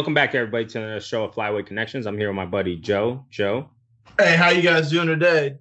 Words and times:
welcome 0.00 0.14
back 0.14 0.34
everybody 0.34 0.64
to 0.64 0.78
the 0.78 0.98
show 0.98 1.24
of 1.24 1.34
Flyway 1.34 1.66
Connections. 1.66 2.06
I'm 2.06 2.16
here 2.16 2.28
with 2.28 2.34
my 2.34 2.46
buddy 2.46 2.74
Joe. 2.74 3.22
Joe. 3.28 3.68
Hey, 4.18 4.34
how 4.34 4.48
you 4.48 4.62
guys 4.62 4.88
doing 4.88 5.08
today? 5.08 5.58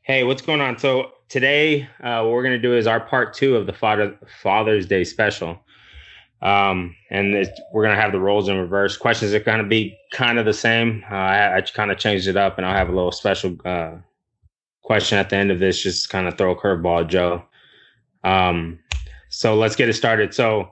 Hey, 0.00 0.24
what's 0.24 0.40
going 0.40 0.62
on? 0.62 0.78
So 0.78 1.10
today, 1.28 1.82
uh, 2.02 2.22
what 2.22 2.32
we're 2.32 2.42
gonna 2.42 2.58
do 2.58 2.74
is 2.74 2.86
our 2.86 3.00
part 3.00 3.34
two 3.34 3.54
of 3.54 3.66
the 3.66 3.72
Father 3.74 4.18
Father's 4.42 4.86
Day 4.86 5.04
special, 5.04 5.58
um, 6.40 6.96
and 7.10 7.34
it, 7.34 7.50
we're 7.74 7.82
gonna 7.84 8.00
have 8.00 8.12
the 8.12 8.18
roles 8.18 8.48
in 8.48 8.56
reverse. 8.56 8.96
Questions 8.96 9.34
are 9.34 9.40
gonna 9.40 9.62
be 9.62 9.94
kind 10.10 10.38
of 10.38 10.46
the 10.46 10.54
same. 10.54 11.04
Uh, 11.10 11.14
I, 11.14 11.58
I 11.58 11.60
kind 11.60 11.90
of 11.90 11.98
changed 11.98 12.26
it 12.26 12.38
up, 12.38 12.56
and 12.56 12.66
I'll 12.66 12.74
have 12.74 12.88
a 12.88 12.94
little 12.94 13.12
special 13.12 13.58
uh, 13.66 13.96
question 14.80 15.18
at 15.18 15.28
the 15.28 15.36
end 15.36 15.50
of 15.50 15.58
this, 15.58 15.82
just 15.82 16.08
kind 16.08 16.26
of 16.26 16.38
throw 16.38 16.52
a 16.52 16.56
curveball, 16.56 17.02
at 17.02 17.08
Joe. 17.08 17.44
Um, 18.24 18.78
so 19.28 19.54
let's 19.54 19.76
get 19.76 19.90
it 19.90 19.94
started. 19.96 20.32
So 20.32 20.70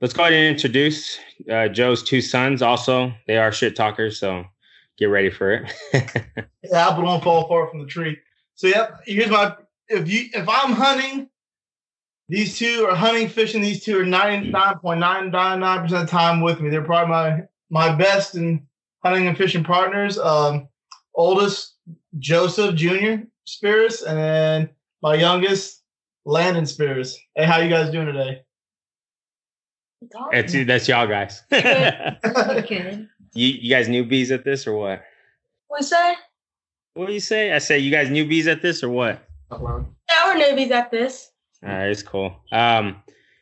let's 0.00 0.14
go 0.14 0.22
ahead 0.22 0.32
and 0.32 0.54
introduce 0.54 1.18
uh, 1.50 1.68
Joe's 1.68 2.02
two 2.02 2.20
sons. 2.20 2.62
Also, 2.62 3.12
they 3.26 3.36
are 3.36 3.52
shit 3.52 3.76
talkers, 3.76 4.18
so 4.18 4.44
get 4.98 5.06
ready 5.06 5.30
for 5.30 5.52
it. 5.52 5.72
The 6.62 6.74
apple 6.74 7.04
don't 7.04 7.22
fall 7.22 7.48
far 7.48 7.68
from 7.68 7.80
the 7.80 7.86
tree. 7.86 8.18
So 8.54 8.66
yep, 8.66 9.00
here's 9.06 9.30
my 9.30 9.54
if 9.88 10.08
you 10.08 10.28
if 10.34 10.48
I'm 10.48 10.72
hunting, 10.72 11.28
these 12.28 12.58
two 12.58 12.86
are 12.88 12.94
hunting, 12.94 13.28
fishing. 13.28 13.62
These 13.62 13.84
two 13.84 14.00
are 14.00 14.04
99.999% 14.04 15.84
of 15.84 15.90
the 15.90 16.06
time 16.06 16.40
with 16.40 16.60
me. 16.60 16.68
They're 16.68 16.82
probably 16.82 17.10
my 17.10 17.42
my 17.70 17.94
best 17.94 18.34
and 18.34 18.62
hunting 19.04 19.26
and 19.26 19.36
fishing 19.36 19.64
partners. 19.64 20.18
Um, 20.18 20.68
oldest 21.14 21.76
Joseph 22.18 22.74
Jr. 22.74 23.22
Spears, 23.44 24.02
and 24.02 24.18
then 24.18 24.70
my 25.02 25.14
youngest 25.14 25.82
Landon 26.24 26.66
Spears. 26.66 27.18
Hey, 27.34 27.44
how 27.44 27.58
you 27.58 27.70
guys 27.70 27.90
doing 27.90 28.06
today? 28.06 28.42
It's, 30.32 30.52
that's 30.66 30.88
y'all 30.88 31.06
guys. 31.06 31.42
you, 31.50 31.60
Good. 31.60 33.08
you 33.34 33.70
guys 33.70 33.88
newbies 33.88 34.30
at 34.30 34.44
this 34.44 34.66
or 34.66 34.76
what? 34.76 35.02
What's 35.68 35.90
that? 35.90 36.16
What 36.94 37.06
do 37.06 37.12
you 37.12 37.20
say? 37.20 37.52
I 37.52 37.58
say 37.58 37.78
you 37.78 37.90
guys 37.90 38.08
newbies 38.08 38.46
at 38.46 38.62
this 38.62 38.82
or 38.82 38.88
what? 38.88 39.22
Yeah, 39.50 39.58
we're 39.58 40.40
newbies 40.40 40.70
at 40.70 40.90
this. 40.90 41.30
All 41.62 41.70
right, 41.70 41.88
it's 41.88 42.02
cool. 42.02 42.36
Um, 42.52 42.96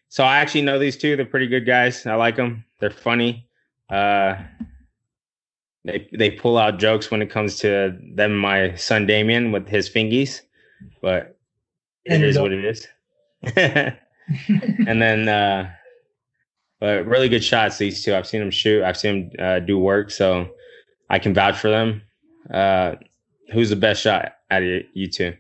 so 0.09 0.25
I 0.25 0.39
actually 0.39 0.63
know 0.63 0.79
these 0.79 0.97
two. 0.97 1.17
They're 1.17 1.27
pretty 1.27 1.47
good 1.47 1.67
guys. 1.67 2.07
I 2.07 2.15
like 2.15 2.37
them. 2.37 2.65
They're 2.81 2.91
funny. 2.91 3.49
Uh, 3.91 4.37
they 5.85 6.09
they 6.13 6.31
pull 6.31 6.59
out 6.59 6.79
jokes 6.79 7.11
when 7.11 7.23
it 7.23 7.31
comes 7.31 7.59
to 7.61 7.97
them. 8.15 8.37
My 8.37 8.75
son 8.75 9.07
Damien 9.07 9.53
with 9.53 9.69
his 9.69 9.89
fingies, 9.89 10.41
but 11.01 11.39
it 12.05 12.15
And 12.15 12.25
is 12.25 12.39
what 12.39 12.53
it 12.53 12.65
is. 12.65 12.89
and 13.57 15.01
then, 15.01 15.29
uh, 15.29 15.71
but 16.81 17.07
really 17.07 17.29
good 17.29 17.45
shots. 17.45 17.79
These 17.79 18.05
two, 18.05 18.15
I've 18.15 18.27
seen 18.27 18.41
them 18.41 18.51
shoot. 18.51 18.85
I've 18.85 18.97
seen 18.97 19.31
them 19.37 19.47
uh, 19.47 19.59
do 19.61 19.79
work, 19.79 20.11
so 20.11 20.49
I 21.11 21.19
can 21.19 21.35
vouch 21.35 21.59
for 21.59 21.71
them. 21.71 22.03
Uh, 22.53 22.97
who's 23.53 23.71
the 23.71 23.77
best 23.77 24.03
shot 24.03 24.33
out 24.51 24.63
of 24.63 24.83
you 24.95 25.09
two? 25.09 25.35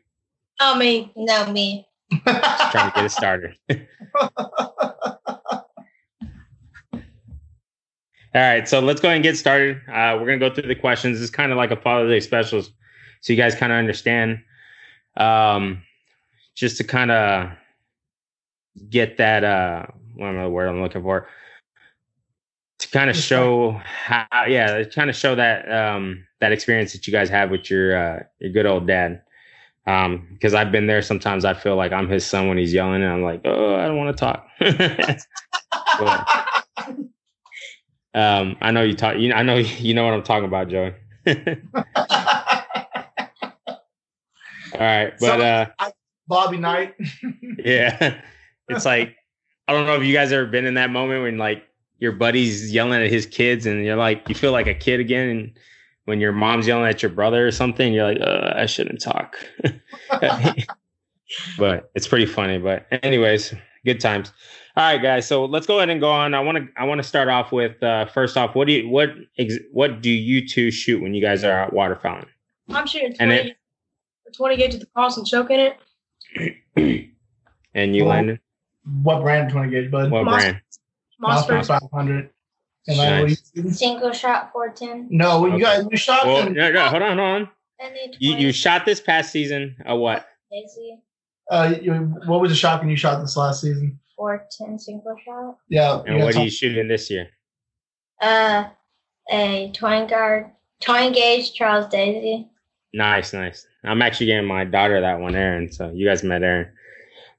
Oh, 0.60 0.76
me. 0.76 1.12
No, 1.16 1.52
me. 1.52 1.86
Just 2.12 2.72
trying 2.72 2.90
to 2.90 2.92
get 2.94 3.04
it 3.04 3.10
started. 3.10 3.56
All 8.36 8.42
right, 8.42 8.68
so 8.68 8.80
let's 8.80 9.00
go 9.00 9.08
ahead 9.08 9.16
and 9.16 9.22
get 9.22 9.38
started. 9.38 9.78
Uh, 9.88 10.18
we're 10.20 10.26
gonna 10.26 10.38
go 10.38 10.54
through 10.54 10.68
the 10.68 10.74
questions. 10.74 11.22
It's 11.22 11.30
kind 11.30 11.52
of 11.52 11.56
like 11.56 11.70
a 11.70 11.76
Father's 11.76 12.10
Day 12.10 12.20
special, 12.20 12.62
so 12.62 13.32
you 13.32 13.36
guys 13.36 13.54
kind 13.54 13.72
of 13.72 13.78
understand. 13.78 14.40
Um, 15.16 15.82
just 16.54 16.76
to 16.76 16.84
kind 16.84 17.10
of 17.10 17.50
get 18.90 19.16
that, 19.16 19.42
uh, 19.42 19.86
what 20.16 20.28
am 20.28 20.38
I 20.38 20.44
the 20.44 20.50
word 20.50 20.68
I'm 20.68 20.82
looking 20.82 21.02
for? 21.02 21.28
To 22.80 22.88
kind 22.90 23.08
of 23.08 23.16
show 23.16 23.80
how, 23.84 24.26
yeah, 24.48 24.78
to 24.78 24.90
kind 24.90 25.08
of 25.08 25.16
show 25.16 25.34
that 25.34 25.70
um, 25.72 26.26
that 26.40 26.52
experience 26.52 26.92
that 26.92 27.06
you 27.06 27.12
guys 27.12 27.28
have 27.30 27.50
with 27.50 27.70
your 27.70 27.96
uh, 27.96 28.22
your 28.38 28.52
good 28.52 28.66
old 28.66 28.86
dad. 28.86 29.22
Um, 29.86 30.28
because 30.32 30.52
I've 30.52 30.72
been 30.72 30.86
there. 30.86 31.00
Sometimes 31.00 31.44
I 31.44 31.54
feel 31.54 31.76
like 31.76 31.92
I'm 31.92 32.08
his 32.08 32.26
son 32.26 32.48
when 32.48 32.58
he's 32.58 32.72
yelling, 32.74 33.02
and 33.02 33.12
I'm 33.12 33.22
like, 33.22 33.40
oh, 33.44 33.76
I 33.76 33.86
don't 33.86 33.96
want 33.96 34.16
to 34.16 34.20
talk. 34.20 34.46
But- 35.98 36.26
um, 38.14 38.56
I 38.60 38.70
know 38.72 38.82
you 38.82 38.94
talk. 38.94 39.16
You, 39.18 39.32
I 39.32 39.42
know 39.42 39.56
you 39.56 39.94
know 39.94 40.04
what 40.04 40.14
I'm 40.14 40.22
talking 40.22 40.46
about, 40.46 40.68
Joey. 40.68 40.94
All 44.74 44.80
right, 44.80 45.12
but 45.20 45.38
So- 45.38 45.40
uh, 45.40 45.66
Bobby 46.28 46.58
Knight. 46.58 46.94
yeah, 47.64 48.20
it's 48.68 48.84
like 48.84 49.16
I 49.68 49.72
don't 49.72 49.86
know 49.86 49.96
if 49.96 50.04
you 50.04 50.12
guys 50.12 50.32
ever 50.32 50.46
been 50.46 50.66
in 50.66 50.74
that 50.74 50.90
moment 50.90 51.22
when 51.22 51.38
like 51.38 51.64
your 51.98 52.12
buddy's 52.12 52.72
yelling 52.72 53.02
at 53.02 53.10
his 53.10 53.26
kids, 53.26 53.66
and 53.66 53.84
you're 53.84 53.96
like 53.96 54.28
you 54.28 54.34
feel 54.34 54.52
like 54.52 54.66
a 54.66 54.74
kid 54.74 55.00
again, 55.00 55.28
and 55.28 55.58
when 56.04 56.20
your 56.20 56.32
mom's 56.32 56.66
yelling 56.66 56.86
at 56.86 57.02
your 57.02 57.10
brother 57.10 57.46
or 57.46 57.50
something, 57.50 57.92
you're 57.92 58.04
like, 58.04 58.20
uh, 58.20 58.54
I 58.56 58.66
shouldn't 58.66 59.00
talk. 59.00 59.36
but 61.58 61.90
it's 61.94 62.06
pretty 62.06 62.26
funny. 62.26 62.58
But 62.58 62.86
anyways, 63.02 63.54
good 63.84 64.00
times. 64.00 64.32
All 64.76 64.84
right, 64.84 65.02
guys. 65.02 65.26
So 65.26 65.44
let's 65.46 65.66
go 65.66 65.78
ahead 65.78 65.88
and 65.88 66.00
go 66.00 66.10
on. 66.10 66.34
I 66.34 66.40
want 66.40 66.58
to 66.58 66.68
I 66.76 66.84
want 66.84 66.98
to 66.98 67.02
start 67.02 67.28
off 67.28 67.50
with 67.50 67.82
uh, 67.82 68.06
first 68.06 68.36
off, 68.36 68.54
what 68.54 68.66
do 68.66 68.74
you 68.74 68.88
what 68.88 69.10
ex- 69.38 69.58
what 69.72 70.00
do 70.02 70.10
you 70.10 70.46
two 70.46 70.70
shoot 70.70 71.02
when 71.02 71.14
you 71.14 71.22
guys 71.22 71.44
are 71.44 71.52
out 71.52 71.72
waterfowling? 71.72 72.26
I'm 72.68 72.86
shooting 72.86 73.16
And 73.18 73.30
20, 73.30 73.56
20 74.36 74.56
gauge 74.56 74.74
at 74.74 74.80
the 74.80 74.86
cross 74.86 75.16
and 75.16 75.26
choking 75.26 75.60
it. 75.60 76.56
and 77.74 77.96
you, 77.96 78.04
Well, 78.04 78.14
Landon, 78.14 78.40
what 79.02 79.20
brand 79.22 79.50
20 79.50 79.70
gauge, 79.70 79.90
bud? 79.90 80.10
what 80.10 80.24
Moss- 80.24 80.42
brand? 80.42 80.60
Mossberg 81.22 81.60
Mossberg. 81.62 81.80
500. 81.90 82.30
And 82.88 82.96
Nice. 82.98 83.30
you 83.30 83.36
shooting? 83.62 83.72
Single 83.72 84.12
shot 84.12 84.52
410. 84.52 85.08
No, 85.10 85.40
well, 85.40 85.50
you 85.50 85.54
Okay. 85.66 85.78
guys 85.82 85.86
you 85.90 85.96
shot 85.96 86.24
Well, 86.26 86.44
them. 86.44 86.54
no, 86.54 86.70
no, 86.70 86.86
hold 86.88 87.02
on, 87.02 87.18
hold 87.18 87.20
on. 87.20 87.48
And 87.80 87.94
then 87.94 88.12
You 88.20 88.36
you 88.36 88.52
shot 88.52 88.86
this 88.86 89.00
past 89.00 89.30
season 89.32 89.76
a 89.84 89.96
what? 89.96 90.26
Daisy. 90.52 90.98
Uh, 91.50 91.74
you, 91.82 91.92
what 92.26 92.40
was 92.40 92.50
the 92.50 92.56
shotgun 92.56 92.88
you 92.88 92.96
shot 92.96 93.20
this 93.20 93.36
last 93.36 93.60
season? 93.60 93.98
410 94.16 94.78
single 94.78 95.16
shot. 95.24 95.56
Yeah. 95.68 96.00
And 96.06 96.16
what 96.18 96.26
guys 96.26 96.36
are 96.36 96.44
you 96.44 96.50
shooting 96.50 96.88
this 96.88 97.10
year? 97.10 97.28
Uh, 98.20 98.64
a 99.30 99.70
20 99.74 100.06
guard, 100.06 100.50
20 100.80 101.12
gauge 101.12 101.52
Charles 101.54 101.86
Daly. 101.88 102.48
Nice, 102.94 103.32
nice. 103.32 103.66
I'm 103.84 104.00
actually 104.00 104.26
getting 104.26 104.46
my 104.46 104.64
daughter 104.64 105.00
that 105.00 105.20
one, 105.20 105.34
Aaron. 105.34 105.70
So 105.70 105.90
you 105.92 106.06
guys 106.06 106.22
met 106.22 106.42
Aaron. 106.42 106.68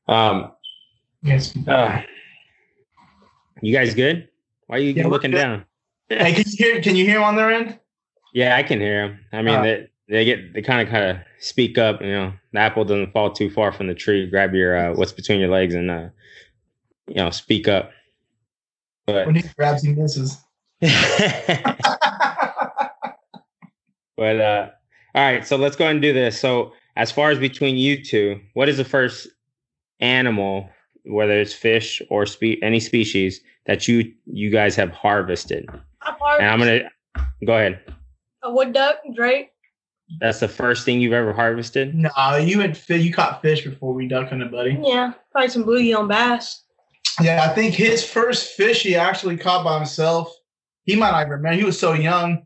Um, 0.08 0.52
Yes. 1.28 1.54
uh, 1.68 2.02
you 3.62 3.74
guys 3.74 3.94
good? 3.94 4.30
Why 4.68 4.78
are 4.78 4.80
you 4.80 4.94
Yeah, 4.94 5.08
looking 5.08 5.32
down? 5.32 5.66
Hey, 6.10 6.34
can 6.34 6.46
you 6.48 6.56
hear? 6.58 6.82
Can 6.82 6.96
you 6.96 7.04
hear 7.06 7.18
him 7.18 7.24
on 7.24 7.36
their 7.36 7.52
end? 7.52 7.78
Yeah, 8.34 8.56
I 8.56 8.64
can 8.64 8.80
hear 8.80 9.10
them. 9.10 9.20
I 9.34 9.42
mean, 9.42 9.56
Uh. 9.56 9.62
they 9.64 9.88
they 10.08 10.24
get 10.26 10.54
they 10.54 10.62
kind 10.62 10.82
of 10.82 10.88
kind 10.88 11.04
of 11.04 11.18
speak 11.40 11.78
up. 11.78 12.02
You 12.02 12.12
know, 12.12 12.34
the 12.54 12.60
apple 12.60 12.86
doesn't 12.86 13.12
fall 13.12 13.32
too 13.32 13.50
far 13.50 13.74
from 13.74 13.88
the 13.88 13.94
tree. 13.94 14.26
Grab 14.30 14.54
your 14.54 14.78
uh, 14.78 14.94
what's 14.96 15.12
between 15.12 15.40
your 15.42 15.50
legs 15.50 15.76
and 15.76 15.92
uh, 15.92 16.08
you 17.08 17.16
know, 17.16 17.30
speak 17.30 17.68
up. 17.68 17.92
But 19.06 19.26
When 19.26 19.36
he 19.36 19.44
grabs, 19.58 19.84
he 19.84 19.94
misses. 19.94 20.38
but 20.82 20.92
uh, 24.18 24.70
all 25.14 25.24
right. 25.24 25.46
So 25.46 25.58
let's 25.58 25.76
go 25.76 25.84
ahead 25.86 25.96
and 25.96 26.02
do 26.02 26.14
this. 26.14 26.40
So 26.40 26.74
as 26.96 27.12
far 27.12 27.32
as 27.32 27.40
between 27.40 27.76
you 27.76 28.02
two, 28.02 28.40
what 28.54 28.70
is 28.70 28.78
the 28.78 28.86
first 28.86 29.28
animal, 30.00 30.70
whether 31.08 31.34
it's 31.40 31.54
fish 31.54 32.02
or 32.10 32.26
spe- 32.26 32.62
any 32.62 32.80
species 32.80 33.42
that 33.66 33.88
you 33.88 34.14
you 34.26 34.50
guys 34.50 34.76
have 34.76 34.92
harvested? 34.92 35.68
I 36.02 36.12
part 36.14 36.42
And 36.42 36.50
I'm 36.50 36.60
gonna 36.60 36.90
go 37.46 37.54
ahead. 37.56 37.82
a 38.44 38.52
wood 38.52 38.74
duck, 38.74 38.98
Drake. 39.16 39.50
That's 40.22 40.40
the 40.40 40.48
first 40.48 40.86
thing 40.86 41.02
you've 41.02 41.12
ever 41.14 41.34
harvested. 41.34 41.94
no, 41.94 42.10
you 42.38 42.62
had 42.62 42.78
fi- 42.78 42.96
you 42.96 43.12
caught 43.14 43.42
fish 43.42 43.64
before 43.66 43.94
we 43.94 44.08
duck 44.08 44.30
hunted, 44.30 44.52
buddy. 44.52 44.80
Yeah, 44.82 45.12
probably 45.32 45.50
some 45.50 45.66
bluegill 45.66 46.00
and 46.00 46.08
bass. 46.10 46.64
Yeah, 47.22 47.44
I 47.44 47.54
think 47.54 47.74
his 47.74 48.06
first 48.10 48.54
fish 48.54 48.84
he 48.84 48.96
actually 48.96 49.38
caught 49.38 49.64
by 49.66 49.76
himself. 49.78 50.34
He 50.84 50.96
might 50.96 51.12
not 51.12 51.28
remember. 51.28 51.58
He 51.58 51.64
was 51.66 51.78
so 51.80 51.94
young. 51.94 52.46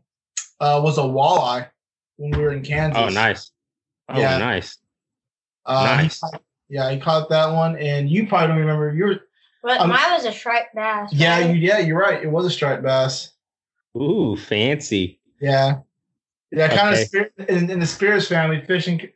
Uh, 0.60 0.80
was 0.82 0.96
a 0.98 1.02
walleye 1.02 1.68
when 2.16 2.30
we 2.32 2.38
were 2.42 2.52
in 2.52 2.62
Kansas. 2.62 3.00
Oh, 3.00 3.08
nice. 3.10 3.50
Oh, 4.08 4.18
Yeah. 4.18 4.38
nice. 4.38 4.78
Uh, 5.66 5.84
Nice. 6.02 6.18
caught- 6.20 6.42
yeah, 6.72 6.90
he 6.90 6.98
caught 6.98 7.28
that 7.28 7.52
one, 7.52 7.76
and 7.76 8.08
you 8.08 8.26
probably 8.26 8.48
don't 8.48 8.56
remember. 8.56 8.94
You 8.94 9.04
were 9.04 9.20
But 9.62 9.80
Um, 9.80 9.90
mine 9.90 10.10
was 10.12 10.24
a 10.24 10.32
striped 10.32 10.74
bass. 10.74 11.10
yeah, 11.12 11.38
you, 11.38 11.52
yeah, 11.54 11.78
you're 11.78 11.98
right. 12.00 12.22
It 12.22 12.30
was 12.30 12.46
a 12.46 12.50
striped 12.50 12.82
bass. 12.82 13.32
Ooh, 13.94 14.36
fancy. 14.36 15.20
Yeah, 15.38 15.80
yeah, 16.50 16.68
kind 16.68 16.88
Okay. 16.94 17.02
of 17.02 17.06
spirit 17.08 17.32
in, 17.46 17.70
in 17.70 17.78
the 17.78 17.86
Spears 17.86 18.26
family. 18.26 18.62
Fishing, 18.64 19.06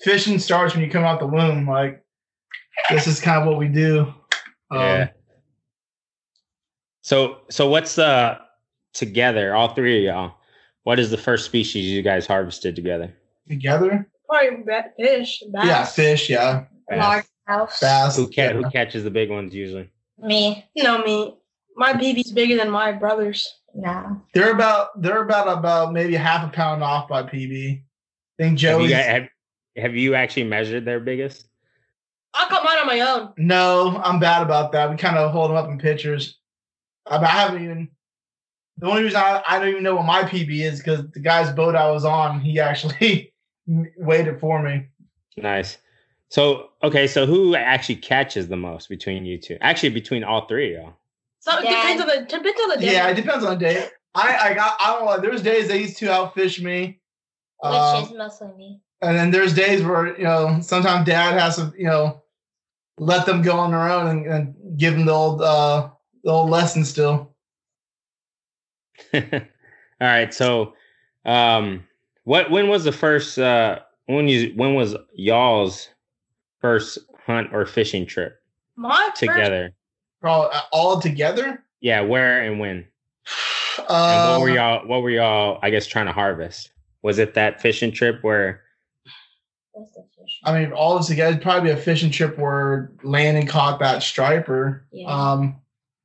fishing 0.00 0.38
starts 0.38 0.74
when 0.74 0.84
you 0.84 0.90
come 0.90 1.04
out 1.04 1.18
the 1.18 1.26
womb. 1.26 1.66
Like 1.66 2.04
this 2.90 3.06
is 3.06 3.18
kind 3.18 3.40
of 3.40 3.48
what 3.48 3.56
we 3.58 3.68
do. 3.68 4.00
Um, 4.70 4.80
Yeah. 4.80 5.08
So, 7.00 7.38
so 7.48 7.68
what's 7.70 7.94
the 7.94 8.38
together? 8.92 9.54
All 9.54 9.74
three 9.74 10.06
of 10.06 10.14
y'all. 10.14 10.34
What 10.82 10.98
is 10.98 11.10
the 11.10 11.16
first 11.16 11.46
species 11.46 11.86
you 11.86 12.02
guys 12.02 12.26
harvested 12.26 12.76
together? 12.76 13.14
Together. 13.48 14.06
Probably 14.28 14.64
ba- 14.64 14.90
fish, 14.98 15.42
bass. 15.52 15.64
Yeah, 15.66 15.84
fish. 15.86 16.28
Yeah, 16.28 16.64
Large 16.90 17.24
house. 17.46 17.80
bass. 17.80 18.16
Who, 18.16 18.30
ca- 18.30 18.52
who 18.52 18.68
catches 18.70 19.04
the 19.04 19.10
big 19.10 19.30
ones 19.30 19.54
usually? 19.54 19.90
Me. 20.18 20.64
No, 20.76 21.02
me. 21.04 21.36
My 21.76 21.92
PB's 21.92 22.32
bigger 22.32 22.56
than 22.56 22.70
my 22.70 22.92
brother's. 22.92 23.60
No. 23.74 24.22
They're 24.32 24.52
about 24.52 25.02
they're 25.02 25.22
about 25.22 25.58
about 25.58 25.92
maybe 25.92 26.14
half 26.14 26.46
a 26.46 26.50
pound 26.50 26.82
off 26.82 27.08
by 27.08 27.22
PB. 27.22 27.82
I 27.82 27.82
think 28.42 28.52
Have 28.52 28.58
Joey's 28.58 28.90
you, 28.90 28.96
have, 28.96 29.28
have 29.76 29.94
you 29.94 30.14
actually 30.14 30.44
measured 30.44 30.84
their 30.84 31.00
biggest? 31.00 31.46
I 32.32 32.46
caught 32.48 32.64
mine 32.64 32.78
on 32.78 32.86
my 32.86 33.00
own. 33.00 33.32
No, 33.36 34.00
I'm 34.02 34.18
bad 34.18 34.42
about 34.42 34.72
that. 34.72 34.90
We 34.90 34.96
kind 34.96 35.16
of 35.16 35.30
hold 35.30 35.50
them 35.50 35.56
up 35.56 35.68
in 35.68 35.78
pictures. 35.78 36.38
I, 37.06 37.16
I 37.16 37.26
haven't 37.26 37.64
even. 37.64 37.88
The 38.78 38.86
only 38.88 39.04
reason 39.04 39.20
I, 39.20 39.42
I 39.48 39.58
don't 39.58 39.68
even 39.68 39.82
know 39.82 39.94
what 39.94 40.04
my 40.04 40.22
PB 40.22 40.50
is 40.60 40.78
because 40.78 41.10
the 41.10 41.20
guy's 41.20 41.50
boat 41.50 41.74
I 41.74 41.90
was 41.90 42.04
on, 42.04 42.40
he 42.40 42.60
actually 42.60 43.32
weighed 43.66 44.26
it 44.26 44.38
for 44.38 44.62
me. 44.62 44.88
Nice. 45.38 45.78
So 46.28 46.70
okay, 46.82 47.06
so 47.06 47.26
who 47.26 47.54
actually 47.54 47.96
catches 47.96 48.48
the 48.48 48.56
most 48.56 48.88
between 48.88 49.24
you 49.24 49.38
two? 49.38 49.58
Actually, 49.60 49.90
between 49.90 50.24
all 50.24 50.46
three 50.46 50.74
of 50.74 50.82
y'all. 50.82 50.96
So 51.40 51.58
it 51.58 51.62
Dad. 51.62 51.96
depends 51.96 52.02
on 52.02 52.08
the 52.08 52.26
depends 52.26 52.60
on 52.60 52.68
the 52.70 52.76
day. 52.78 52.92
Yeah, 52.92 53.08
it 53.08 53.14
depends 53.14 53.44
on 53.44 53.58
the 53.58 53.64
day. 53.64 53.88
I 54.14 54.36
I 54.50 54.54
got 54.54 54.76
I 54.80 54.92
don't 54.94 55.06
know. 55.06 55.20
There's 55.20 55.42
days 55.42 55.68
they 55.68 55.82
used 55.82 55.98
to 55.98 56.06
outfish 56.06 56.60
me, 56.60 57.00
Which 57.62 57.72
um, 57.72 58.04
is 58.04 58.12
mostly 58.12 58.48
me. 58.56 58.80
and 59.02 59.16
then 59.16 59.30
there's 59.30 59.54
days 59.54 59.82
where 59.82 60.16
you 60.18 60.24
know 60.24 60.58
sometimes 60.62 61.06
Dad 61.06 61.38
has 61.38 61.56
to 61.56 61.72
you 61.78 61.86
know 61.86 62.22
let 62.98 63.26
them 63.26 63.42
go 63.42 63.56
on 63.58 63.70
their 63.70 63.88
own 63.88 64.06
and, 64.08 64.26
and 64.26 64.78
give 64.78 64.94
them 64.94 65.06
the 65.06 65.12
old 65.12 65.42
uh 65.42 65.90
the 66.24 66.30
old 66.30 66.50
lesson 66.50 66.84
still. 66.84 67.34
all 69.14 69.20
right. 70.00 70.32
So, 70.34 70.74
um, 71.24 71.84
what 72.24 72.50
when 72.50 72.68
was 72.68 72.84
the 72.84 72.92
first 72.92 73.38
uh 73.38 73.80
when 74.06 74.26
you 74.26 74.52
when 74.56 74.74
was 74.74 74.96
y'all's 75.14 75.88
first 76.60 76.98
hunt 77.26 77.52
or 77.52 77.66
fishing 77.66 78.06
trip 78.06 78.40
my 78.76 79.08
first, 79.10 79.20
together? 79.20 79.74
All, 80.22 80.50
all 80.72 81.00
together. 81.00 81.64
Yeah, 81.80 82.00
where 82.00 82.42
and 82.42 82.58
when? 82.60 82.86
And 83.78 83.86
Uh, 83.90 84.38
what 84.38 84.40
were 84.40 84.48
y'all? 84.54 84.86
What 84.88 85.02
were 85.02 85.10
y'all? 85.10 85.58
I 85.62 85.68
guess 85.68 85.86
trying 85.86 86.06
to 86.06 86.12
harvest. 86.12 86.70
Was 87.02 87.18
it 87.18 87.34
that 87.34 87.60
fishing 87.60 87.92
trip 87.92 88.18
where? 88.22 88.62
What's 89.72 89.90
the 89.92 90.02
fish? 90.18 90.40
I 90.44 90.58
mean, 90.58 90.72
all 90.72 90.96
this 90.96 91.08
together, 91.08 91.32
it'd 91.32 91.42
probably 91.42 91.68
be 91.72 91.78
a 91.78 91.82
fishing 91.82 92.10
trip 92.10 92.38
where 92.38 92.90
Landon 93.02 93.46
caught 93.46 93.78
that 93.80 94.02
striper. 94.02 94.86
Yeah. 94.92 95.06
Um, 95.08 95.56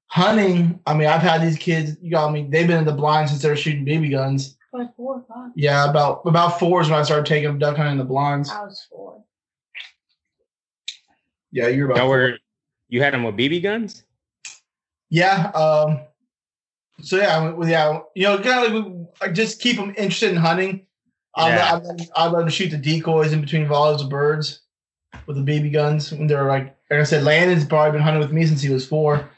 hunting, 0.07 0.81
I 0.85 0.93
mean, 0.93 1.07
I've 1.07 1.21
had 1.21 1.41
these 1.41 1.57
kids, 1.57 1.95
you 2.01 2.11
got 2.11 2.27
I 2.27 2.31
mean, 2.31 2.51
they've 2.51 2.67
been 2.67 2.79
in 2.79 2.85
the 2.85 2.91
blind 2.91 3.29
since 3.29 3.41
they 3.41 3.49
were 3.49 3.55
shooting 3.55 3.85
baby 3.85 4.09
guns. 4.09 4.57
like 4.73 4.93
four 4.97 5.15
or 5.15 5.25
five. 5.33 5.51
Yeah, 5.55 5.89
about 5.89 6.21
about 6.25 6.59
four 6.59 6.81
is 6.81 6.89
when 6.89 6.99
I 6.99 7.03
started 7.03 7.25
taking 7.25 7.47
them 7.47 7.57
duck 7.57 7.77
hunting 7.77 7.93
in 7.93 7.97
the 7.97 8.03
blinds. 8.03 8.49
I 8.51 8.63
was 8.63 8.85
four. 8.89 9.00
Yeah, 11.51 11.67
you're 11.67 11.91
about 11.91 12.07
were 12.07 12.37
you 12.89 13.01
had 13.01 13.13
them 13.13 13.23
with 13.23 13.35
BB 13.35 13.63
guns? 13.63 14.03
Yeah. 15.09 15.51
Um, 15.51 15.99
so 17.01 17.17
yeah, 17.17 17.53
yeah, 17.65 17.99
you 18.15 18.23
know, 18.23 18.37
kind 18.39 18.65
of 18.65 18.73
like 18.73 19.07
I 19.21 19.31
just 19.31 19.61
keep 19.61 19.77
them 19.77 19.89
interested 19.97 20.29
in 20.29 20.37
hunting. 20.37 20.85
I 21.35 21.49
Yeah. 21.49 21.79
I, 22.15 22.23
I 22.23 22.27
let 22.27 22.39
them 22.39 22.49
shoot 22.49 22.69
the 22.69 22.77
decoys 22.77 23.33
in 23.33 23.41
between 23.41 23.67
volleys 23.67 24.01
of 24.01 24.09
birds 24.09 24.61
with 25.25 25.37
the 25.37 25.43
BB 25.43 25.73
guns 25.73 26.11
when 26.11 26.27
they're 26.27 26.47
like, 26.47 26.75
like 26.89 26.99
I 26.99 27.03
said, 27.03 27.23
Landon's 27.23 27.65
probably 27.65 27.91
been 27.91 28.01
hunting 28.01 28.21
with 28.21 28.31
me 28.31 28.45
since 28.45 28.61
he 28.61 28.69
was 28.69 28.85
four. 28.85 29.29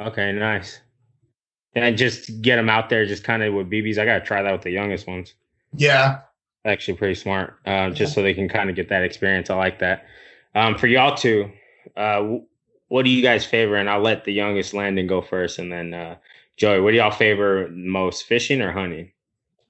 Okay, 0.00 0.32
nice. 0.32 0.80
And 1.74 1.96
just 1.96 2.42
get 2.42 2.56
them 2.56 2.68
out 2.68 2.90
there, 2.90 3.06
just 3.06 3.24
kind 3.24 3.42
of 3.42 3.54
with 3.54 3.70
BBs. 3.70 3.98
I 3.98 4.04
gotta 4.04 4.24
try 4.24 4.42
that 4.42 4.52
with 4.52 4.62
the 4.62 4.70
youngest 4.70 5.06
ones. 5.06 5.34
Yeah. 5.74 6.20
Actually, 6.64 6.96
pretty 6.96 7.14
smart. 7.14 7.58
Uh, 7.66 7.90
just 7.90 8.14
so 8.14 8.22
they 8.22 8.34
can 8.34 8.48
kind 8.48 8.70
of 8.70 8.76
get 8.76 8.88
that 8.88 9.02
experience. 9.02 9.50
I 9.50 9.56
like 9.56 9.78
that. 9.80 10.06
Um, 10.54 10.76
for 10.76 10.86
y'all 10.86 11.16
two, 11.16 11.50
uh, 11.96 12.36
what 12.88 13.04
do 13.04 13.10
you 13.10 13.22
guys 13.22 13.44
favor? 13.44 13.76
And 13.76 13.88
I'll 13.88 14.00
let 14.00 14.24
the 14.24 14.32
youngest 14.32 14.74
Landon 14.74 15.06
go 15.06 15.22
first, 15.22 15.58
and 15.58 15.72
then 15.72 15.94
uh, 15.94 16.16
Joey. 16.56 16.80
What 16.80 16.90
do 16.90 16.98
y'all 16.98 17.10
favor 17.10 17.68
most, 17.72 18.26
fishing 18.26 18.60
or 18.60 18.72
hunting? 18.72 19.12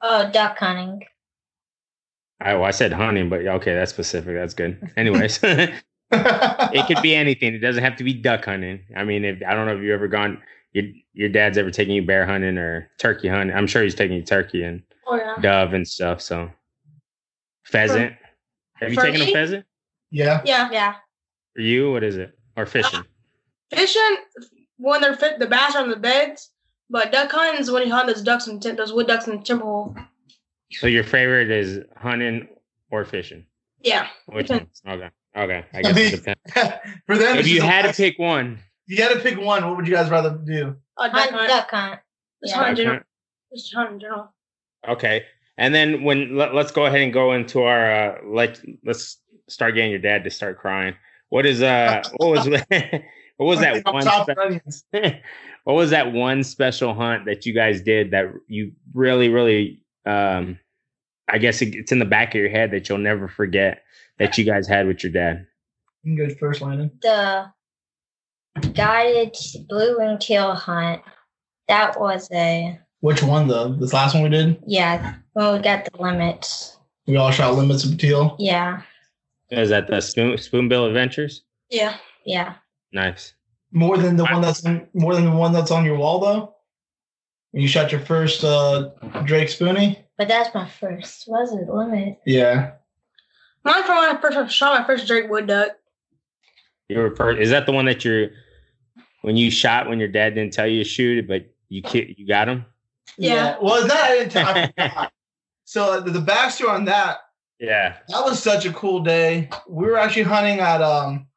Oh, 0.01 0.29
duck 0.31 0.59
hunting. 0.59 1.03
I, 2.41 2.55
well, 2.55 2.65
I 2.65 2.73
said 2.73 2.93
hunting, 2.93 3.29
but 3.29 3.47
okay, 3.47 3.75
that's 3.75 3.93
specific. 3.93 4.35
That's 4.35 4.55
good. 4.55 4.91
Anyways, 4.97 5.39
it 5.43 6.87
could 6.89 7.01
be 7.03 7.15
anything. 7.15 7.55
It 7.55 7.59
doesn't 7.61 7.85
have 7.85 7.97
to 7.97 8.05
be 8.05 8.13
duck 8.13 8.45
hunting. 8.45 8.81
I 8.97 9.05
mean, 9.05 9.25
if 9.25 9.41
I 9.47 9.55
don't 9.55 9.67
know 9.67 9.77
if 9.77 9.83
you 9.83 9.95
ever 9.95 10.09
gone, 10.09 10.43
your 10.73 10.85
your 11.13 11.29
dad's 11.29 11.57
ever 11.59 11.71
taken 11.71 11.95
you 11.95 12.05
bear 12.05 12.27
hunting 12.27 12.59
or 12.59 12.91
turkey 12.99 13.29
hunting. 13.29 13.57
I'm 13.57 13.69
sure 13.69 13.85
he's 13.85 13.95
taking 13.95 14.17
you 14.17 14.25
turkey 14.25 14.65
and 14.65 14.83
Oh 15.07 15.15
yeah. 15.15 15.37
dove 15.41 15.73
and 15.75 15.87
stuff. 15.87 16.21
So 16.21 16.51
pheasant. 17.65 18.15
Have 18.75 18.91
you 18.91 18.97
for 18.97 19.03
taken 19.03 19.23
a 19.23 19.33
pheasant? 19.33 19.65
Yeah. 20.13 20.41
Yeah. 20.45 20.69
Yeah. 20.71 20.95
For 21.55 21.63
you, 21.63 21.91
what 21.93 22.05
is 22.05 22.17
it? 22.17 22.39
Or 22.57 22.67
fishing? 22.67 23.03
Fishing 23.71 24.17
when 24.77 25.01
they're 25.01 25.17
fit 25.17 25.39
the 25.39 25.47
bass 25.47 25.75
are 25.75 25.83
on 25.83 25.91
the 25.91 25.97
beds, 25.97 26.51
but 26.91 27.11
duck 27.13 27.31
hunting 27.33 27.61
is 27.61 27.71
when 27.71 27.87
you 27.87 27.93
hunt 27.93 28.07
those 28.09 28.23
ducks 28.23 28.47
and 28.47 28.61
tim- 28.63 28.77
those 28.77 28.93
wood 28.93 29.07
ducks 29.07 29.27
in 29.27 29.37
the 29.39 29.43
timber 29.43 29.65
hole. 29.65 29.97
So 30.73 30.87
your 30.87 31.05
favorite 31.05 31.51
is 31.51 31.81
hunting 31.97 32.49
or 32.91 33.05
fishing? 33.05 33.45
Yeah. 33.83 34.07
Which 34.27 34.49
one? 34.51 34.67
Okay. 34.87 35.11
Okay. 35.37 35.65
I 35.73 35.79
I 35.79 35.83
guess 35.83 35.97
mean, 35.97 36.13
it 36.15 36.17
depends. 36.17 36.41
For 37.07 37.17
them, 37.19 37.37
If 37.39 37.49
you 37.49 37.57
just 37.57 37.67
a- 37.67 37.71
had 37.71 37.83
to 37.87 37.93
pick 37.95 38.19
one, 38.19 38.59
if 38.87 38.99
you 38.99 39.03
had 39.05 39.13
to 39.15 39.21
pick 39.21 39.39
one, 39.41 39.65
what 39.67 39.77
would 39.77 39.87
you 39.89 39.95
guys 39.95 40.11
rather 40.11 40.31
do? 40.31 40.77
Uh, 40.99 41.09
duck 41.09 41.17
Hunt, 41.17 41.31
hunt. 41.33 41.49
duck 41.49 41.71
hunt. 41.71 42.01
Just 42.45 42.55
Yeah. 42.55 42.59
hunt 42.63 42.71
in 42.71 42.77
general. 42.77 43.01
Just 43.55 43.75
hunt 43.75 43.93
in 43.93 44.01
general. 44.01 44.35
Okay. 44.89 45.25
And 45.59 45.75
then 45.75 46.03
when 46.05 46.37
let, 46.37 46.55
us 46.55 46.71
go 46.71 46.87
ahead 46.87 47.01
and 47.01 47.13
go 47.13 47.33
into 47.33 47.63
our 47.63 47.93
uh 47.93 48.19
let 48.27 48.61
let's 48.85 49.19
start 49.53 49.75
getting 49.75 49.91
your 49.91 50.01
dad 50.01 50.25
to 50.25 50.31
start 50.31 50.59
crying. 50.59 50.95
What 51.29 51.47
is 51.47 51.63
uh 51.63 52.03
what 52.17 52.31
was 52.31 52.49
what 53.37 53.47
was 53.47 53.61
that 53.61 53.85
one 53.85 54.61
spe- 54.71 54.93
what 55.65 55.75
was 55.75 55.91
that 55.91 56.13
one 56.13 56.45
special 56.45 56.95
hunt 56.95 57.27
that 57.27 57.47
you 57.47 57.53
guys 57.53 57.83
did 57.83 58.11
that 58.11 58.27
you 58.49 58.73
really 58.95 59.29
really 59.29 59.83
um 60.07 60.59
I 61.29 61.39
guess 61.39 61.63
it, 61.63 61.75
it's 61.75 61.93
in 61.93 61.99
the 61.99 62.05
back 62.05 62.35
of 62.35 62.41
your 62.41 62.51
head 62.51 62.73
that 62.73 62.89
you'll 62.89 62.99
never 62.99 63.29
forget 63.29 63.83
that 64.19 64.37
you 64.37 64.45
guys 64.45 64.69
had 64.69 64.87
with 64.87 65.03
your 65.03 65.13
dad. 65.13 65.47
You 66.03 66.17
can 66.17 66.29
go 66.29 66.35
first, 66.35 66.61
Landon. 66.61 66.91
The 67.01 67.51
guided 68.75 69.37
blue 69.69 69.99
wing 69.99 70.19
teal 70.19 70.55
hunt. 70.55 71.03
That 71.69 71.99
was 71.99 72.29
a 72.33 72.79
Which 73.01 73.23
one 73.23 73.49
though? 73.49 73.73
This 73.73 73.93
last 73.93 74.15
one 74.15 74.25
we 74.25 74.29
did, 74.29 74.63
yeah. 74.67 75.15
When 75.33 75.55
we 75.55 75.59
got 75.61 75.89
the 75.91 76.03
limits. 76.03 76.77
we 77.07 77.17
all 77.17 77.31
shot 77.31 77.55
limits 77.55 77.85
of 77.85 77.97
teal. 77.97 78.37
Yeah. 78.39 78.83
Is 79.53 79.69
that 79.69 79.87
the 79.87 80.01
Spoon 80.01 80.39
Spoonbill 80.39 80.87
Adventures? 80.87 81.43
Yeah. 81.69 81.97
Yeah. 82.25 82.55
Nice. 82.93 83.35
More 83.71 83.99
than 83.99 84.17
the 84.17 84.25
one 84.25 84.41
that's 84.41 84.65
on, 84.65 84.87
more 84.95 85.15
than 85.15 85.27
the 85.27 85.31
one 85.31 85.53
that's 85.53 85.71
on 85.71 85.85
your 85.85 85.97
wall 85.97 86.21
though. 86.21 86.55
You 87.53 87.69
shot 87.69 87.93
your 87.93 88.01
first 88.01 88.45
uh, 88.45 88.91
Drake 89.25 89.49
Spoonie. 89.49 89.99
But 90.17 90.29
that's 90.29 90.55
my 90.55 90.67
first. 90.67 91.25
Was 91.27 91.53
it 91.53 91.69
limit? 91.69 92.19
Yeah. 92.25 92.73
Mine 93.65 93.83
for 93.83 93.91
when 93.95 94.17
I 94.17 94.19
first 94.21 94.55
shot 94.55 94.81
my 94.81 94.87
first 94.87 95.07
Drake 95.07 95.29
wood 95.29 95.47
duck. 95.47 95.73
You 96.89 96.99
were 96.99 97.15
first, 97.15 97.39
is 97.41 97.51
that 97.51 97.67
the 97.67 97.73
one 97.73 97.85
that 97.85 98.05
you're 98.05 98.31
when 99.21 99.37
you 99.37 99.51
shot 99.51 99.87
when 99.89 99.99
your 99.99 100.09
dad 100.09 100.35
didn't 100.35 100.55
tell 100.55 100.67
you 100.67 100.83
to 100.83 100.89
shoot 100.89 101.19
it, 101.19 101.29
but 101.29 101.55
you 101.69 101.83
ki- 101.83 102.15
you 102.19 102.27
got 102.27 102.49
him? 102.49 102.65
Yeah. 103.19 103.57
Well, 103.61 103.85
it's 103.85 103.89
not. 103.89 104.03
I 104.03 104.19
didn't 104.19 104.33
tell. 104.33 104.71
I 104.79 105.09
so 105.65 105.93
uh, 105.93 106.01
the, 106.01 106.11
the 106.11 106.21
backstory 106.21 106.71
on 106.71 106.87
that 106.87 107.19
Yeah. 107.63 107.97
That 108.09 108.25
was 108.25 108.43
such 108.43 108.67
a 108.67 108.73
cool 108.73 109.01
day. 109.01 109.49
We 109.69 109.87
were 109.87 109.97
actually 109.97 110.25
hunting 110.25 110.59
at 110.59 110.83
um 110.83 111.29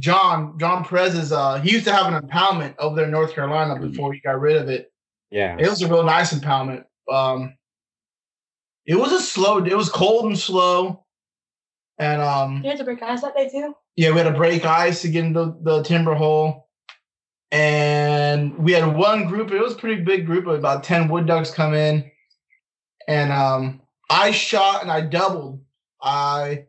John 0.00 0.58
John 0.58 0.84
Perez's 0.84 1.30
uh 1.30 1.60
he 1.60 1.70
used 1.70 1.84
to 1.84 1.92
have 1.92 2.12
an 2.12 2.20
impoundment 2.20 2.74
over 2.78 2.96
there 2.96 3.04
in 3.04 3.12
North 3.12 3.32
Carolina 3.34 3.78
before 3.78 4.12
he 4.12 4.18
got 4.20 4.40
rid 4.40 4.56
of 4.56 4.68
it. 4.68 4.92
Yeah. 5.30 5.56
It 5.58 5.70
was 5.70 5.80
a 5.80 5.88
real 5.88 6.02
nice 6.02 6.34
impoundment. 6.34 6.84
Um 7.10 7.56
it 8.84 8.96
was 8.96 9.12
a 9.12 9.20
slow 9.20 9.64
it 9.64 9.76
was 9.76 9.88
cold 9.88 10.24
and 10.26 10.36
slow. 10.36 11.04
And 11.98 12.20
um 12.20 12.60
You 12.64 12.70
had 12.70 12.78
to 12.78 12.84
break 12.84 13.00
ice 13.00 13.22
that 13.22 13.36
day 13.36 13.48
too. 13.48 13.76
yeah, 13.94 14.10
we 14.10 14.16
had 14.18 14.24
to 14.24 14.36
break 14.36 14.64
ice 14.64 15.02
to 15.02 15.08
get 15.08 15.24
into 15.24 15.54
the 15.62 15.84
timber 15.84 16.14
hole. 16.16 16.68
And 17.52 18.58
we 18.58 18.72
had 18.72 18.96
one 18.96 19.26
group, 19.28 19.52
it 19.52 19.60
was 19.60 19.74
a 19.74 19.78
pretty 19.78 20.02
big 20.02 20.26
group 20.26 20.48
of 20.48 20.58
about 20.58 20.82
10 20.82 21.06
wood 21.06 21.26
ducks 21.26 21.52
come 21.52 21.74
in. 21.74 22.10
And 23.06 23.30
um 23.30 23.80
I 24.10 24.30
shot 24.30 24.82
and 24.82 24.90
I 24.90 25.00
doubled. 25.00 25.62
I 26.02 26.66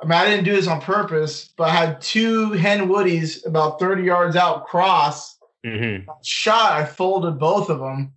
I 0.00 0.04
mean 0.04 0.12
I 0.12 0.26
didn't 0.26 0.44
do 0.44 0.54
this 0.54 0.68
on 0.68 0.80
purpose, 0.80 1.52
but 1.56 1.68
I 1.68 1.72
had 1.72 2.00
two 2.00 2.52
hen 2.52 2.88
woodies 2.88 3.46
about 3.46 3.78
30 3.78 4.02
yards 4.02 4.36
out 4.36 4.66
cross. 4.66 5.38
Mm-hmm. 5.64 6.08
Shot, 6.22 6.72
I 6.72 6.84
folded 6.84 7.38
both 7.38 7.70
of 7.70 7.80
them. 7.80 8.12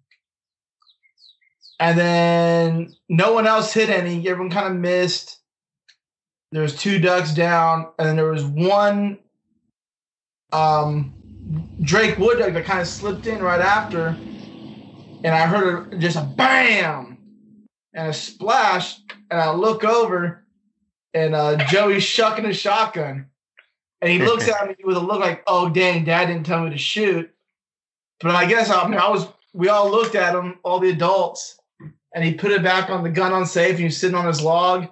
And 1.79 1.97
then 1.97 2.95
no 3.07 3.33
one 3.33 3.47
else 3.47 3.73
hit 3.73 3.89
any. 3.89 4.27
Everyone 4.27 4.51
kind 4.51 4.67
of 4.67 4.79
missed. 4.79 5.39
There 6.51 6.61
was 6.61 6.75
two 6.75 6.99
ducks 6.99 7.33
down, 7.33 7.87
and 7.97 8.07
then 8.07 8.15
there 8.15 8.31
was 8.31 8.43
one 8.43 9.19
um, 10.51 11.13
Drake 11.81 12.17
wood 12.17 12.39
duck 12.39 12.53
that 12.53 12.65
kind 12.65 12.81
of 12.81 12.87
slipped 12.87 13.27
in 13.27 13.41
right 13.41 13.61
after, 13.61 14.07
and 14.07 15.27
I 15.27 15.45
heard 15.45 15.99
just 16.01 16.17
a 16.17 16.21
bam 16.21 17.08
and 17.93 18.07
a 18.07 18.13
splash, 18.13 18.99
and 19.31 19.39
I 19.39 19.51
look 19.53 19.83
over, 19.83 20.45
and 21.13 21.35
uh, 21.35 21.57
Joey's 21.67 22.03
shucking 22.03 22.45
a 22.45 22.53
shotgun, 22.53 23.27
and 24.01 24.11
he 24.11 24.19
looks 24.19 24.47
at 24.49 24.67
me 24.67 24.75
with 24.83 24.97
a 24.97 25.01
look 25.01 25.19
like, 25.19 25.43
"Oh 25.47 25.69
dang, 25.69 26.03
Dad 26.03 26.27
didn't 26.27 26.45
tell 26.45 26.63
me 26.63 26.71
to 26.71 26.77
shoot." 26.77 27.31
But 28.19 28.35
I 28.35 28.45
guess 28.45 28.69
I, 28.69 28.87
mean, 28.87 28.99
I 28.99 29.09
was. 29.09 29.27
We 29.53 29.69
all 29.69 29.89
looked 29.89 30.15
at 30.15 30.35
him, 30.35 30.59
all 30.63 30.79
the 30.79 30.91
adults, 30.91 31.59
and 32.13 32.23
he 32.23 32.33
put 32.33 32.51
it 32.51 32.61
back 32.61 32.89
on 32.89 33.03
the 33.03 33.09
gun 33.09 33.33
on 33.33 33.45
safe. 33.45 33.71
And 33.71 33.79
he 33.79 33.85
was 33.85 33.97
sitting 33.97 34.15
on 34.15 34.27
his 34.27 34.41
log, 34.41 34.87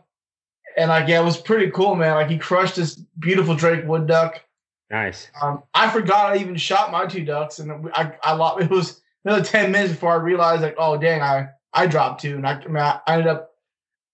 and 0.78 0.90
like 0.90 1.08
yeah, 1.08 1.22
it 1.22 1.26
was 1.26 1.38
pretty 1.38 1.72
cool, 1.72 1.96
man. 1.96 2.16
Like 2.16 2.30
he 2.30 2.38
crushed 2.38 2.76
this 2.76 2.96
beautiful 3.20 3.56
Drake 3.56 3.86
wood 3.86 4.08
duck. 4.08 4.42
Nice. 4.90 5.30
Um, 5.42 5.64
I 5.74 5.90
forgot 5.90 6.32
I 6.32 6.38
even 6.38 6.56
shot 6.56 6.92
my 6.92 7.06
two 7.06 7.26
ducks, 7.26 7.60
and 7.60 7.90
I 7.94 8.14
I 8.24 8.34
lost. 8.34 8.62
It 8.64 8.70
was 8.72 9.02
another 9.24 9.44
ten 9.44 9.72
minutes 9.72 9.94
before 9.94 10.14
I 10.14 10.16
realized 10.16 10.64
like, 10.64 10.76
oh 10.78 10.98
dang, 10.98 11.22
I 11.22 11.50
I 11.74 11.88
dropped 11.88 12.22
two, 12.22 12.36
and 12.36 12.48
I, 12.48 12.54
I, 12.54 12.68
mean, 12.68 12.78
I 12.78 13.00
ended 13.08 13.28
up 13.28 13.52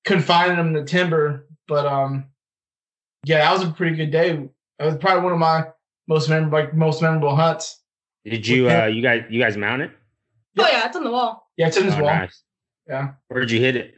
confining 0.06 0.58
them 0.58 0.74
to 0.74 0.84
timber. 0.84 1.48
But 1.68 1.86
um, 1.86 2.26
yeah, 3.26 3.40
that 3.40 3.52
was 3.52 3.64
a 3.68 3.72
pretty 3.72 3.96
good 3.96 4.12
day. 4.12 4.32
It 4.32 4.84
was 4.86 4.98
probably 4.98 5.24
one 5.24 5.34
of 5.34 5.40
my 5.40 5.66
most 6.08 6.30
memorable, 6.30 6.58
like 6.60 6.74
most 6.74 7.02
memorable 7.02 7.36
hunts. 7.36 7.80
Did 8.26 8.48
you 8.48 8.70
uh 8.70 8.86
you 8.86 9.02
guys 9.02 9.24
you 9.30 9.40
guys 9.42 9.58
mount 9.58 9.82
it? 9.82 9.92
Oh 10.58 10.68
yeah, 10.70 10.86
it's 10.88 10.96
on 10.96 11.04
the 11.04 11.12
wall. 11.12 11.50
Yeah, 11.58 11.68
it's 11.68 11.78
in 11.78 11.86
his 11.86 11.96
Oh, 11.96 12.02
wall. 12.04 12.14
nice. 12.16 12.44
Yeah, 12.88 13.12
Where'd 13.28 13.52
you 13.52 13.60
hit 13.60 13.76
it? 13.76 13.96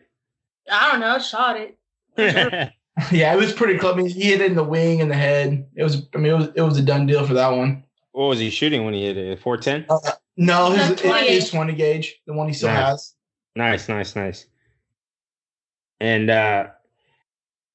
I 0.71 0.91
don't 0.91 0.99
know. 0.99 1.17
Shot 1.19 1.57
it. 1.59 1.77
yeah, 3.11 3.33
it 3.33 3.37
was 3.37 3.51
pretty 3.53 3.77
close. 3.77 3.93
I 3.93 3.97
mean, 3.97 4.09
he 4.09 4.21
hit 4.23 4.41
it 4.41 4.47
in 4.47 4.55
the 4.55 4.63
wing 4.63 5.01
and 5.01 5.09
the 5.11 5.15
head. 5.15 5.67
It 5.75 5.83
was, 5.83 6.07
I 6.13 6.17
mean, 6.17 6.31
it 6.31 6.35
was 6.35 6.47
it 6.55 6.61
was 6.61 6.77
a 6.77 6.81
done 6.83 7.05
deal 7.07 7.25
for 7.25 7.33
that 7.33 7.49
one. 7.49 7.83
what 8.13 8.27
was 8.27 8.39
he 8.39 8.49
shooting 8.49 8.85
when 8.85 8.93
he 8.93 9.05
hit 9.05 9.17
it? 9.17 9.39
Four 9.39 9.57
ten? 9.57 9.85
Uh, 9.89 9.97
no, 10.37 10.71
his, 10.71 10.89
Not 10.89 10.97
20 10.99 11.27
it 11.27 11.31
is 11.31 11.43
gauge. 11.45 11.51
twenty 11.51 11.73
gauge, 11.73 12.15
the 12.27 12.33
one 12.33 12.47
he 12.47 12.53
still 12.53 12.69
Nice. 12.69 12.87
has. 12.87 13.13
Nice, 13.55 13.87
nice, 13.89 14.15
nice. 14.15 14.45
And 15.99 16.29
uh 16.29 16.67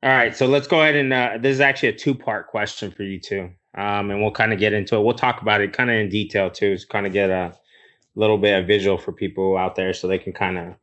all 0.03 0.11
right, 0.11 0.35
so 0.37 0.47
let's 0.47 0.67
go 0.67 0.81
ahead 0.81 0.97
and 0.97 1.13
uh 1.13 1.39
this 1.41 1.55
is 1.55 1.61
actually 1.61 1.91
a 1.91 1.97
two-part 1.97 2.49
question 2.49 2.91
for 2.91 3.03
you 3.03 3.19
two. 3.21 3.51
Um 3.77 4.11
and 4.11 4.21
we'll 4.23 4.33
kind 4.33 4.53
of 4.53 4.59
get 4.59 4.73
into 4.73 4.97
it. 4.97 5.03
We'll 5.03 5.15
talk 5.15 5.43
about 5.43 5.61
it 5.61 5.73
kind 5.73 5.91
of 5.91 5.97
in 5.97 6.09
detail 6.09 6.51
too, 6.51 6.77
to 6.77 6.87
kind 6.89 7.07
of 7.07 7.13
get 7.13 7.31
a 7.31 7.57
little 8.15 8.39
bit 8.39 8.59
of 8.59 8.67
visual 8.67 8.99
for 8.99 9.13
people 9.13 9.57
out 9.57 9.77
there 9.77 9.93
so 9.93 10.07
they 10.09 10.19
can 10.19 10.33
kind 10.33 10.59
of 10.59 10.75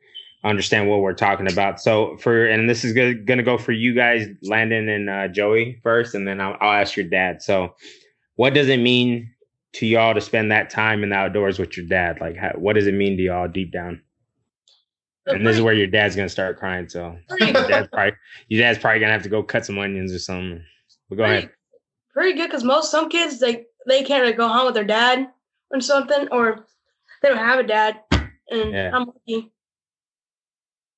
understand 0.43 0.89
what 0.89 1.01
we're 1.01 1.13
talking 1.13 1.51
about. 1.51 1.79
So 1.81 2.17
for 2.17 2.45
and 2.45 2.69
this 2.69 2.83
is 2.83 2.93
going 2.93 3.25
to 3.25 3.43
go 3.43 3.57
for 3.57 3.71
you 3.73 3.93
guys, 3.93 4.27
Landon 4.43 4.87
and 4.89 5.09
uh, 5.09 5.27
Joey 5.27 5.79
first, 5.83 6.15
and 6.15 6.27
then 6.27 6.39
I'll, 6.39 6.55
I'll 6.61 6.81
ask 6.81 6.95
your 6.95 7.07
dad. 7.07 7.41
So 7.41 7.75
what 8.35 8.53
does 8.53 8.69
it 8.69 8.77
mean 8.77 9.31
to 9.73 9.85
y'all 9.85 10.13
to 10.13 10.21
spend 10.21 10.51
that 10.51 10.69
time 10.69 11.03
in 11.03 11.09
the 11.09 11.15
outdoors 11.15 11.59
with 11.59 11.75
your 11.75 11.85
dad? 11.87 12.19
Like, 12.21 12.37
how, 12.37 12.53
what 12.55 12.73
does 12.73 12.87
it 12.87 12.93
mean 12.93 13.17
to 13.17 13.23
y'all 13.23 13.47
deep 13.47 13.71
down? 13.71 14.01
And 15.27 15.45
this 15.45 15.55
is 15.57 15.61
where 15.61 15.73
your 15.73 15.87
dad's 15.87 16.15
gonna 16.15 16.29
start 16.29 16.57
crying. 16.57 16.87
So 16.89 17.17
your 17.39 17.53
dad's 17.67 17.87
probably 17.91 18.13
your 18.47 18.61
dad's 18.61 18.79
probably 18.79 18.99
gonna 18.99 19.11
have 19.13 19.23
to 19.23 19.29
go 19.29 19.43
cut 19.43 19.65
some 19.65 19.77
onions 19.77 20.13
or 20.13 20.19
something. 20.19 20.63
But 21.09 21.15
go 21.17 21.23
pretty, 21.23 21.37
ahead. 21.39 21.51
pretty 22.13 22.37
good 22.37 22.47
because 22.47 22.63
most 22.63 22.91
some 22.91 23.09
kids 23.09 23.39
they 23.39 23.65
they 23.87 24.03
can't 24.03 24.21
really 24.21 24.33
go 24.33 24.47
home 24.47 24.65
with 24.65 24.75
their 24.75 24.83
dad 24.83 25.27
or 25.71 25.81
something, 25.81 26.27
or 26.31 26.65
they 27.21 27.29
don't 27.29 27.37
have 27.37 27.59
a 27.59 27.63
dad, 27.63 28.01
and 28.49 28.71
Yeah. 28.71 28.91
I'm 28.93 29.05
lucky. 29.05 29.51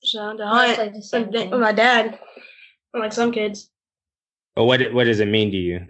So 0.01 0.37
to 0.37 0.47
hunt 0.47 0.77
Mostly 0.77 0.89
the 0.89 1.01
same 1.01 1.29
with 1.51 1.59
my 1.59 1.71
dad, 1.73 2.19
unlike 2.93 3.13
some 3.13 3.31
kids. 3.31 3.69
But 4.55 4.65
what 4.65 4.93
what 4.93 5.05
does 5.05 5.19
it 5.19 5.27
mean 5.27 5.51
to 5.51 5.57
you, 5.57 5.87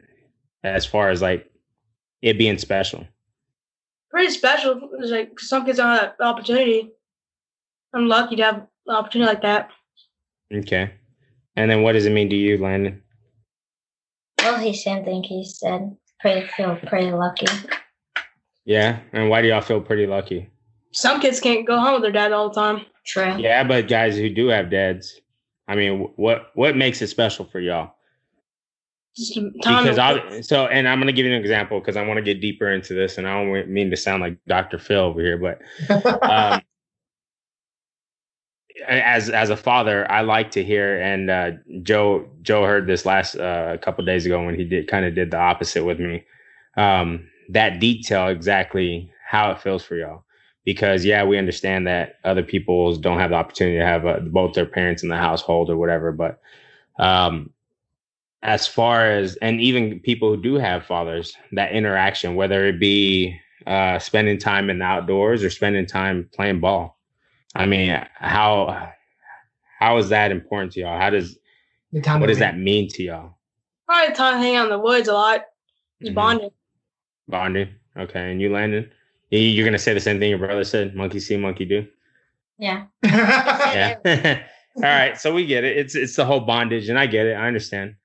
as 0.63 0.85
far 0.85 1.09
as 1.09 1.21
like 1.21 1.49
it 2.21 2.37
being 2.37 2.57
special? 2.57 3.05
Pretty 4.09 4.31
special. 4.31 4.89
It's 4.99 5.11
like 5.11 5.35
'cause 5.35 5.47
some 5.49 5.65
kids 5.65 5.77
don't 5.77 5.87
have 5.95 6.15
that 6.17 6.25
opportunity. 6.25 6.91
I'm 7.93 8.07
lucky 8.07 8.35
to 8.37 8.43
have 8.43 8.55
an 8.87 8.95
opportunity 8.95 9.29
like 9.29 9.41
that. 9.41 9.69
Okay. 10.53 10.91
And 11.55 11.69
then 11.69 11.81
what 11.81 11.93
does 11.93 12.05
it 12.05 12.11
mean 12.11 12.29
to 12.29 12.35
you, 12.35 12.57
Landon? 12.57 13.01
Well, 14.39 14.61
the 14.63 14.73
same 14.73 15.03
thing 15.03 15.23
he 15.23 15.43
said. 15.45 15.95
Pretty 16.19 16.47
feel 16.47 16.75
pretty 16.87 17.11
lucky. 17.11 17.47
Yeah. 18.65 18.99
And 19.13 19.29
why 19.29 19.41
do 19.41 19.47
y'all 19.47 19.61
feel 19.61 19.81
pretty 19.81 20.05
lucky? 20.05 20.49
Some 20.91 21.19
kids 21.21 21.39
can't 21.39 21.67
go 21.67 21.79
home 21.79 21.93
with 21.93 22.01
their 22.01 22.11
dad 22.11 22.31
all 22.31 22.49
the 22.49 22.55
time. 22.55 22.85
True. 23.05 23.37
Yeah, 23.37 23.63
but 23.63 23.87
guys 23.87 24.17
who 24.17 24.29
do 24.29 24.47
have 24.47 24.69
dads, 24.69 25.19
I 25.67 25.75
mean, 25.75 26.09
what 26.15 26.51
what 26.55 26.75
makes 26.75 27.01
it 27.01 27.07
special 27.07 27.45
for 27.45 27.59
y'all? 27.59 27.93
Just. 29.15 29.37
Because 29.53 29.97
I 29.97 30.41
so, 30.41 30.67
and 30.67 30.87
I'm 30.87 30.99
gonna 30.99 31.11
give 31.11 31.25
you 31.25 31.33
an 31.33 31.39
example 31.39 31.79
because 31.79 31.95
I 31.95 32.05
want 32.05 32.17
to 32.17 32.23
get 32.23 32.41
deeper 32.41 32.69
into 32.71 32.93
this, 32.93 33.17
and 33.17 33.27
I 33.27 33.43
don't 33.43 33.69
mean 33.69 33.89
to 33.91 33.97
sound 33.97 34.21
like 34.21 34.37
Dr. 34.47 34.77
Phil 34.77 34.99
over 34.99 35.21
here, 35.21 35.37
but 35.37 35.59
um, 36.23 36.61
as 38.87 39.29
as 39.29 39.49
a 39.49 39.57
father, 39.57 40.09
I 40.11 40.21
like 40.21 40.51
to 40.51 40.63
hear, 40.63 41.01
and 41.01 41.29
uh, 41.29 41.51
Joe 41.83 42.27
Joe 42.41 42.65
heard 42.65 42.87
this 42.87 43.05
last 43.05 43.35
uh, 43.35 43.77
couple 43.81 44.05
days 44.05 44.25
ago 44.25 44.43
when 44.43 44.55
he 44.55 44.63
did 44.63 44.87
kind 44.87 45.05
of 45.05 45.15
did 45.15 45.31
the 45.31 45.37
opposite 45.37 45.83
with 45.85 45.99
me. 45.99 46.23
Um, 46.77 47.27
that 47.49 47.79
detail 47.79 48.27
exactly 48.27 49.11
how 49.27 49.51
it 49.51 49.61
feels 49.61 49.83
for 49.83 49.95
y'all, 49.95 50.23
because 50.65 51.03
yeah, 51.03 51.23
we 51.23 51.37
understand 51.37 51.87
that 51.87 52.19
other 52.23 52.43
people 52.43 52.95
don't 52.95 53.19
have 53.19 53.31
the 53.31 53.35
opportunity 53.35 53.77
to 53.77 53.85
have 53.85 54.05
uh, 54.05 54.19
both 54.19 54.53
their 54.53 54.65
parents 54.65 55.03
in 55.03 55.09
the 55.09 55.17
household 55.17 55.69
or 55.69 55.77
whatever, 55.77 56.11
but 56.11 56.39
um, 56.99 57.51
as 58.41 58.67
far 58.67 59.09
as 59.09 59.35
and 59.37 59.59
even 59.61 59.99
people 59.99 60.29
who 60.29 60.41
do 60.41 60.55
have 60.55 60.85
fathers, 60.85 61.35
that 61.53 61.71
interaction, 61.71 62.35
whether 62.35 62.67
it 62.67 62.79
be 62.79 63.39
uh, 63.67 63.99
spending 63.99 64.37
time 64.37 64.69
in 64.69 64.79
the 64.79 64.85
outdoors 64.85 65.43
or 65.43 65.49
spending 65.49 65.85
time 65.85 66.29
playing 66.33 66.59
ball. 66.59 66.98
I 67.59 67.65
mean, 67.65 67.89
how 68.15 68.91
how 69.79 69.97
is 69.97 70.09
that 70.09 70.31
important 70.31 70.71
to 70.73 70.79
y'all? 70.79 70.97
How 70.99 71.09
does 71.09 71.37
The 71.91 72.01
time 72.01 72.21
what 72.21 72.27
does 72.27 72.37
be- 72.37 72.41
that 72.41 72.57
mean 72.57 72.87
to 72.91 73.03
y'all? 73.03 73.37
Probably 73.85 74.15
time 74.15 74.35
to 74.35 74.39
hang 74.39 74.55
out 74.55 74.65
in 74.65 74.69
the 74.71 74.79
woods 74.79 75.07
a 75.07 75.13
lot. 75.13 75.41
Just 76.01 76.11
Mhm. 76.13 76.15
bonding. 76.15 76.49
Bonding, 77.27 77.69
okay. 77.97 78.31
And 78.31 78.41
you, 78.41 78.49
Landon, 78.51 78.89
You- 79.29 79.39
you're 79.39 79.65
gonna 79.65 79.77
say 79.77 79.93
the 79.93 79.99
same 79.99 80.19
thing 80.19 80.29
your 80.29 80.39
brother 80.39 80.63
said. 80.63 80.95
Monkey 80.95 81.19
see, 81.19 81.37
monkey 81.37 81.65
do. 81.65 81.85
Yeah. 82.57 82.85
Yeah. 83.03 84.43
All 84.77 84.83
right, 84.83 85.17
so 85.19 85.33
we 85.33 85.45
get 85.45 85.63
it. 85.65 85.77
It's 85.77 85.95
it's 85.95 86.15
the 86.15 86.25
whole 86.25 86.39
bondage, 86.39 86.87
and 86.89 86.97
I 86.97 87.05
get 87.07 87.25
it. 87.25 87.33
I 87.33 87.47
understand. 87.47 87.95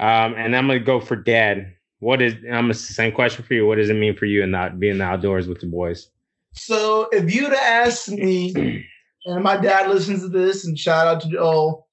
Um, 0.00 0.34
and 0.36 0.56
I'm 0.56 0.66
gonna 0.66 0.80
go 0.80 0.98
for 1.00 1.14
dad. 1.14 1.72
What 2.00 2.20
is? 2.20 2.34
I'm 2.34 2.64
gonna 2.64 2.74
same 2.74 3.12
question 3.12 3.44
for 3.44 3.54
you. 3.54 3.66
What 3.66 3.76
does 3.76 3.88
it 3.90 3.94
mean 3.94 4.16
for 4.16 4.26
you 4.26 4.42
and 4.42 4.50
not 4.50 4.80
being 4.80 5.00
outdoors 5.00 5.46
with 5.46 5.60
the 5.60 5.66
boys? 5.66 6.10
So 6.54 7.08
if 7.12 7.32
you'd 7.32 7.52
have 7.52 7.86
asked 7.86 8.08
me, 8.10 8.52
and 9.26 9.42
my 9.42 9.56
dad 9.56 9.88
listens 9.90 10.22
to 10.22 10.28
this, 10.28 10.64
and 10.64 10.78
shout 10.78 11.06
out 11.06 11.20
to 11.22 11.38
oh, 11.40 11.86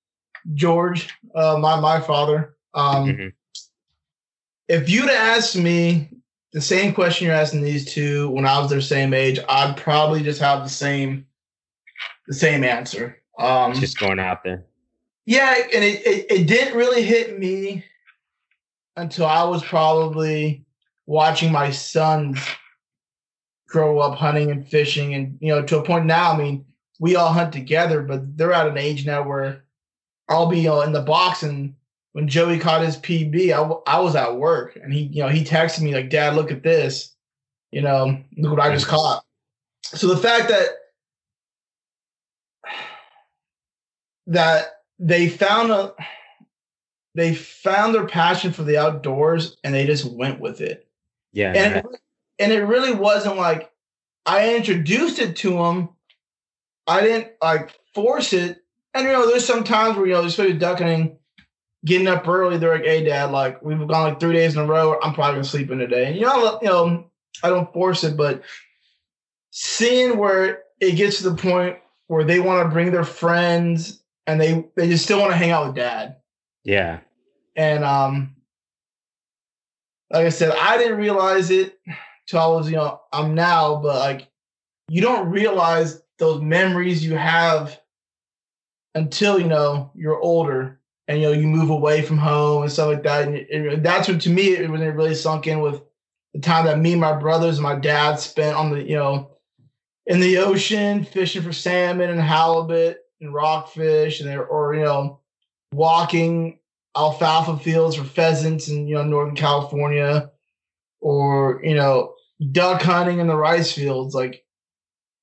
George, 0.53 1.09
uh, 1.35 1.57
my 1.59 1.79
my 1.79 1.99
father. 1.99 2.55
Um, 2.73 3.07
Mhm. 3.07 3.33
If 4.69 4.89
you'd 4.89 5.09
asked 5.09 5.55
me 5.57 6.09
the 6.53 6.61
same 6.61 6.93
question 6.93 7.27
you're 7.27 7.35
asking 7.35 7.61
these 7.63 7.91
two 7.93 8.29
when 8.29 8.45
I 8.45 8.57
was 8.59 8.69
their 8.69 8.81
same 8.81 9.13
age, 9.13 9.39
I'd 9.49 9.75
probably 9.77 10.23
just 10.23 10.39
have 10.39 10.63
the 10.63 10.69
same 10.69 11.25
the 12.27 12.33
same 12.33 12.63
answer. 12.63 13.19
Um, 13.37 13.73
Just 13.73 13.99
going 13.99 14.19
out 14.19 14.43
there. 14.43 14.65
yeah, 15.25 15.55
and 15.73 15.83
it, 15.83 16.05
it, 16.07 16.31
it 16.31 16.47
didn't 16.47 16.77
really 16.77 17.03
hit 17.03 17.37
me 17.39 17.83
until 18.95 19.25
I 19.25 19.43
was 19.43 19.63
probably 19.63 20.63
watching 21.07 21.51
my 21.51 21.71
sons 21.71 22.39
grow 23.67 23.99
up 23.99 24.17
hunting 24.17 24.51
and 24.51 24.65
fishing, 24.67 25.13
and 25.15 25.37
you 25.41 25.49
know, 25.49 25.63
to 25.63 25.79
a 25.79 25.83
point 25.83 26.05
now. 26.05 26.31
I 26.31 26.37
mean, 26.37 26.65
we 27.03 27.17
all 27.17 27.33
hunt 27.33 27.51
together, 27.51 28.01
but 28.01 28.37
they're 28.37 28.53
at 28.53 28.65
an 28.65 28.77
age 28.77 29.05
now 29.05 29.27
where 29.27 29.65
I'll 30.29 30.47
be 30.47 30.69
uh, 30.69 30.79
in 30.83 30.93
the 30.93 31.01
box, 31.01 31.43
and 31.43 31.75
when 32.13 32.29
Joey 32.29 32.59
caught 32.59 32.81
his 32.81 32.95
PB, 32.95 33.35
I, 33.47 33.57
w- 33.57 33.81
I 33.85 33.99
was 33.99 34.15
at 34.15 34.37
work, 34.37 34.77
and 34.81 34.93
he, 34.93 35.01
you 35.11 35.21
know, 35.21 35.27
he 35.27 35.43
texted 35.43 35.81
me 35.81 35.93
like, 35.93 36.09
"Dad, 36.09 36.33
look 36.33 36.49
at 36.49 36.63
this," 36.63 37.13
you 37.73 37.81
know, 37.81 38.23
look 38.37 38.51
what 38.51 38.61
I 38.61 38.73
just 38.73 38.87
caught. 38.87 39.21
So 39.83 40.07
the 40.07 40.15
fact 40.15 40.47
that 40.47 40.69
that 44.27 44.67
they 44.97 45.27
found 45.27 45.71
a 45.71 45.93
they 47.15 47.35
found 47.35 47.93
their 47.93 48.07
passion 48.07 48.53
for 48.53 48.63
the 48.63 48.77
outdoors 48.77 49.57
and 49.65 49.73
they 49.75 49.85
just 49.85 50.05
went 50.05 50.39
with 50.39 50.61
it 50.61 50.87
Yeah. 51.33 51.51
and 51.53 51.75
it, 51.75 51.85
and 52.39 52.53
it 52.53 52.63
really 52.63 52.93
wasn't 52.93 53.35
like 53.35 53.69
i 54.25 54.55
introduced 54.55 55.19
it 55.19 55.35
to 55.37 55.57
them 55.57 55.89
i 56.87 57.01
didn't 57.01 57.31
like 57.41 57.77
force 57.93 58.33
it. 58.33 58.59
And 58.93 59.05
you 59.05 59.11
know 59.11 59.27
there's 59.27 59.45
some 59.45 59.63
times 59.63 59.97
where 59.97 60.05
you 60.05 60.13
know 60.13 60.23
especially 60.23 60.53
ducking 60.53 61.17
getting 61.85 62.07
up 62.07 62.27
early 62.27 62.57
they're 62.57 62.75
like 62.75 62.85
hey 62.85 63.03
dad 63.03 63.31
like 63.31 63.61
we've 63.61 63.77
gone 63.79 64.09
like 64.09 64.19
three 64.19 64.33
days 64.33 64.55
in 64.55 64.61
a 64.61 64.65
row. 64.65 64.99
I'm 65.01 65.13
probably 65.13 65.33
gonna 65.33 65.43
sleep 65.43 65.71
in 65.71 65.79
today. 65.79 66.05
And 66.07 66.15
you 66.15 66.21
know 66.21 66.59
you 66.61 66.67
know 66.67 67.09
i 67.41 67.49
don't 67.49 67.71
force 67.73 68.03
it 68.03 68.15
but 68.15 68.43
seeing 69.51 70.17
where 70.17 70.63
it 70.79 70.95
gets 70.95 71.17
to 71.17 71.29
the 71.29 71.35
point 71.35 71.77
where 72.07 72.23
they 72.23 72.39
want 72.39 72.63
to 72.67 72.73
bring 72.73 72.91
their 72.91 73.03
friends 73.03 74.03
and 74.27 74.39
they 74.39 74.65
they 74.75 74.87
just 74.87 75.03
still 75.03 75.19
want 75.19 75.31
to 75.31 75.37
hang 75.37 75.51
out 75.51 75.65
with 75.67 75.75
dad. 75.75 76.17
Yeah. 76.63 76.99
and 77.55 77.83
um 77.83 78.35
like 80.11 80.25
i 80.25 80.29
said 80.29 80.53
i 80.59 80.77
didn't 80.77 80.97
realize 80.99 81.49
it 81.49 81.79
till 82.27 82.39
i 82.39 82.47
was 82.47 82.69
you 82.69 82.75
know 82.75 83.01
i'm 83.11 83.33
now 83.33 83.77
but 83.81 83.97
like 83.99 84.27
you 84.87 85.01
don't 85.01 85.29
realize 85.29 86.02
those 86.23 86.41
memories 86.41 87.03
you 87.05 87.15
have 87.15 87.79
until 88.95 89.39
you 89.39 89.47
know 89.47 89.91
you're 89.95 90.19
older 90.19 90.79
and 91.07 91.19
you 91.21 91.27
know 91.27 91.33
you 91.33 91.47
move 91.47 91.69
away 91.69 92.01
from 92.01 92.17
home 92.17 92.63
and 92.63 92.71
stuff 92.71 92.87
like 92.87 93.03
that. 93.03 93.27
And 93.27 93.35
it, 93.35 93.47
it- 93.49 93.83
that's 93.83 94.07
what 94.07 94.21
to 94.21 94.29
me 94.29 94.49
it 94.55 94.69
when 94.69 94.81
it 94.81 94.87
really 94.95 95.15
sunk 95.15 95.47
in 95.47 95.59
with 95.61 95.81
the 96.33 96.39
time 96.39 96.65
that 96.65 96.79
me 96.79 96.93
and 96.93 97.01
my 97.01 97.13
brothers 97.13 97.57
and 97.57 97.63
my 97.63 97.75
dad 97.75 98.15
spent 98.19 98.55
on 98.55 98.71
the 98.71 98.81
you 98.81 98.95
know 98.95 99.31
in 100.05 100.19
the 100.19 100.37
ocean 100.37 101.03
fishing 101.03 101.41
for 101.41 101.53
salmon 101.53 102.09
and 102.09 102.21
halibut 102.21 102.97
and 103.21 103.33
rockfish 103.33 104.19
and 104.19 104.29
there 104.29 104.45
or 104.45 104.75
you 104.75 104.83
know 104.83 105.19
walking 105.73 106.59
alfalfa 106.95 107.57
fields 107.57 107.95
for 107.95 108.03
pheasants 108.03 108.67
in 108.67 108.87
you 108.87 108.95
know 108.95 109.03
Northern 109.03 109.35
California 109.35 110.31
or 111.01 111.61
you 111.63 111.75
know 111.75 112.13
duck 112.51 112.81
hunting 112.81 113.19
in 113.19 113.27
the 113.27 113.35
rice 113.35 113.71
fields. 113.71 114.13
Like 114.13 114.42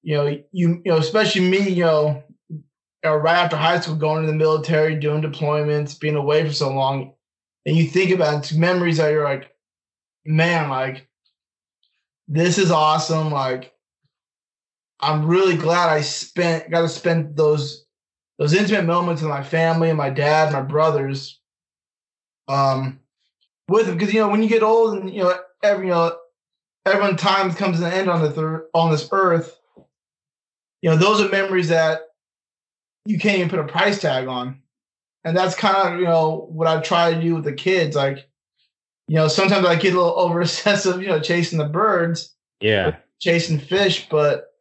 you 0.03 0.17
know 0.17 0.27
you 0.27 0.43
you 0.53 0.83
know 0.85 0.99
especially 0.99 1.43
me 1.43 1.69
you 1.69 1.85
know 1.85 2.23
right 3.05 3.37
after 3.37 3.57
high 3.57 3.81
school 3.81 3.97
going 3.97 4.23
to 4.23 4.27
the 4.31 4.37
military 4.37 4.95
doing 4.97 5.23
deployments 5.23 5.99
being 5.99 6.17
away 6.17 6.47
for 6.47 6.53
so 6.53 6.73
long 6.73 7.13
and 7.67 7.77
you 7.77 7.87
think 7.87 8.11
about 8.11 8.51
it, 8.51 8.57
memories 8.57 8.97
that 8.97 9.11
you're 9.11 9.25
like 9.25 9.55
man 10.25 10.69
like 10.69 11.09
this 12.29 12.59
is 12.59 12.71
awesome 12.71 13.31
like 13.31 13.73
i'm 15.01 15.27
really 15.27 15.57
glad 15.57 15.89
i 15.89 16.01
spent 16.01 16.71
got 16.71 16.83
to 16.83 16.89
spend 16.89 17.37
those 17.37 17.87
those 18.39 18.55
intimate 18.55 18.85
moments 18.85 19.23
with 19.23 19.31
my 19.31 19.43
family 19.43 19.89
and 19.89 19.99
my 19.99 20.11
dad 20.11 20.53
my 20.53 20.63
brothers 20.63 21.41
um 22.49 22.99
with 23.69 23.87
them 23.87 23.97
because 23.97 24.13
you 24.13 24.21
know 24.21 24.29
when 24.29 24.43
you 24.43 24.49
get 24.49 24.63
old 24.63 24.99
and 24.99 25.13
you 25.13 25.23
know 25.23 25.35
every 25.63 25.87
you 25.87 25.93
know 25.93 26.17
everyone 26.87 27.17
time 27.17 27.53
comes 27.53 27.79
to 27.81 27.87
an 27.87 27.93
end 27.93 28.11
on 28.11 28.23
the 28.23 28.31
third 28.31 28.69
on 28.75 28.91
this 28.91 29.09
earth 29.13 29.60
you 30.83 30.91
know 30.91 30.97
those 30.97 31.21
are 31.21 31.29
memories 31.29 31.69
that 31.69 32.03
you 33.07 33.19
can't 33.19 33.39
even 33.39 33.51
put 33.51 33.59
a 33.59 33.65
price 33.65 34.01
tag 34.01 34.29
on. 34.29 34.61
And 35.25 35.37
that's 35.37 35.55
kind 35.55 35.95
of 35.95 36.01
you 36.01 36.07
know 36.07 36.49
what 36.51 36.67
i 36.67 36.81
try 36.81 37.13
to 37.13 37.21
do 37.21 37.35
with 37.35 37.45
the 37.45 37.53
kids. 37.53 37.97
Like 37.97 38.29
you 39.09 39.17
know 39.17 39.29
sometimes 39.29 39.67
i 39.67 39.75
get 39.75 39.95
a 39.95 39.97
little 39.97 40.13
over 40.19 40.41
obsessive 40.41 41.03
you 41.03 41.09
know 41.09 41.21
chasing 41.21 41.59
the 41.59 41.65
birds 41.65 42.35
yeah. 42.61 42.97
chasing 43.19 43.59
fish 43.59 44.07
but 44.09 44.55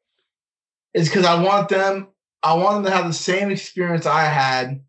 it's 0.94 1.08
because 1.08 1.26
i 1.26 1.40
want 1.40 1.70
them 1.70 2.08
i 2.42 2.56
want 2.56 2.78
them 2.78 2.86
to 2.86 2.98
have 2.98 3.06
the 3.06 3.14
same 3.14 3.52
experience 3.52 4.06
i 4.06 4.24
had. 4.24 4.82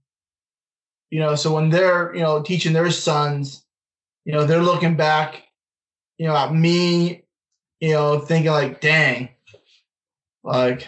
You 1.10 1.20
know 1.20 1.34
so 1.34 1.54
when 1.54 1.70
they're 1.70 2.14
you 2.14 2.22
know 2.22 2.42
teaching 2.42 2.72
their 2.72 2.90
sons 2.90 3.64
you 4.24 4.32
know 4.32 4.44
they're 4.44 4.62
looking 4.62 4.96
back 4.96 5.42
you 6.20 6.26
know, 6.26 6.36
at 6.36 6.54
me, 6.54 7.24
you 7.80 7.94
know, 7.94 8.18
thinking 8.18 8.52
like, 8.52 8.82
dang, 8.82 9.30
like 10.44 10.86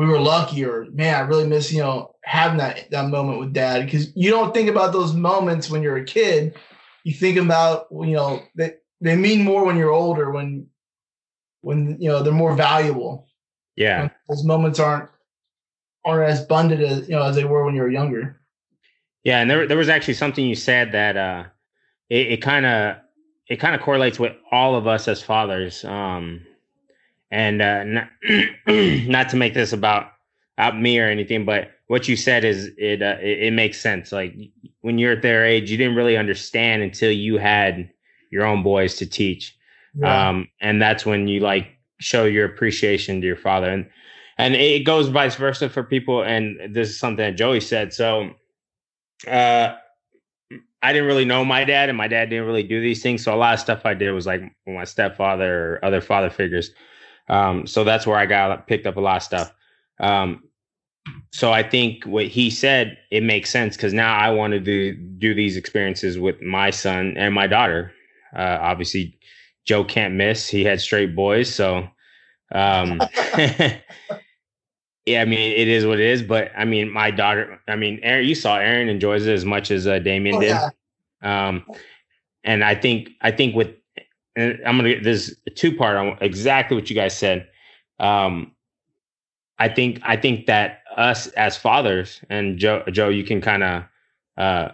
we 0.00 0.06
were 0.06 0.18
lucky 0.18 0.64
or 0.64 0.86
man, 0.92 1.14
I 1.14 1.20
really 1.20 1.46
miss, 1.46 1.70
you 1.70 1.80
know, 1.80 2.14
having 2.24 2.56
that 2.56 2.90
that 2.90 3.10
moment 3.10 3.38
with 3.38 3.52
dad. 3.52 3.84
Because 3.84 4.16
you 4.16 4.30
don't 4.30 4.54
think 4.54 4.70
about 4.70 4.94
those 4.94 5.12
moments 5.12 5.68
when 5.68 5.82
you're 5.82 5.98
a 5.98 6.04
kid. 6.06 6.56
You 7.04 7.12
think 7.12 7.36
about, 7.36 7.86
you 7.90 8.14
know, 8.14 8.42
they 8.56 8.76
they 9.02 9.14
mean 9.14 9.44
more 9.44 9.62
when 9.62 9.76
you're 9.76 9.90
older, 9.90 10.30
when 10.30 10.66
when 11.60 12.00
you 12.00 12.08
know 12.08 12.22
they're 12.22 12.32
more 12.32 12.56
valuable. 12.56 13.28
Yeah. 13.76 14.00
When 14.00 14.10
those 14.30 14.42
moments 14.42 14.80
aren't 14.80 15.10
aren't 16.06 16.30
as 16.30 16.44
abundant 16.44 16.80
as 16.80 17.06
you 17.06 17.14
know 17.14 17.24
as 17.24 17.36
they 17.36 17.44
were 17.44 17.66
when 17.66 17.74
you 17.74 17.82
were 17.82 17.90
younger. 17.90 18.40
Yeah, 19.22 19.40
and 19.42 19.50
there 19.50 19.66
there 19.66 19.76
was 19.76 19.90
actually 19.90 20.14
something 20.14 20.46
you 20.46 20.54
said 20.54 20.92
that 20.92 21.18
uh 21.18 21.44
it, 22.08 22.32
it 22.32 22.36
kind 22.38 22.64
of 22.64 22.96
it 23.48 23.60
kind 23.60 23.74
of 23.74 23.82
correlates 23.82 24.18
with 24.18 24.32
all 24.50 24.76
of 24.76 24.86
us 24.86 25.08
as 25.08 25.22
fathers. 25.22 25.84
Um, 25.84 26.46
and 27.30 27.62
uh, 27.62 27.84
not, 27.84 28.08
not 28.66 29.28
to 29.30 29.36
make 29.36 29.54
this 29.54 29.72
about 29.72 30.12
about 30.58 30.78
me 30.78 30.98
or 30.98 31.06
anything, 31.06 31.44
but 31.44 31.70
what 31.86 32.06
you 32.06 32.16
said 32.16 32.44
is 32.44 32.70
it, 32.76 33.00
uh, 33.00 33.16
it, 33.20 33.44
it 33.44 33.52
makes 33.52 33.80
sense. 33.80 34.12
Like 34.12 34.34
when 34.82 34.98
you're 34.98 35.12
at 35.12 35.22
their 35.22 35.44
age, 35.46 35.70
you 35.70 35.76
didn't 35.78 35.96
really 35.96 36.18
understand 36.18 36.82
until 36.82 37.10
you 37.10 37.38
had 37.38 37.90
your 38.30 38.44
own 38.44 38.62
boys 38.62 38.96
to 38.96 39.06
teach, 39.06 39.56
yeah. 39.94 40.28
um, 40.28 40.48
and 40.60 40.80
that's 40.80 41.06
when 41.06 41.28
you 41.28 41.40
like 41.40 41.68
show 41.98 42.24
your 42.24 42.44
appreciation 42.44 43.20
to 43.20 43.26
your 43.26 43.36
father, 43.36 43.70
and 43.70 43.88
and 44.38 44.54
it 44.54 44.84
goes 44.84 45.08
vice 45.08 45.36
versa 45.36 45.68
for 45.68 45.82
people. 45.82 46.22
And 46.22 46.74
this 46.74 46.90
is 46.90 46.98
something 46.98 47.24
that 47.24 47.36
Joey 47.36 47.60
said. 47.60 47.92
So, 47.92 48.30
uh, 49.26 49.74
I 50.82 50.92
didn't 50.92 51.08
really 51.08 51.24
know 51.26 51.44
my 51.44 51.64
dad, 51.64 51.88
and 51.88 51.98
my 51.98 52.08
dad 52.08 52.30
didn't 52.30 52.46
really 52.46 52.62
do 52.62 52.80
these 52.80 53.02
things. 53.02 53.22
So 53.22 53.34
a 53.34 53.36
lot 53.36 53.54
of 53.54 53.60
stuff 53.60 53.84
I 53.84 53.94
did 53.94 54.12
was 54.12 54.26
like 54.26 54.42
my 54.66 54.84
stepfather 54.84 55.74
or 55.74 55.84
other 55.84 56.00
father 56.00 56.30
figures. 56.30 56.70
Um, 57.30 57.66
so 57.66 57.84
that's 57.84 58.06
where 58.06 58.18
I 58.18 58.26
got 58.26 58.66
picked 58.66 58.86
up 58.86 58.96
a 58.96 59.00
lot 59.00 59.18
of 59.18 59.22
stuff. 59.22 59.54
Um, 60.00 60.42
so 61.32 61.52
I 61.52 61.62
think 61.62 62.04
what 62.04 62.26
he 62.26 62.50
said 62.50 62.98
it 63.10 63.22
makes 63.22 63.50
sense 63.50 63.76
because 63.76 63.94
now 63.94 64.14
I 64.14 64.30
wanted 64.30 64.64
to 64.66 64.92
do 64.94 65.32
these 65.32 65.56
experiences 65.56 66.18
with 66.18 66.42
my 66.42 66.70
son 66.70 67.14
and 67.16 67.32
my 67.32 67.46
daughter. 67.46 67.92
Uh, 68.36 68.58
obviously, 68.60 69.18
Joe 69.64 69.84
can't 69.84 70.14
miss; 70.14 70.48
he 70.48 70.64
had 70.64 70.80
straight 70.80 71.16
boys, 71.16 71.52
so. 71.52 71.88
Um, 72.52 73.00
yeah, 75.06 75.22
I 75.22 75.24
mean, 75.24 75.52
it 75.52 75.68
is 75.68 75.86
what 75.86 76.00
it 76.00 76.06
is. 76.06 76.22
But 76.22 76.50
I 76.56 76.64
mean, 76.64 76.90
my 76.90 77.10
daughter, 77.10 77.60
I 77.68 77.76
mean, 77.76 78.00
Aaron, 78.02 78.26
you 78.26 78.34
saw 78.34 78.56
Aaron 78.56 78.88
enjoys 78.88 79.26
it 79.26 79.32
as 79.32 79.44
much 79.44 79.70
as 79.70 79.86
uh, 79.86 79.98
Damien 80.00 80.36
oh, 80.36 80.40
did. 80.40 80.48
Yeah. 80.48 80.68
Um, 81.22 81.64
and 82.44 82.64
I 82.64 82.74
think, 82.74 83.10
I 83.20 83.30
think 83.30 83.54
with, 83.54 83.74
I'm 84.36 84.76
gonna 84.76 84.94
get 84.94 85.04
this 85.04 85.34
two 85.54 85.76
part 85.76 85.96
on 85.96 86.16
exactly 86.20 86.76
what 86.76 86.88
you 86.88 86.96
guys 86.96 87.16
said. 87.16 87.48
Um, 87.98 88.52
I 89.58 89.68
think, 89.68 90.00
I 90.02 90.16
think 90.16 90.46
that 90.46 90.82
us 90.96 91.26
as 91.28 91.56
fathers, 91.56 92.20
and 92.30 92.58
Joe, 92.58 92.82
Joe, 92.90 93.10
you 93.10 93.24
can 93.24 93.40
kind 93.40 93.62
of 93.62 93.84
uh, 94.38 94.68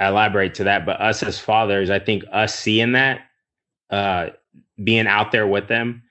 elaborate 0.00 0.54
to 0.56 0.64
that, 0.64 0.84
but 0.84 1.00
us 1.00 1.22
as 1.22 1.38
fathers, 1.38 1.88
I 1.88 1.98
think 1.98 2.24
us 2.30 2.54
seeing 2.54 2.92
that, 2.92 3.22
uh, 3.90 4.28
being 4.84 5.06
out 5.06 5.32
there 5.32 5.46
with 5.46 5.68
them, 5.68 6.02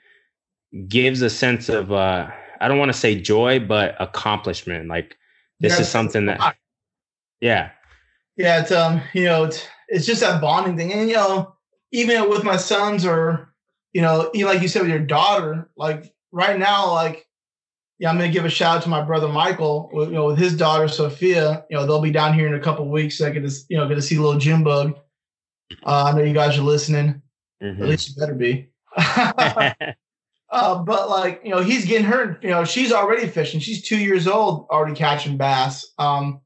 gives 0.87 1.21
a 1.21 1.29
sense 1.29 1.69
of. 1.69 1.91
Uh, 1.91 2.29
I 2.59 2.67
don't 2.67 2.79
want 2.79 2.91
to 2.91 2.97
say 2.97 3.19
joy, 3.19 3.59
but 3.59 3.95
accomplishment. 3.99 4.87
Like 4.87 5.15
this 5.59 5.73
yeah, 5.73 5.81
is 5.81 5.89
something 5.89 6.25
that, 6.25 6.55
yeah, 7.39 7.69
yeah. 8.35 8.61
It's 8.61 8.71
um, 8.71 9.01
you 9.13 9.25
know, 9.25 9.43
it's 9.43 9.67
it's 9.87 10.05
just 10.05 10.21
that 10.21 10.41
bonding 10.41 10.75
thing, 10.75 10.91
and 10.91 11.09
you 11.09 11.15
know, 11.15 11.55
even 11.91 12.29
with 12.29 12.43
my 12.43 12.57
sons 12.57 13.05
or 13.05 13.53
you 13.93 14.01
know, 14.01 14.29
even 14.33 14.51
like 14.51 14.61
you 14.61 14.67
said 14.67 14.81
with 14.81 14.91
your 14.91 14.99
daughter, 14.99 15.69
like 15.75 16.13
right 16.31 16.59
now, 16.59 16.91
like 16.93 17.27
yeah, 17.99 18.09
I'm 18.09 18.17
gonna 18.17 18.31
give 18.31 18.45
a 18.45 18.49
shout 18.49 18.77
out 18.77 18.83
to 18.83 18.89
my 18.89 19.01
brother 19.01 19.27
Michael. 19.27 19.89
With, 19.91 20.09
you 20.09 20.15
know, 20.15 20.27
with 20.27 20.37
his 20.37 20.55
daughter 20.55 20.87
Sophia, 20.87 21.65
you 21.69 21.77
know, 21.77 21.85
they'll 21.85 22.01
be 22.01 22.11
down 22.11 22.33
here 22.33 22.47
in 22.47 22.53
a 22.53 22.59
couple 22.59 22.87
weeks. 22.89 23.17
So 23.17 23.27
I 23.27 23.31
get 23.31 23.47
to 23.47 23.55
you 23.69 23.77
know 23.77 23.87
get 23.87 23.95
to 23.95 24.01
see 24.01 24.17
little 24.17 24.39
Jim 24.39 24.63
Bug. 24.63 24.97
Uh, 25.85 26.05
I 26.05 26.11
know 26.13 26.23
you 26.23 26.33
guys 26.33 26.57
are 26.57 26.63
listening. 26.63 27.21
Mm-hmm. 27.61 27.83
At 27.83 27.89
least 27.89 28.09
you 28.09 28.15
better 28.15 28.35
be. 28.35 28.69
Uh, 30.49 30.81
but 30.81 31.09
like 31.09 31.41
you 31.43 31.49
know, 31.49 31.61
he's 31.61 31.85
getting 31.85 32.05
hurt. 32.05 32.41
You 32.41 32.49
know, 32.49 32.63
she's 32.63 32.91
already 32.91 33.27
fishing. 33.27 33.59
She's 33.59 33.81
two 33.81 33.97
years 33.97 34.27
old, 34.27 34.67
already 34.69 34.95
catching 34.95 35.37
bass. 35.37 35.85
Um, 35.97 36.41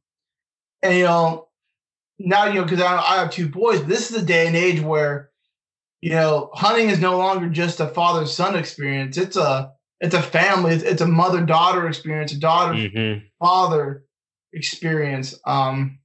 and 0.81 0.97
you 0.97 1.03
know, 1.03 1.49
now 2.17 2.45
you 2.45 2.55
know 2.55 2.63
because 2.63 2.81
I, 2.81 2.97
I 2.97 3.15
have 3.17 3.29
two 3.29 3.47
boys. 3.47 3.83
This 3.85 4.09
is 4.09 4.19
the 4.19 4.25
day 4.25 4.47
and 4.47 4.55
age 4.55 4.81
where 4.81 5.30
you 6.01 6.11
know 6.11 6.49
hunting 6.53 6.89
is 6.89 6.99
no 6.99 7.17
longer 7.17 7.47
just 7.49 7.79
a 7.79 7.87
father 7.87 8.25
son 8.25 8.55
experience. 8.55 9.17
It's 9.17 9.37
a 9.37 9.71
it's 9.99 10.15
a 10.15 10.21
family. 10.21 10.73
It's, 10.73 10.83
it's 10.83 11.01
a 11.01 11.07
mother 11.07 11.41
daughter 11.41 11.87
experience. 11.87 12.31
A 12.33 12.39
daughter 12.39 12.73
mm-hmm. 12.73 13.25
father 13.39 14.03
experience. 14.51 15.39
Um, 15.45 15.99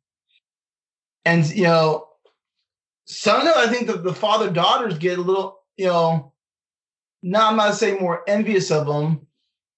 and 1.24 1.46
you 1.46 1.64
know, 1.64 2.06
sometimes 3.06 3.56
I 3.56 3.68
think 3.68 3.86
that 3.88 4.04
the 4.04 4.14
father 4.14 4.50
daughters 4.50 4.98
get 4.98 5.18
a 5.18 5.22
little 5.22 5.60
you 5.76 5.86
know 5.86 6.32
now 7.22 7.48
I'm 7.48 7.56
not 7.56 7.74
saying 7.74 8.00
more 8.00 8.22
envious 8.28 8.70
of 8.70 8.86
them, 8.86 9.26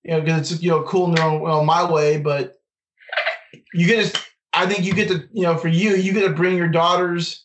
you 0.04 0.12
know, 0.12 0.20
because 0.20 0.52
it's 0.52 0.62
you 0.62 0.70
know 0.70 0.83
cool 0.83 1.07
in 1.07 1.14
their 1.14 1.24
own 1.24 1.40
well, 1.40 1.64
my 1.64 1.90
way, 1.90 2.18
but 2.18 2.59
you 3.72 3.87
get 3.87 4.12
to, 4.12 4.20
I 4.52 4.66
think 4.66 4.85
you 4.85 4.94
get 4.94 5.09
to, 5.09 5.28
you 5.33 5.42
know, 5.42 5.57
for 5.57 5.68
you, 5.68 5.94
you 5.94 6.12
get 6.12 6.26
to 6.26 6.35
bring 6.35 6.57
your 6.57 6.68
daughters 6.68 7.44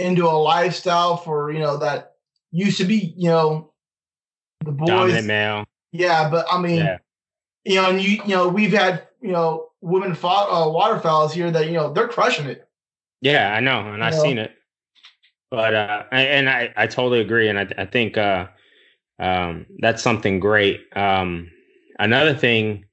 into 0.00 0.26
a 0.26 0.32
lifestyle 0.32 1.16
for, 1.16 1.52
you 1.52 1.58
know, 1.58 1.76
that 1.76 2.14
used 2.50 2.78
to 2.78 2.84
be, 2.84 3.14
you 3.16 3.28
know, 3.28 3.72
the 4.64 4.72
boys. 4.72 4.88
Dominant 4.88 5.26
male. 5.26 5.64
Yeah, 5.92 6.28
but 6.28 6.46
I 6.50 6.60
mean, 6.60 6.78
yeah. 6.78 6.98
you 7.64 7.76
know, 7.76 7.90
and 7.90 8.00
you, 8.00 8.22
you 8.24 8.34
know, 8.34 8.48
we've 8.48 8.72
had, 8.72 9.06
you 9.20 9.32
know, 9.32 9.68
women 9.80 10.14
fought, 10.14 10.48
uh, 10.48 10.70
waterfowls 10.70 11.34
here 11.34 11.50
that, 11.50 11.66
you 11.66 11.72
know, 11.72 11.92
they're 11.92 12.08
crushing 12.08 12.46
it. 12.46 12.68
Yeah, 13.20 13.52
I 13.54 13.60
know. 13.60 13.80
And 13.80 13.98
you 13.98 14.04
I've 14.04 14.14
know? 14.14 14.22
seen 14.22 14.38
it. 14.38 14.52
But, 15.50 15.74
uh, 15.74 16.04
and 16.12 16.48
I, 16.48 16.72
I 16.76 16.86
totally 16.86 17.20
agree. 17.20 17.48
And 17.48 17.58
I, 17.58 17.68
I 17.76 17.84
think, 17.84 18.16
uh, 18.16 18.46
um, 19.18 19.66
that's 19.80 20.02
something 20.02 20.40
great. 20.40 20.80
Um, 20.96 21.50
another 21.98 22.34
thing 22.34 22.86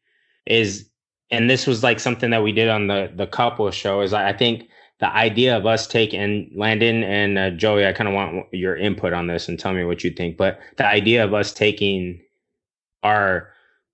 is, 0.46 0.90
and 1.30 1.50
this 1.50 1.68
was 1.68 1.84
like 1.84 2.00
something 2.00 2.30
that 2.30 2.44
we 2.44 2.52
did 2.52 2.70
on 2.70 2.88
the 2.88 3.12
the 3.14 3.28
couple 3.28 3.70
show 3.72 4.02
is 4.02 4.14
I 4.14 4.34
think 4.34 4.70
the 5.00 5.14
idea 5.16 5.56
of 5.56 5.66
us 5.66 5.86
taking 5.88 6.52
Landon 6.56 7.04
and 7.04 7.38
uh, 7.38 7.50
Joey, 7.52 7.86
I 7.86 7.94
kind 7.94 8.08
of 8.08 8.16
want 8.16 8.48
your 8.52 8.76
input 8.76 9.14
on 9.14 9.28
this 9.28 9.48
and 9.48 9.60
tell 9.60 9.74
me 9.74 9.84
what 9.84 10.04
you 10.04 10.10
think. 10.12 10.38
But 10.38 10.60
the 10.78 10.86
idea 10.88 11.24
of 11.24 11.34
us 11.34 11.54
taking 11.54 12.20
our, 13.04 13.50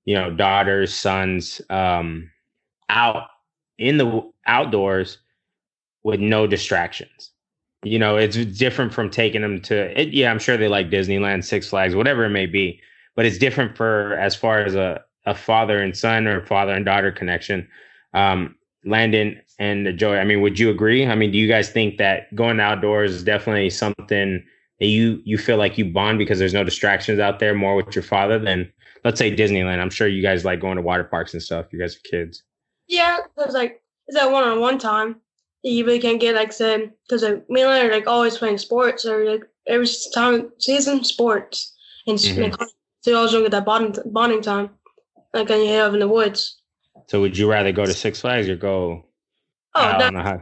you 0.06 0.16
know, 0.16 0.32
daughters, 0.32 0.94
sons, 0.94 1.62
um, 1.70 2.30
out 2.90 3.28
in 3.78 3.98
the 3.98 4.32
outdoors 4.46 5.18
with 6.04 6.20
no 6.20 6.48
distractions. 6.48 7.32
you 7.84 8.00
know, 8.00 8.16
it's 8.18 8.38
different 8.38 8.94
from 8.94 9.10
taking 9.10 9.42
them 9.42 9.62
to 9.62 10.00
it. 10.00 10.14
Yeah, 10.14 10.32
I'm 10.32 10.40
sure 10.40 10.58
they 10.58 10.68
like 10.68 10.90
Disneyland, 10.90 11.44
Six 11.44 11.70
Flags, 11.70 11.96
whatever 11.96 12.26
it 12.26 12.30
may 12.30 12.46
be, 12.46 12.80
but 13.16 13.26
it's 13.26 13.38
different 13.38 13.76
for 13.76 14.14
as 14.18 14.36
far 14.36 14.60
as 14.60 14.76
a, 14.76 15.04
a 15.26 15.36
father 15.36 15.80
and 15.80 15.96
son 15.96 16.28
or 16.28 16.46
father 16.46 16.74
and 16.74 16.86
daughter 16.86 17.12
connection. 17.12 17.68
Um, 18.14 18.56
Landon 18.86 19.42
and 19.60 19.86
the 19.86 19.94
joy. 19.94 20.18
I 20.18 20.24
mean, 20.24 20.42
would 20.42 20.60
you 20.60 20.70
agree? 20.70 21.06
I 21.06 21.16
mean, 21.16 21.32
do 21.32 21.38
you 21.38 21.48
guys 21.48 21.70
think 21.70 21.98
that 21.98 22.34
going 22.36 22.60
outdoors 22.60 23.14
is 23.14 23.24
definitely 23.24 23.70
something 23.70 24.44
that 24.80 24.88
you 24.88 25.22
you 25.24 25.38
feel 25.38 25.58
like 25.58 25.78
you 25.78 25.86
bond 25.86 26.18
because 26.18 26.40
there's 26.40 26.54
no 26.54 26.64
distractions 26.64 27.20
out 27.20 27.40
there 27.40 27.54
more 27.54 27.76
with 27.76 27.96
your 27.96 28.04
father 28.04 28.40
than 28.40 28.72
let's 29.04 29.20
say 29.20 29.36
Disneyland? 29.36 29.80
I'm 29.80 29.90
sure 29.90 30.08
you 30.08 30.22
guys 30.22 30.46
like 30.46 30.60
going 30.60 30.78
to 30.78 30.82
water 30.82 31.04
parks 31.04 31.34
and 31.34 31.42
stuff. 31.42 31.68
You 31.72 31.80
guys 31.80 31.96
are 31.96 32.10
kids. 32.10 32.44
Yeah, 32.88 33.20
because 33.36 33.54
like 33.54 33.82
it's 34.08 34.18
that 34.18 34.32
one 34.32 34.44
on 34.44 34.60
one 34.60 34.78
time 34.80 35.18
that 35.64 35.70
you 35.70 35.86
really 35.86 36.00
can't 36.00 36.20
get, 36.20 36.36
like 36.36 36.52
said, 36.52 36.92
because 37.08 37.24
like 37.24 37.50
me 37.50 37.62
and 37.62 37.70
Leonard 37.70 37.92
are 37.92 37.96
like 37.96 38.08
always 38.08 38.38
playing 38.38 38.58
sports 38.58 39.06
or 39.06 39.26
like 39.30 39.44
every 39.68 39.88
time 40.14 40.52
season 40.60 41.04
sports 41.04 41.74
and 42.06 42.18
Mhm. 42.18 42.42
like, 42.42 42.70
so 43.02 43.12
you 43.12 43.16
always 43.16 43.32
don't 43.32 43.44
get 43.44 43.52
that 43.52 43.66
bonding 43.66 44.02
bonding 44.12 44.42
time 44.42 44.70
like 45.34 45.48
when 45.48 45.62
you 45.62 45.68
head 45.68 45.82
out 45.82 45.94
in 45.94 46.00
the 46.00 46.08
woods. 46.08 46.60
So 47.08 47.22
would 47.22 47.38
you 47.38 47.50
rather 47.50 47.72
go 47.72 47.86
to 47.86 47.94
Six 47.94 48.22
Flags 48.22 48.50
or 48.50 48.56
go 48.56 49.06
Oh, 49.76 49.82
I 49.82 49.92
that, 49.94 50.00
don't 50.00 50.14
know 50.14 50.22
how, 50.22 50.42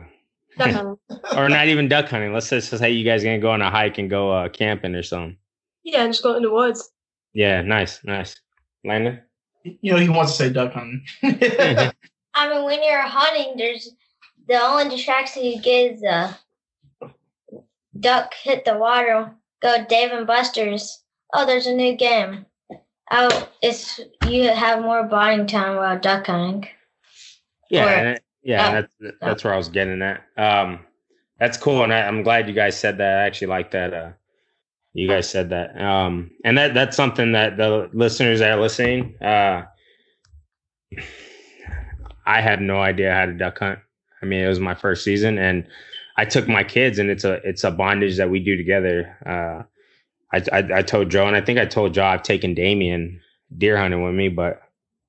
that 0.58 0.74
kind 0.74 0.98
or 1.38 1.50
not 1.50 1.68
even 1.68 1.88
duck 1.88 2.08
hunting? 2.10 2.34
Let's 2.34 2.50
just 2.50 2.70
say 2.78 2.92
you 2.92 3.06
guys 3.06 3.24
gonna 3.24 3.40
go 3.40 3.52
on 3.52 3.62
a 3.62 3.70
hike 3.70 3.98
and 3.98 4.10
go 4.10 4.32
uh, 4.32 4.50
camping 4.50 4.96
or 4.96 5.04
something. 5.04 5.38
yeah, 5.84 6.04
and 6.04 6.14
just 6.14 6.24
go 6.24 6.36
in 6.36 6.44
the 6.44 6.52
woods. 6.52 6.90
Yeah, 7.34 7.62
nice, 7.62 8.04
nice. 8.04 8.36
Landon. 8.84 9.22
You 9.64 9.94
know, 9.94 10.00
he 10.00 10.10
wants 10.10 10.32
to 10.34 10.38
say 10.38 10.50
duck 10.52 10.74
hunting. 10.74 11.06
I 12.34 12.50
mean, 12.50 12.66
when 12.66 12.84
you're 12.84 13.02
hunting, 13.02 13.56
there's 13.58 13.90
the 14.48 14.56
only 14.62 14.90
distraction 14.96 15.44
you 15.46 15.62
get 15.62 15.94
is 15.94 16.04
uh, 16.04 16.34
duck 18.00 18.34
hit 18.34 18.66
the 18.66 18.78
water, 18.78 19.34
go 19.62 19.86
Dave 19.88 20.12
and 20.12 20.28
Buster's. 20.28 21.04
Oh, 21.34 21.46
there's 21.46 21.68
a 21.68 21.74
new 21.74 21.96
game. 21.96 22.46
Oh, 23.12 23.50
it's 23.62 24.00
you 24.28 24.50
have 24.50 24.82
more 24.82 25.04
bonding 25.04 25.48
time 25.48 25.76
while 25.78 26.00
duck 26.00 26.28
hunting. 26.28 26.68
Yeah, 27.70 27.86
Or- 27.86 27.90
and 27.90 28.08
it- 28.10 28.24
yeah, 28.44 28.70
Oh. 28.70 28.72
that's 28.74 29.16
that's 29.22 29.44
where 29.44 29.54
I 29.54 29.58
was 29.58 29.70
getting 29.70 30.02
at. 30.02 30.24
Um, 30.38 30.80
that's 31.40 31.58
cool, 31.58 31.84
and 31.84 31.94
I, 31.94 32.02
I'm 32.02 32.24
glad 32.24 32.48
you 32.48 32.54
guys 32.54 32.78
said 32.80 32.98
that. 33.00 33.18
I 33.20 33.22
actually 33.24 33.48
like 33.48 33.72
that. 33.72 33.94
Uh, 33.94 34.10
you 34.94 35.08
guys 35.08 35.30
said 35.30 35.50
that, 35.52 35.80
um, 35.82 36.32
and 36.44 36.58
that 36.58 36.74
that's 36.74 36.96
something 36.98 37.32
that 37.32 37.58
the 37.58 37.90
listeners 37.94 38.40
that 38.40 38.52
are 38.52 38.62
listening. 38.62 39.16
Uh, 39.22 39.64
I 42.26 42.42
had 42.42 42.62
no 42.62 42.80
idea 42.82 43.14
how 43.14 43.26
to 43.26 43.34
duck 43.34 43.60
hunt. 43.60 43.80
I 44.22 44.26
mean, 44.26 44.42
it 44.44 44.48
was 44.48 44.60
my 44.60 44.76
first 44.76 45.04
season, 45.04 45.38
and 45.38 45.66
I 46.18 46.26
took 46.26 46.48
my 46.48 46.64
kids, 46.64 47.00
and 47.00 47.10
it's 47.10 47.24
a 47.24 47.34
it's 47.48 47.64
a 47.64 47.72
bondage 47.72 48.18
that 48.18 48.30
we 48.30 48.40
do 48.40 48.56
together. 48.56 49.18
Uh, 49.26 49.64
I, 50.34 50.44
I 50.60 50.80
I 50.80 50.82
told 50.82 51.10
Joe, 51.10 51.28
and 51.28 51.36
I 51.36 51.42
think 51.42 51.58
I 51.60 51.66
told 51.66 51.94
Joe 51.94 52.06
I've 52.06 52.24
taken 52.24 52.54
Damien 52.54 53.20
deer 53.58 53.78
hunting 53.78 54.04
with 54.04 54.14
me, 54.14 54.30
but 54.30 54.62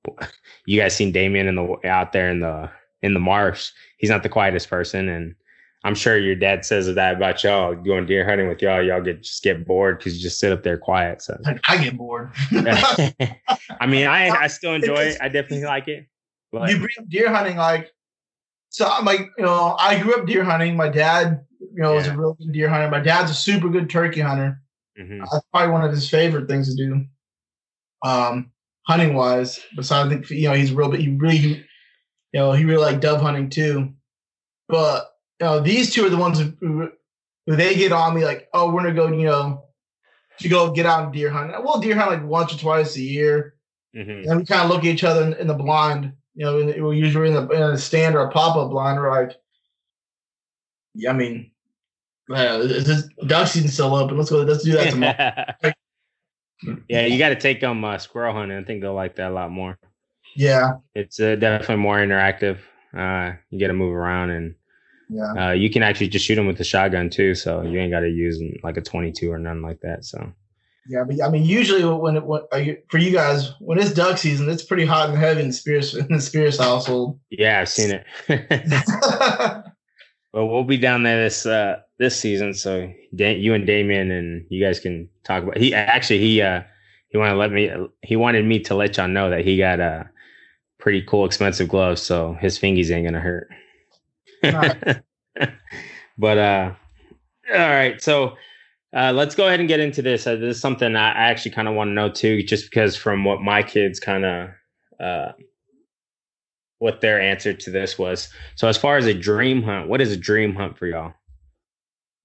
you 0.66 0.80
guys 0.80 0.96
seen 0.96 1.12
Damien 1.12 1.48
in 1.48 1.56
the 1.56 1.76
out 1.88 2.12
there 2.12 2.30
in 2.30 2.40
the 2.40 2.70
in 3.02 3.14
the 3.14 3.20
marsh. 3.20 3.70
He's 3.98 4.10
not 4.10 4.22
the 4.22 4.28
quietest 4.28 4.68
person, 4.68 5.08
and 5.08 5.34
I'm 5.84 5.94
sure 5.94 6.16
your 6.16 6.36
dad 6.36 6.64
says 6.64 6.92
that 6.94 7.16
about 7.16 7.42
y'all 7.42 7.74
going 7.74 8.06
deer 8.06 8.24
hunting 8.24 8.48
with 8.48 8.62
y'all. 8.62 8.82
Y'all 8.82 9.00
get 9.02 9.22
just 9.22 9.42
get 9.42 9.66
bored 9.66 9.98
because 9.98 10.16
you 10.16 10.22
just 10.22 10.38
sit 10.38 10.52
up 10.52 10.62
there 10.62 10.78
quiet. 10.78 11.22
So 11.22 11.38
I 11.68 11.82
get 11.82 11.96
bored. 11.96 12.30
I 12.52 13.86
mean, 13.86 14.06
I 14.06 14.28
I 14.30 14.46
still 14.46 14.74
enjoy 14.74 14.94
it. 14.94 15.18
I 15.20 15.28
definitely 15.28 15.64
like 15.64 15.88
it. 15.88 16.06
But 16.52 16.70
you 16.70 16.76
bring 16.76 16.90
up 16.98 17.08
deer 17.08 17.34
hunting, 17.34 17.56
like, 17.56 17.90
so 18.68 18.86
I'm 18.86 19.04
like, 19.04 19.30
you 19.38 19.44
know, 19.44 19.74
I 19.78 19.98
grew 19.98 20.14
up 20.14 20.26
deer 20.26 20.44
hunting. 20.44 20.76
My 20.76 20.88
dad, 20.88 21.44
you 21.60 21.82
know, 21.82 21.94
was 21.94 22.06
a 22.06 22.16
real 22.16 22.34
good 22.34 22.52
deer 22.52 22.68
hunter. 22.68 22.90
My 22.90 23.00
dad's 23.00 23.30
a 23.30 23.34
super 23.34 23.68
good 23.68 23.88
turkey 23.88 24.20
hunter. 24.20 24.60
Mhm. 25.00 25.20
That's 25.20 25.44
probably 25.52 25.72
one 25.72 25.82
of 25.82 25.90
his 25.90 26.08
favorite 26.08 26.48
things 26.48 26.68
to 26.68 26.76
do, 26.76 27.04
um, 28.04 28.52
hunting 28.86 29.14
wise. 29.14 29.60
Besides, 29.74 30.06
I 30.06 30.14
think 30.14 30.30
you 30.30 30.48
know 30.48 30.54
he's 30.54 30.72
real, 30.72 30.90
but 30.90 31.00
he 31.00 31.08
really, 31.16 31.64
you 32.32 32.40
know, 32.40 32.52
he 32.52 32.64
really 32.64 32.82
like 32.82 33.00
dove 33.00 33.20
hunting 33.20 33.50
too. 33.50 33.92
But 34.68 35.14
you 35.40 35.46
know, 35.46 35.60
these 35.60 35.92
two 35.92 36.06
are 36.06 36.10
the 36.10 36.16
ones 36.16 36.40
who, 36.60 36.90
they 37.46 37.74
get 37.74 37.92
on 37.92 38.14
me 38.14 38.24
like, 38.24 38.48
oh, 38.54 38.70
we're 38.70 38.82
gonna 38.82 38.94
go, 38.94 39.08
you 39.08 39.26
know, 39.26 39.64
to 40.38 40.48
go 40.48 40.70
get 40.70 40.86
out 40.86 41.04
and 41.04 41.12
deer 41.12 41.30
hunt. 41.30 41.52
We'll 41.62 41.80
deer 41.80 41.96
hunt 41.96 42.10
like 42.10 42.24
once 42.24 42.54
or 42.54 42.58
twice 42.58 42.96
a 42.96 43.02
year. 43.02 43.56
Mhm. 43.94 44.28
And 44.28 44.40
we 44.40 44.46
kind 44.46 44.62
of 44.62 44.70
look 44.70 44.80
at 44.80 44.86
each 44.86 45.04
other 45.04 45.24
in, 45.24 45.34
in 45.34 45.46
the 45.46 45.54
blind. 45.54 46.12
You 46.34 46.46
know, 46.46 46.64
the, 46.64 46.80
we're 46.80 46.94
usually 46.94 47.28
in, 47.28 47.34
the, 47.34 47.46
in 47.48 47.62
a 47.62 47.78
stand 47.78 48.14
or 48.14 48.20
a 48.20 48.30
pop 48.30 48.56
up 48.56 48.70
blind. 48.70 48.98
We're 48.98 49.10
like, 49.10 49.36
yeah, 50.94 51.10
I 51.10 51.12
mean, 51.12 51.50
uh, 52.30 52.60
is 52.62 52.86
this 52.86 53.08
duck 53.26 53.48
season 53.48 53.68
still 53.68 53.94
open? 53.94 54.16
Let's 54.16 54.30
go. 54.30 54.38
Let's 54.38 54.64
do 54.64 54.72
that 54.72 54.90
tomorrow. 54.90 55.74
yeah, 56.88 57.06
you 57.06 57.18
got 57.18 57.30
to 57.30 57.36
take 57.36 57.60
them 57.60 57.84
uh, 57.84 57.98
squirrel 57.98 58.32
hunting. 58.32 58.56
I 58.56 58.64
think 58.64 58.80
they'll 58.80 58.94
like 58.94 59.16
that 59.16 59.30
a 59.30 59.34
lot 59.34 59.50
more. 59.50 59.78
Yeah, 60.34 60.74
It's 60.94 61.20
uh, 61.20 61.36
definitely 61.36 61.76
more 61.76 61.96
interactive. 61.98 62.58
Uh, 62.96 63.36
you 63.50 63.58
get 63.58 63.68
to 63.68 63.74
move 63.74 63.94
around, 63.94 64.30
and 64.30 64.54
yeah. 65.08 65.48
uh, 65.48 65.52
you 65.52 65.70
can 65.70 65.82
actually 65.82 66.08
just 66.08 66.24
shoot 66.26 66.34
them 66.36 66.46
with 66.46 66.58
the 66.58 66.64
shotgun 66.64 67.10
too. 67.10 67.34
So 67.34 67.62
you 67.62 67.78
ain't 67.78 67.92
got 67.92 68.00
to 68.00 68.10
use 68.10 68.40
like 68.62 68.76
a 68.76 68.82
22 68.82 69.30
or 69.30 69.38
nothing 69.38 69.62
like 69.62 69.80
that. 69.80 70.04
So 70.04 70.32
Yeah, 70.88 71.04
but 71.04 71.22
I 71.22 71.28
mean, 71.30 71.44
usually 71.44 71.84
when 71.84 72.16
it 72.16 72.24
when, 72.24 72.42
you- 72.64 72.78
for 72.88 72.98
you 72.98 73.10
guys 73.12 73.52
when 73.60 73.78
it's 73.78 73.92
duck 73.92 74.18
season, 74.18 74.48
it's 74.50 74.64
pretty 74.64 74.84
hot 74.84 75.08
and 75.08 75.18
heavy 75.18 75.40
in 75.40 75.48
the 75.48 75.52
Spears 75.52 75.94
in 75.94 76.08
the 76.08 76.20
Spears 76.20 76.58
household. 76.58 77.18
yeah, 77.30 77.60
I've 77.60 77.68
seen 77.68 78.00
it. 78.28 79.62
Well, 80.34 80.48
we'll 80.48 80.64
be 80.64 80.78
down 80.78 81.02
there 81.02 81.22
this 81.22 81.44
uh 81.44 81.80
this 81.98 82.18
season, 82.18 82.54
so 82.54 82.90
da- 83.14 83.36
you 83.38 83.52
and 83.52 83.66
Damien 83.66 84.10
and 84.10 84.46
you 84.48 84.64
guys 84.64 84.80
can 84.80 85.10
talk 85.24 85.42
about. 85.42 85.58
He 85.58 85.74
actually 85.74 86.20
he 86.20 86.40
uh 86.40 86.62
he 87.10 87.18
wanted 87.18 87.32
to 87.32 87.38
let 87.38 87.52
me 87.52 87.70
he 88.02 88.16
wanted 88.16 88.46
me 88.46 88.58
to 88.60 88.74
let 88.74 88.96
y'all 88.96 89.08
know 89.08 89.28
that 89.28 89.44
he 89.44 89.58
got 89.58 89.78
uh 89.80 90.04
pretty 90.82 91.00
cool 91.02 91.24
expensive 91.24 91.68
gloves, 91.68 92.02
so 92.02 92.36
his 92.40 92.58
fingies 92.58 92.90
ain't 92.90 93.06
gonna 93.06 93.20
hurt. 93.20 93.48
but 96.18 96.38
uh, 96.38 96.72
all 97.54 97.58
right, 97.58 98.02
so 98.02 98.36
uh, 98.94 99.12
let's 99.12 99.36
go 99.36 99.46
ahead 99.46 99.60
and 99.60 99.68
get 99.68 99.78
into 99.78 100.02
this. 100.02 100.26
Uh, 100.26 100.34
this 100.34 100.56
is 100.56 100.60
something 100.60 100.96
I, 100.96 101.10
I 101.10 101.30
actually 101.30 101.52
kind 101.52 101.68
of 101.68 101.74
want 101.74 101.88
to 101.88 101.94
know 101.94 102.10
too, 102.10 102.42
just 102.42 102.68
because 102.68 102.96
from 102.96 103.24
what 103.24 103.40
my 103.40 103.62
kids 103.62 104.00
kind 104.00 104.24
of 104.24 104.50
uh 105.00 105.32
what 106.78 107.00
their 107.00 107.20
answer 107.20 107.54
to 107.54 107.70
this 107.70 107.96
was. 107.96 108.28
So 108.56 108.66
as 108.66 108.76
far 108.76 108.96
as 108.96 109.06
a 109.06 109.14
dream 109.14 109.62
hunt, 109.62 109.88
what 109.88 110.00
is 110.00 110.10
a 110.10 110.16
dream 110.16 110.52
hunt 110.52 110.76
for 110.76 110.88
y'all? 110.88 111.14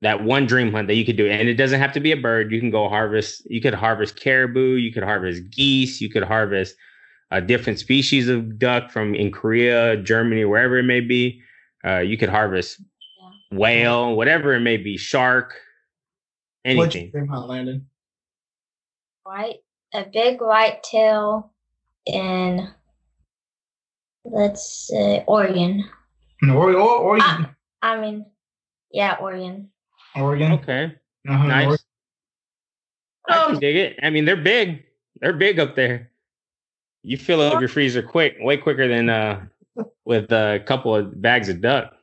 That 0.01 0.23
one 0.23 0.47
dream 0.47 0.71
hunt 0.71 0.87
that 0.87 0.95
you 0.95 1.05
could 1.05 1.15
do, 1.15 1.27
and 1.27 1.47
it 1.47 1.55
doesn't 1.55 1.79
have 1.79 1.93
to 1.93 1.99
be 1.99 2.11
a 2.11 2.17
bird. 2.17 2.51
You 2.51 2.59
can 2.59 2.71
go 2.71 2.89
harvest. 2.89 3.43
You 3.51 3.61
could 3.61 3.75
harvest 3.75 4.19
caribou. 4.19 4.77
You 4.77 4.91
could 4.91 5.03
harvest 5.03 5.43
geese. 5.51 6.01
You 6.01 6.09
could 6.09 6.23
harvest 6.23 6.75
a 7.31 7.41
different 7.41 7.79
species 7.79 8.27
of 8.29 8.57
duck 8.59 8.91
from 8.91 9.13
in 9.15 9.31
Korea, 9.31 9.97
Germany, 9.97 10.45
wherever 10.45 10.77
it 10.77 10.83
may 10.83 10.99
be. 11.01 11.41
Uh, 11.85 11.99
you 11.99 12.17
could 12.17 12.29
harvest 12.29 12.81
whale, 13.51 14.15
whatever 14.15 14.53
it 14.53 14.59
may 14.61 14.77
be, 14.77 14.97
shark, 14.97 15.53
What's 16.63 16.75
your 16.75 16.83
anything. 17.03 17.11
dream 17.11 17.27
hunt, 17.27 17.47
Landon? 17.47 17.87
White, 19.23 19.57
a 19.93 20.03
big 20.11 20.41
white 20.41 20.83
tail 20.83 21.53
in, 22.05 22.67
let's 24.25 24.87
say, 24.89 25.23
Oregon. 25.27 25.87
Or, 26.43 26.73
or, 26.73 26.97
or 26.99 27.17
Ah. 27.21 27.53
I 27.81 27.99
mean, 28.01 28.25
yeah, 28.91 29.15
Oregon. 29.19 29.69
Oregon. 30.15 30.51
Okay, 30.53 30.93
Uh-huh, 31.29 31.47
nice. 31.47 31.65
Oregon. 31.67 31.83
I 33.29 33.45
can 33.47 33.59
dig 33.59 33.75
it. 33.75 33.99
I 34.01 34.09
mean, 34.09 34.25
they're 34.25 34.35
big. 34.37 34.83
They're 35.19 35.33
big 35.33 35.59
up 35.59 35.75
there. 35.75 36.11
You 37.03 37.17
fill 37.17 37.41
up 37.41 37.59
your 37.59 37.69
freezer 37.69 38.01
quick, 38.01 38.37
way 38.39 38.57
quicker 38.57 38.87
than 38.87 39.09
uh 39.09 39.45
with 40.05 40.31
a 40.31 40.63
couple 40.65 40.95
of 40.95 41.21
bags 41.21 41.49
of 41.49 41.61
duck. 41.61 41.93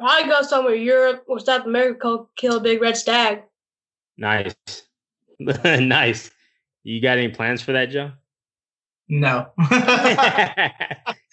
I 0.00 0.26
go 0.26 0.42
somewhere 0.42 0.74
Europe 0.74 1.24
or 1.26 1.40
South 1.40 1.66
America, 1.66 2.24
kill 2.36 2.56
a 2.56 2.60
big 2.60 2.80
red 2.80 2.96
stag. 2.96 3.42
Nice, 4.16 4.54
nice. 5.64 6.30
You 6.84 7.00
got 7.00 7.18
any 7.18 7.28
plans 7.28 7.62
for 7.62 7.72
that, 7.72 7.90
Joe? 7.90 8.12
No. 9.08 9.50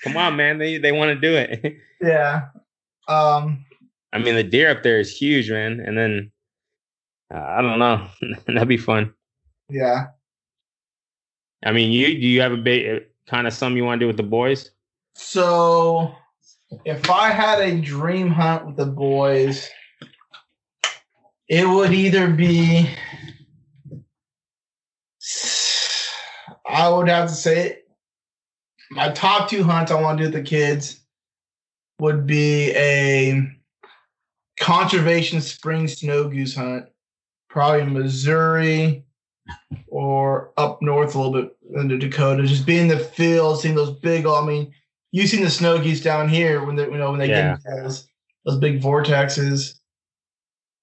Come 0.03 0.17
on, 0.17 0.35
man. 0.35 0.57
They 0.57 0.77
they 0.77 0.91
want 0.91 1.09
to 1.09 1.15
do 1.15 1.35
it. 1.35 1.77
yeah. 2.01 2.47
Um. 3.07 3.65
I 4.13 4.19
mean, 4.19 4.35
the 4.35 4.43
deer 4.43 4.71
up 4.71 4.83
there 4.83 4.99
is 4.99 5.15
huge, 5.15 5.51
man. 5.51 5.81
And 5.85 5.97
then 5.97 6.31
uh, 7.33 7.39
I 7.39 7.61
don't 7.61 7.79
know. 7.79 8.07
That'd 8.47 8.67
be 8.67 8.77
fun. 8.77 9.13
Yeah. 9.69 10.07
I 11.63 11.71
mean, 11.71 11.91
you 11.91 12.07
do 12.07 12.27
you 12.27 12.41
have 12.41 12.51
a 12.51 12.57
big 12.57 13.03
kind 13.27 13.47
of 13.47 13.53
something 13.53 13.77
you 13.77 13.85
want 13.85 13.99
to 13.99 14.03
do 14.03 14.07
with 14.07 14.17
the 14.17 14.23
boys? 14.23 14.71
So, 15.15 16.13
if 16.83 17.09
I 17.09 17.29
had 17.29 17.59
a 17.59 17.79
dream 17.79 18.29
hunt 18.29 18.65
with 18.67 18.75
the 18.75 18.85
boys, 18.85 19.69
it 21.47 21.67
would 21.67 21.93
either 21.93 22.29
be. 22.29 22.89
I 26.67 26.89
would 26.89 27.07
have 27.07 27.29
to 27.29 27.35
say 27.35 27.67
it. 27.67 27.87
my 28.91 29.11
top 29.11 29.49
two 29.49 29.63
hunts 29.63 29.91
I 29.91 30.01
want 30.01 30.17
to 30.17 30.25
do 30.25 30.31
with 30.31 30.43
the 30.43 30.49
kids 30.49 30.99
would 31.99 32.27
be 32.27 32.71
a 32.75 33.47
conservation 34.59 35.41
spring 35.41 35.87
snow 35.87 36.27
goose 36.27 36.55
hunt, 36.55 36.87
probably 37.49 37.81
in 37.81 37.93
Missouri 37.93 39.04
or 39.87 40.51
up 40.57 40.81
north 40.81 41.15
a 41.15 41.19
little 41.19 41.33
bit 41.33 41.55
into 41.75 41.97
Dakota. 41.97 42.43
Just 42.45 42.65
being 42.65 42.83
in 42.89 42.97
the 42.97 42.99
field, 42.99 43.59
seeing 43.59 43.75
those 43.75 43.91
big. 43.99 44.25
I 44.25 44.45
mean, 44.45 44.73
you've 45.11 45.29
seen 45.29 45.43
the 45.43 45.49
snow 45.49 45.81
geese 45.81 46.01
down 46.01 46.27
here 46.29 46.63
when 46.65 46.75
they 46.75 46.83
you 46.85 46.97
know 46.97 47.11
when 47.11 47.19
they 47.19 47.29
Yeah. 47.29 47.57
get 47.63 47.83
those, 47.83 48.07
those 48.45 48.57
big 48.59 48.81
vortexes. 48.81 49.79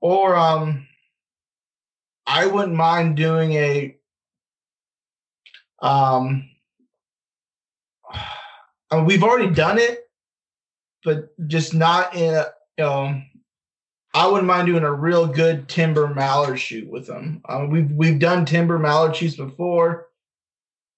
Or 0.00 0.34
um, 0.34 0.86
I 2.26 2.46
wouldn't 2.46 2.74
mind 2.74 3.16
doing 3.16 3.52
a 3.54 3.96
um. 5.80 6.48
I 8.90 8.96
mean, 8.96 9.06
we've 9.06 9.22
already 9.24 9.48
done 9.54 9.78
it, 9.78 10.00
but 11.02 11.30
just 11.48 11.72
not 11.72 12.14
in 12.14 12.34
a 12.34 12.46
you 12.78 12.84
know. 12.84 13.22
I 14.14 14.26
wouldn't 14.26 14.46
mind 14.46 14.66
doing 14.66 14.82
a 14.82 14.92
real 14.92 15.26
good 15.26 15.68
timber 15.68 16.08
mallard 16.08 16.60
shoot 16.60 16.88
with 16.88 17.06
them. 17.06 17.40
Um, 17.48 17.70
we've 17.70 17.90
we've 17.90 18.18
done 18.18 18.44
timber 18.44 18.78
mallard 18.78 19.16
shoots 19.16 19.36
before 19.36 20.08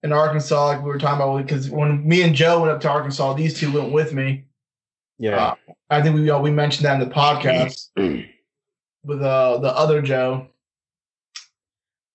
in 0.04 0.12
Arkansas, 0.12 0.66
like 0.66 0.82
we 0.82 0.88
were 0.88 0.98
talking 0.98 1.22
about, 1.22 1.38
because 1.38 1.70
when 1.70 2.06
me 2.06 2.22
and 2.22 2.34
Joe 2.34 2.60
went 2.60 2.72
up 2.72 2.80
to 2.82 2.90
Arkansas, 2.90 3.32
these 3.34 3.58
two 3.58 3.72
went 3.72 3.90
with 3.90 4.12
me. 4.12 4.44
Yeah. 5.18 5.36
Uh, 5.36 5.54
I 5.88 6.02
think 6.02 6.14
we 6.14 6.28
uh, 6.28 6.40
we 6.40 6.50
mentioned 6.50 6.84
that 6.84 7.00
in 7.00 7.08
the 7.08 7.14
podcast 7.14 7.88
with 9.04 9.22
uh, 9.22 9.58
the 9.58 9.68
other 9.68 10.02
Joe. 10.02 10.48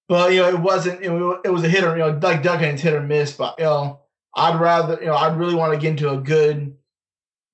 But 0.07 0.33
you 0.33 0.41
know, 0.41 0.49
it 0.49 0.59
wasn't. 0.59 1.01
It, 1.01 1.11
it 1.45 1.49
was 1.49 1.63
a 1.63 1.69
hit 1.69 1.83
or 1.83 1.93
you 1.93 2.03
know, 2.03 2.19
like 2.21 2.43
duck 2.43 2.59
hunting's 2.59 2.81
hit 2.81 2.93
or 2.93 3.01
miss. 3.01 3.31
But 3.31 3.55
you 3.57 3.65
know, 3.65 4.01
I'd 4.35 4.59
rather 4.59 4.99
you 4.99 5.07
know, 5.07 5.15
I'd 5.15 5.37
really 5.37 5.55
want 5.55 5.73
to 5.73 5.79
get 5.79 5.91
into 5.91 6.11
a 6.11 6.17
good, 6.17 6.75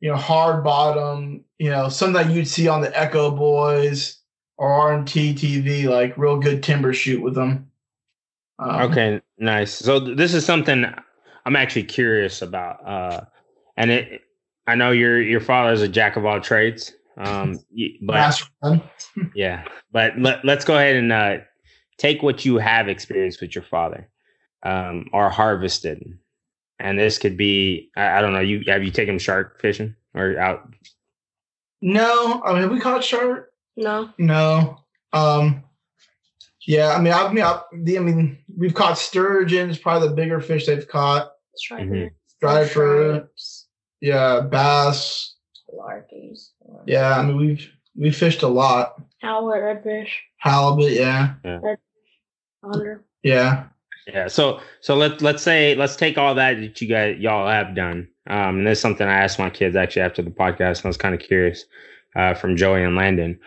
you 0.06 0.12
know, 0.12 0.18
hard 0.18 0.64
bottom. 0.64 1.44
You 1.58 1.72
know, 1.72 1.90
something 1.90 2.14
that 2.14 2.32
you'd 2.32 2.48
see 2.48 2.68
on 2.68 2.82
the 2.82 2.96
Echo 2.96 3.32
Boys 3.32 4.20
or 4.56 4.70
RMT 4.70 5.34
TV, 5.34 5.86
like 5.86 6.16
real 6.16 6.38
good 6.38 6.62
timber 6.62 6.94
shoot 6.94 7.24
with 7.24 7.34
them. 7.34 7.72
Um, 8.60 8.84
Okay, 8.84 9.22
nice. 9.40 9.74
So 9.74 10.00
th- 10.00 10.16
this 10.16 10.36
is 10.36 10.46
something 10.46 10.86
I'm 11.44 11.56
actually 11.56 11.86
curious 11.86 12.44
about, 12.44 12.88
uh, 12.88 13.22
and 13.78 13.90
it. 13.90 14.22
I 14.68 14.76
know 14.76 14.92
your 14.92 15.20
your 15.20 15.42
father's 15.42 15.82
a 15.82 15.88
jack 15.88 16.18
of 16.18 16.26
all 16.26 16.40
trades, 16.40 16.94
um, 17.18 17.58
but 18.04 18.40
yeah, 19.36 19.64
but 19.92 20.20
let, 20.20 20.46
let's 20.46 20.66
go 20.66 20.76
ahead 20.76 20.98
and 20.98 21.12
uh, 21.12 21.38
take 21.98 22.22
what 22.22 22.46
you 22.46 22.60
have 22.60 22.88
experienced 22.88 23.42
with 23.42 23.56
your 23.56 23.64
father, 23.64 24.08
um, 24.62 25.08
or 25.14 25.32
harvested, 25.32 26.04
and 26.80 27.00
this 27.00 27.18
could 27.18 27.38
be 27.38 27.90
I, 27.96 28.18
I 28.18 28.22
don't 28.22 28.34
know. 28.34 28.40
You 28.40 28.64
have 28.68 28.84
you 28.84 28.92
taken 28.92 29.20
shark 29.20 29.60
fishing 29.62 29.96
or 30.14 30.38
out? 30.40 30.68
No, 31.82 32.42
I 32.44 32.54
mean, 32.54 32.62
have 32.64 32.72
we 32.72 32.80
caught 32.80 33.04
shark? 33.04 33.52
No. 33.76 34.10
No. 34.18 34.78
Um. 35.14 35.64
Yeah, 36.68 36.96
I 36.96 37.00
mean, 37.00 37.14
I 37.14 37.32
mean, 37.32 37.44
I, 37.44 37.62
the, 37.84 37.98
I 38.00 38.02
mean, 38.02 38.40
we've 38.58 38.74
caught 38.74 38.98
sturgeons, 38.98 39.78
probably 39.78 40.08
the 40.10 40.16
bigger 40.16 40.42
fish 40.42 40.66
they've 40.66 40.88
caught. 40.88 41.32
Striper. 41.56 41.86
Mhm. 41.86 42.12
Striper, 42.28 43.32
yeah, 44.02 44.42
bass. 44.42 45.36
larkies. 45.72 46.50
Yeah, 46.88 47.20
I 47.20 47.22
mean, 47.24 47.38
we've 47.38 47.72
we 47.96 48.12
fished 48.12 48.42
a 48.42 48.48
lot. 48.48 48.96
Halibut, 49.22 49.84
redfish, 49.86 50.10
Halibut, 50.38 50.92
yeah, 50.94 51.36
under. 52.64 53.06
yeah. 53.22 53.66
Yeah. 54.08 54.28
So 54.28 54.60
so 54.82 54.96
let 54.96 55.22
let's 55.22 55.42
say 55.42 55.76
let's 55.76 55.96
take 55.96 56.18
all 56.18 56.36
that 56.36 56.60
that 56.60 56.82
you 56.82 56.88
guys 56.88 57.18
y'all 57.20 57.48
have 57.48 57.76
done. 57.76 58.08
Um, 58.28 58.60
and 58.60 58.68
that's 58.68 58.80
something 58.80 59.08
I 59.08 59.24
asked 59.24 59.40
my 59.40 59.50
kids 59.50 59.76
actually 59.76 60.04
after 60.04 60.22
the 60.22 60.32
podcast, 60.32 60.78
and 60.80 60.86
I 60.86 60.90
was 60.90 60.98
kind 60.98 61.16
of 61.16 61.22
curious 61.22 61.66
uh, 62.16 62.34
from 62.34 62.56
Joey 62.56 62.84
and 62.84 62.96
Landon. 62.96 63.40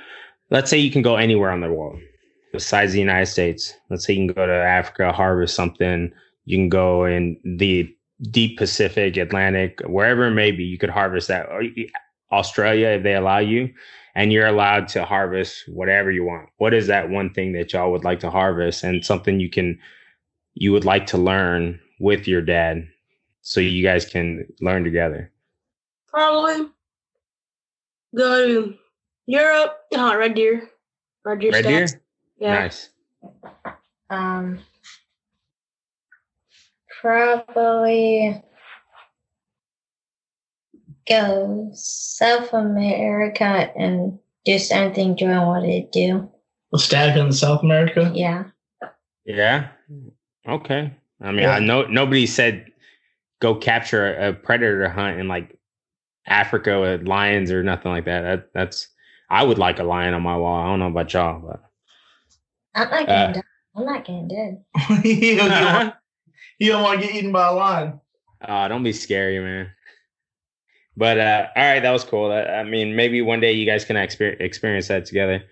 Let's 0.50 0.70
say 0.70 0.78
you 0.78 0.90
can 0.90 1.02
go 1.02 1.16
anywhere 1.16 1.50
on 1.50 1.60
the 1.60 1.72
world 1.72 2.00
besides 2.52 2.92
the 2.92 3.00
United 3.00 3.26
States. 3.26 3.74
Let's 3.90 4.04
say 4.06 4.14
you 4.14 4.26
can 4.26 4.34
go 4.34 4.46
to 4.46 4.52
Africa, 4.52 5.12
harvest 5.12 5.54
something. 5.54 6.12
You 6.44 6.56
can 6.56 6.68
go 6.68 7.04
in 7.04 7.38
the 7.44 7.92
deep 8.30 8.58
Pacific, 8.58 9.16
Atlantic, 9.16 9.80
wherever 9.86 10.26
it 10.26 10.34
may 10.34 10.50
be. 10.50 10.64
You 10.64 10.78
could 10.78 10.90
harvest 10.90 11.28
that. 11.28 11.48
Australia, 12.32 12.88
if 12.88 13.02
they 13.02 13.14
allow 13.14 13.38
you, 13.38 13.72
and 14.14 14.32
you're 14.32 14.46
allowed 14.46 14.88
to 14.88 15.04
harvest 15.04 15.64
whatever 15.68 16.10
you 16.10 16.24
want. 16.24 16.48
What 16.56 16.74
is 16.74 16.88
that 16.88 17.10
one 17.10 17.32
thing 17.32 17.52
that 17.52 17.72
y'all 17.72 17.92
would 17.92 18.04
like 18.04 18.20
to 18.20 18.30
harvest, 18.30 18.82
and 18.84 19.04
something 19.04 19.38
you 19.40 19.50
can 19.50 19.78
you 20.60 20.72
would 20.72 20.84
like 20.84 21.06
to 21.06 21.16
learn 21.16 21.78
with 22.00 22.26
your 22.26 22.42
dad 22.42 22.88
so 23.42 23.60
you 23.60 23.82
guys 23.82 24.04
can 24.04 24.44
learn 24.60 24.82
together? 24.82 25.30
Probably 26.08 26.66
go 28.16 28.46
to 28.46 28.74
Europe. 29.26 29.76
Oh, 29.94 30.16
red 30.16 30.34
deer. 30.34 30.68
Red 31.24 31.40
deer. 31.40 31.52
Red 31.52 31.64
deer? 31.64 31.86
Yeah. 32.40 32.54
Nice. 32.54 32.90
Um, 34.10 34.58
probably 37.00 38.42
go 41.08 41.70
South 41.72 42.52
America 42.52 43.70
and 43.76 44.18
do 44.44 44.58
something 44.58 45.14
doing 45.14 45.40
what 45.42 45.64
it 45.64 45.92
do. 45.92 46.28
The 46.72 46.78
stag 46.80 47.16
in 47.16 47.32
South 47.32 47.62
America. 47.62 48.10
Yeah. 48.12 48.44
Yeah. 49.24 49.68
Okay. 50.48 50.92
I 51.20 51.30
mean, 51.32 51.42
Yeah. 51.42 51.52
I 51.52 51.58
know 51.58 51.82
nobody 51.86 52.26
said 52.26 52.66
go 53.40 53.54
capture 53.54 54.14
a, 54.16 54.30
a 54.30 54.32
predator 54.32 54.88
hunt 54.88 55.20
in 55.20 55.28
like 55.28 55.58
Africa 56.26 56.80
with 56.80 57.06
lions 57.06 57.50
or 57.50 57.62
nothing 57.62 57.90
like 57.92 58.04
that. 58.06 58.22
That 58.22 58.48
that's 58.54 58.88
I 59.30 59.42
would 59.44 59.58
like 59.58 59.78
a 59.78 59.84
lion 59.84 60.14
on 60.14 60.22
my 60.22 60.36
wall. 60.36 60.62
I 60.62 60.66
don't 60.66 60.78
know 60.78 60.86
about 60.86 61.12
y'all, 61.12 61.40
but 61.40 61.62
I'm 62.74 62.90
not 62.90 63.08
Uh, 63.08 63.16
getting 63.16 63.32
dead. 63.34 63.44
I'm 63.76 63.84
not 63.84 64.04
getting 64.04 64.28
dead. 64.28 64.64
you, 65.04 65.36
don't, 65.36 65.50
want- 65.50 65.94
you 66.58 66.72
don't 66.72 66.82
want 66.82 67.00
to 67.00 67.06
get 67.06 67.14
eaten 67.16 67.32
by 67.32 67.46
a 67.48 67.52
lion. 67.52 68.00
Oh, 68.46 68.68
don't 68.68 68.82
be 68.84 68.92
scary, 68.92 69.38
man. 69.40 69.70
But 70.96 71.18
uh, 71.20 71.46
all 71.54 71.62
right, 71.62 71.80
that 71.80 71.90
was 71.90 72.04
cool. 72.04 72.32
I, 72.32 72.42
I 72.42 72.64
mean, 72.64 72.96
maybe 72.96 73.22
one 73.22 73.40
day 73.40 73.52
you 73.52 73.66
guys 73.66 73.84
can 73.84 73.96
exper- 73.96 74.40
experience 74.40 74.88
that 74.88 75.06
together. 75.06 75.44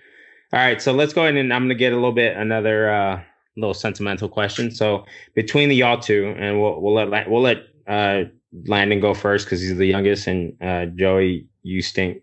All 0.53 0.59
right, 0.61 0.81
so 0.81 0.93
let's 0.93 1.13
go 1.13 1.23
ahead 1.23 1.37
and 1.37 1.53
I'm 1.53 1.65
gonna 1.65 1.75
get 1.75 1.93
a 1.93 1.97
little 1.97 2.13
bit 2.13 2.37
another 2.37 2.91
uh, 2.91 3.23
little 3.57 3.75
sentimental 3.75 4.29
question. 4.29 4.71
So 4.71 5.05
between 5.35 5.69
the 5.69 5.77
y'all 5.77 6.01
two, 6.01 6.35
and 6.39 6.61
we'll 6.61 6.81
we'll 6.81 6.95
let 6.95 7.31
we'll 7.31 7.43
let 7.43 7.59
uh, 7.87 8.25
Landon 8.67 9.01
go 9.01 9.15
first 9.15 9.47
because 9.47 9.61
he's 9.61 9.77
the 9.77 9.87
youngest, 9.87 10.27
and 10.27 10.57
uh, 10.63 10.87
Joey, 10.87 11.47
you 11.63 11.83
stink. 11.83 12.23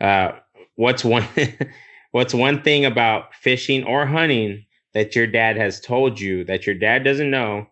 Uh, 0.00 0.32
what's 0.76 1.04
one 1.04 1.26
what's 2.12 2.34
one 2.34 2.62
thing 2.62 2.84
about 2.84 3.34
fishing 3.34 3.84
or 3.84 4.06
hunting 4.06 4.64
that 4.92 5.16
your 5.16 5.26
dad 5.26 5.56
has 5.56 5.80
told 5.80 6.20
you 6.20 6.44
that 6.44 6.66
your 6.66 6.74
dad 6.74 7.04
doesn't 7.04 7.30
know 7.30 7.66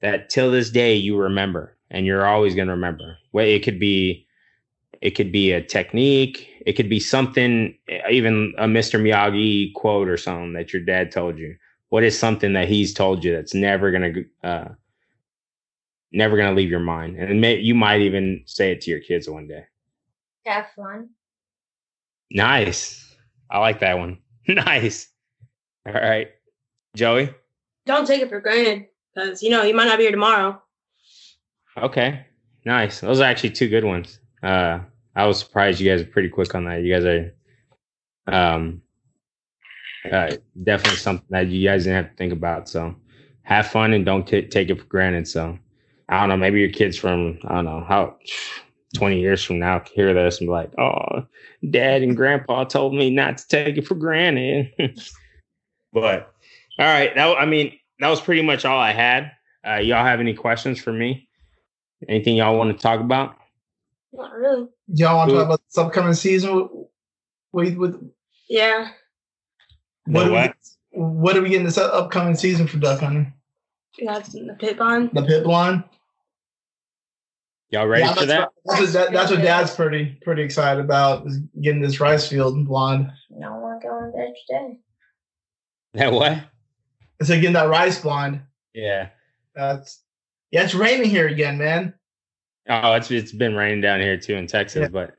that 0.00 0.30
till 0.30 0.50
this 0.50 0.70
day 0.70 0.94
you 0.94 1.16
remember 1.16 1.76
and 1.90 2.06
you're 2.06 2.26
always 2.26 2.54
going 2.54 2.68
to 2.68 2.74
remember 2.74 3.16
well 3.32 3.46
it 3.46 3.62
could 3.62 3.78
be 3.78 4.26
it 5.00 5.12
could 5.12 5.32
be 5.32 5.52
a 5.52 5.62
technique 5.62 6.48
it 6.66 6.72
could 6.74 6.88
be 6.88 7.00
something 7.00 7.76
even 8.10 8.54
a 8.58 8.66
mr 8.66 9.00
miyagi 9.00 9.72
quote 9.74 10.08
or 10.08 10.16
something 10.16 10.52
that 10.52 10.72
your 10.72 10.82
dad 10.82 11.10
told 11.10 11.38
you 11.38 11.54
what 11.92 12.02
is 12.04 12.18
something 12.18 12.54
that 12.54 12.68
he's 12.68 12.94
told 12.94 13.22
you 13.22 13.34
that's 13.36 13.52
never 13.52 13.90
going 13.90 14.14
to 14.14 14.48
uh 14.48 14.68
never 16.10 16.36
going 16.38 16.48
to 16.48 16.54
leave 16.54 16.70
your 16.70 16.80
mind 16.80 17.16
and 17.18 17.38
may, 17.38 17.56
you 17.58 17.74
might 17.74 18.00
even 18.00 18.42
say 18.46 18.72
it 18.72 18.80
to 18.80 18.90
your 18.90 19.00
kids 19.00 19.28
one 19.28 19.46
day 19.46 19.64
Have 20.46 20.66
fun. 20.74 21.10
nice 22.30 23.14
i 23.50 23.58
like 23.58 23.80
that 23.80 23.98
one 23.98 24.18
nice 24.48 25.08
all 25.86 25.92
right 25.92 26.28
joey 26.96 27.28
Don't 27.84 28.06
take 28.06 28.22
it 28.22 28.28
for 28.30 28.40
granted 28.40 28.86
because 29.14 29.42
you 29.42 29.50
know 29.50 29.62
you 29.62 29.74
might 29.74 29.84
not 29.86 29.98
be 29.98 30.04
here 30.04 30.12
tomorrow. 30.12 30.62
Okay. 31.76 32.26
Nice. 32.64 33.00
Those 33.00 33.20
are 33.20 33.24
actually 33.24 33.50
two 33.50 33.68
good 33.68 33.84
ones. 33.84 34.18
Uh 34.42 34.80
I 35.16 35.26
was 35.26 35.38
surprised 35.40 35.80
you 35.80 35.90
guys 35.90 36.00
are 36.00 36.10
pretty 36.14 36.28
quick 36.28 36.54
on 36.54 36.64
that. 36.66 36.82
You 36.82 36.94
guys 36.94 37.04
are 37.04 37.32
um 38.32 38.82
uh, 40.10 40.36
definitely 40.62 40.96
something 40.96 41.26
that 41.30 41.48
you 41.48 41.68
guys 41.68 41.84
didn't 41.84 42.04
have 42.04 42.10
to 42.12 42.16
think 42.16 42.32
about. 42.32 42.68
So 42.68 42.94
have 43.42 43.68
fun 43.68 43.92
and 43.92 44.04
don't 44.04 44.26
t- 44.26 44.46
take 44.46 44.70
it 44.70 44.80
for 44.80 44.86
granted. 44.86 45.28
So 45.28 45.58
I 46.08 46.20
don't 46.20 46.28
know, 46.28 46.36
maybe 46.36 46.60
your 46.60 46.70
kids 46.70 46.96
from 46.96 47.38
I 47.44 47.56
don't 47.56 47.64
know 47.64 47.84
how 47.86 48.16
20 48.96 49.20
years 49.20 49.42
from 49.42 49.58
now 49.58 49.82
hear 49.94 50.12
this 50.12 50.40
and 50.40 50.48
be 50.48 50.52
like, 50.52 50.72
oh, 50.78 51.26
dad 51.70 52.02
and 52.02 52.16
grandpa 52.16 52.64
told 52.64 52.94
me 52.94 53.10
not 53.10 53.38
to 53.38 53.48
take 53.48 53.76
it 53.76 53.86
for 53.86 53.94
granted. 53.94 54.70
but 55.92 56.34
all 56.78 56.86
right, 56.86 57.14
that 57.14 57.36
I 57.38 57.46
mean, 57.46 57.78
that 58.00 58.08
was 58.08 58.20
pretty 58.20 58.42
much 58.42 58.64
all 58.64 58.78
I 58.78 58.92
had. 58.92 59.32
Uh, 59.66 59.76
y'all 59.76 60.04
have 60.04 60.20
any 60.20 60.34
questions 60.34 60.80
for 60.80 60.92
me? 60.92 61.28
Anything 62.08 62.36
y'all 62.36 62.58
want 62.58 62.76
to 62.76 62.82
talk 62.82 63.00
about? 63.00 63.36
Not 64.12 64.32
really. 64.32 64.68
Y'all 64.88 65.18
want 65.18 65.30
to 65.30 65.36
talk 65.36 65.46
about 65.46 65.62
this 65.64 65.78
upcoming 65.78 66.14
season? 66.14 66.68
With, 67.52 67.76
with 67.76 68.12
Yeah. 68.48 68.90
What? 70.06 70.20
The 70.22 70.26
do 70.26 70.32
what? 70.32 70.54
We, 70.92 71.00
what 71.02 71.36
are 71.36 71.42
we 71.42 71.50
getting 71.50 71.66
this 71.66 71.78
upcoming 71.78 72.34
season 72.34 72.66
for 72.66 72.78
duck 72.78 73.00
hunting? 73.00 73.32
That's 74.04 74.34
in 74.34 74.46
the 74.46 74.54
pit 74.54 74.78
bond. 74.78 75.10
The 75.12 75.22
pit 75.22 75.44
blind. 75.44 75.84
Y'all 77.70 77.86
ready 77.86 78.04
Yeah, 78.04 78.14
for 78.14 78.26
that? 78.26 78.50
That's 78.66 78.94
what, 78.94 79.12
that's 79.12 79.30
what 79.30 79.40
Dad's 79.40 79.74
pretty 79.74 80.18
pretty 80.22 80.42
excited 80.42 80.84
about 80.84 81.26
is 81.26 81.38
getting 81.60 81.80
this 81.80 82.00
rice 82.00 82.28
field 82.28 82.66
blonde. 82.66 83.10
No 83.30 83.56
one 83.56 83.80
going 83.80 84.12
there 84.14 84.28
today. 84.46 84.78
That 85.94 86.12
what? 86.12 86.38
So 87.22 87.34
getting 87.34 87.54
that 87.54 87.68
rice 87.70 88.00
blonde. 88.00 88.42
Yeah. 88.74 89.08
That's 89.54 90.02
yeah, 90.50 90.64
it's 90.64 90.74
raining 90.74 91.08
here 91.08 91.28
again, 91.28 91.56
man. 91.56 91.94
Oh, 92.68 92.92
it's 92.92 93.10
it's 93.10 93.32
been 93.32 93.54
raining 93.54 93.80
down 93.80 94.00
here 94.00 94.18
too 94.18 94.34
in 94.34 94.46
Texas, 94.46 94.90
but 94.90 95.14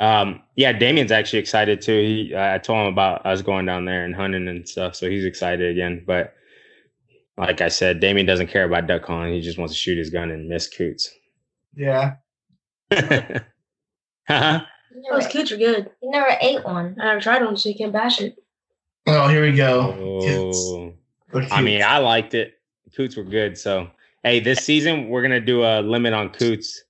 um, 0.00 0.42
yeah, 0.56 0.72
Damien's 0.72 1.12
actually 1.12 1.38
excited 1.38 1.80
too. 1.80 1.98
He, 2.00 2.34
I 2.36 2.58
told 2.58 2.80
him 2.80 2.92
about 2.92 3.24
us 3.24 3.42
going 3.42 3.66
down 3.66 3.84
there 3.84 4.04
and 4.04 4.14
hunting 4.14 4.48
and 4.48 4.68
stuff, 4.68 4.94
so 4.94 5.08
he's 5.08 5.24
excited 5.24 5.70
again. 5.70 6.04
But 6.06 6.34
like 7.38 7.60
I 7.60 7.68
said, 7.68 8.00
Damien 8.00 8.26
doesn't 8.26 8.48
care 8.48 8.64
about 8.64 8.86
duck 8.86 9.04
hunting; 9.06 9.34
he 9.34 9.40
just 9.40 9.58
wants 9.58 9.72
to 9.74 9.78
shoot 9.78 9.98
his 9.98 10.10
gun 10.10 10.30
and 10.30 10.48
miss 10.48 10.68
coots. 10.68 11.10
Yeah. 11.74 12.14
Huh? 14.28 14.62
Those 14.92 15.22
never, 15.22 15.28
coots 15.30 15.52
are 15.52 15.56
good. 15.56 15.90
you 16.02 16.10
never 16.10 16.36
ate 16.40 16.64
one. 16.64 16.96
I 17.00 17.04
never 17.04 17.20
tried 17.20 17.44
one, 17.44 17.56
so 17.56 17.68
you 17.68 17.76
can't 17.76 17.92
bash 17.92 18.20
it. 18.20 18.36
Oh, 19.06 19.28
here 19.28 19.42
we 19.42 19.52
go. 19.56 19.94
oh, 19.96 20.92
I 21.52 21.62
mean, 21.62 21.82
I 21.82 21.98
liked 21.98 22.34
it. 22.34 22.54
Coots 22.96 23.16
were 23.16 23.22
good. 23.22 23.56
So, 23.56 23.88
hey, 24.24 24.40
this 24.40 24.64
season 24.64 25.08
we're 25.08 25.22
gonna 25.22 25.40
do 25.40 25.62
a 25.62 25.80
limit 25.80 26.12
on 26.12 26.30
coots, 26.30 26.82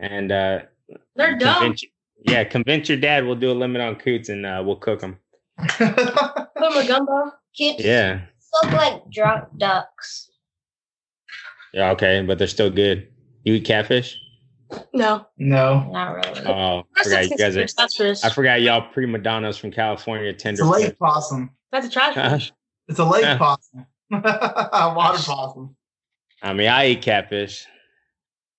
and 0.00 0.30
uh, 0.30 0.60
They're 1.16 1.36
dumb. 1.38 1.60
convince, 1.60 1.84
yeah, 2.26 2.44
convince 2.44 2.88
your 2.88 2.98
dad. 2.98 3.24
We'll 3.26 3.36
do 3.36 3.50
a 3.50 3.54
limit 3.54 3.80
on 3.82 3.96
coots, 3.96 4.28
and 4.28 4.44
uh, 4.46 4.62
we'll 4.64 4.76
cook 4.76 5.00
them. 5.00 5.18
Put 5.58 5.78
them 5.78 6.72
in 6.72 6.84
a 6.84 6.86
gumbo. 6.86 7.32
Cutes 7.54 7.84
Yeah, 7.84 8.22
look 8.62 8.72
like 8.72 9.10
drunk 9.10 9.48
ducks. 9.58 10.30
yeah, 11.74 11.90
okay, 11.92 12.22
but 12.26 12.38
they're 12.38 12.46
still 12.46 12.70
good. 12.70 13.08
You 13.44 13.54
eat 13.54 13.64
catfish? 13.64 14.18
No. 14.94 15.26
no. 15.36 15.90
Not 15.92 16.14
really. 16.14 16.46
Oh, 16.46 16.84
I 16.96 17.02
forgot 17.04 17.30
you 17.30 17.36
guys 17.36 17.56
are. 17.56 17.66
That's 17.76 17.94
for 17.96 18.04
this. 18.04 18.24
I 18.24 18.30
forgot 18.30 18.62
y'all 18.62 18.90
prima 18.92 19.18
donnas 19.18 19.58
from 19.58 19.70
California. 19.70 20.32
tender. 20.32 20.62
It's 20.62 20.70
Tender. 20.70 20.84
a 20.86 20.88
lake 20.88 20.98
possum. 20.98 21.50
That's 21.70 21.86
a 21.86 21.90
trash 21.90 22.14
Huh? 22.14 22.38
It's 22.88 22.98
a 22.98 23.04
lake 23.04 23.22
Yeah. 23.22 23.36
possum. 23.36 23.86
Water 24.10 25.22
possum. 25.22 25.76
I 26.42 26.52
mean, 26.54 26.68
I 26.68 26.86
eat 26.88 27.02
catfish. 27.02 27.66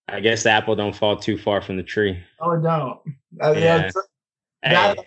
I 0.07 0.19
guess 0.19 0.43
the 0.43 0.51
apple 0.51 0.75
don't 0.75 0.95
fall 0.95 1.17
too 1.17 1.37
far 1.37 1.61
from 1.61 1.77
the 1.77 1.83
tree. 1.83 2.19
Oh, 2.39 2.51
it 2.51 2.61
don't. 2.61 2.99
Uh, 3.41 3.51
yeah. 3.51 3.59
Yeah. 3.61 3.91
Hey, 4.61 4.73
that, 4.73 4.97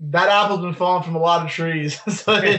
that 0.00 0.28
apple's 0.28 0.60
been 0.60 0.74
falling 0.74 1.02
from 1.02 1.16
a 1.16 1.20
lot 1.20 1.44
of 1.44 1.50
trees. 1.50 2.00
so, 2.08 2.56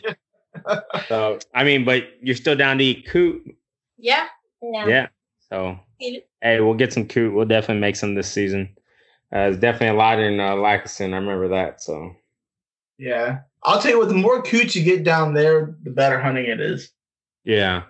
so 1.08 1.40
I 1.54 1.64
mean, 1.64 1.86
but 1.86 2.04
you're 2.22 2.36
still 2.36 2.56
down 2.56 2.78
to 2.78 2.84
eat 2.84 3.08
coot. 3.08 3.56
Yeah. 3.98 4.28
No. 4.62 4.88
Yeah. 4.88 5.08
So 5.50 5.80
hey, 6.00 6.24
we'll 6.42 6.74
get 6.74 6.94
some 6.94 7.08
coot. 7.08 7.34
We'll 7.34 7.46
definitely 7.46 7.82
make 7.82 7.96
some 7.96 8.16
this 8.16 8.32
season. 8.32 8.70
Uh, 9.32 9.50
there's 9.50 9.60
definitely 9.60 9.96
a 9.96 10.00
lot 10.00 10.20
in 10.20 10.40
uh, 10.40 10.54
Lacassine. 10.54 11.14
I 11.14 11.18
remember 11.18 11.48
that. 11.50 11.82
So 11.82 12.16
yeah. 12.98 13.40
I'll 13.66 13.82
tell 13.82 13.92
you 13.92 14.00
what, 14.00 14.10
the 14.10 14.16
more 14.16 14.44
coot 14.44 14.76
you 14.76 14.84
get 14.84 15.04
down 15.04 15.34
there, 15.34 15.76
the 15.84 15.90
better 15.90 16.20
hunting 16.20 16.46
it 16.46 16.62
is. 16.62 16.92
yeah, 17.46 17.84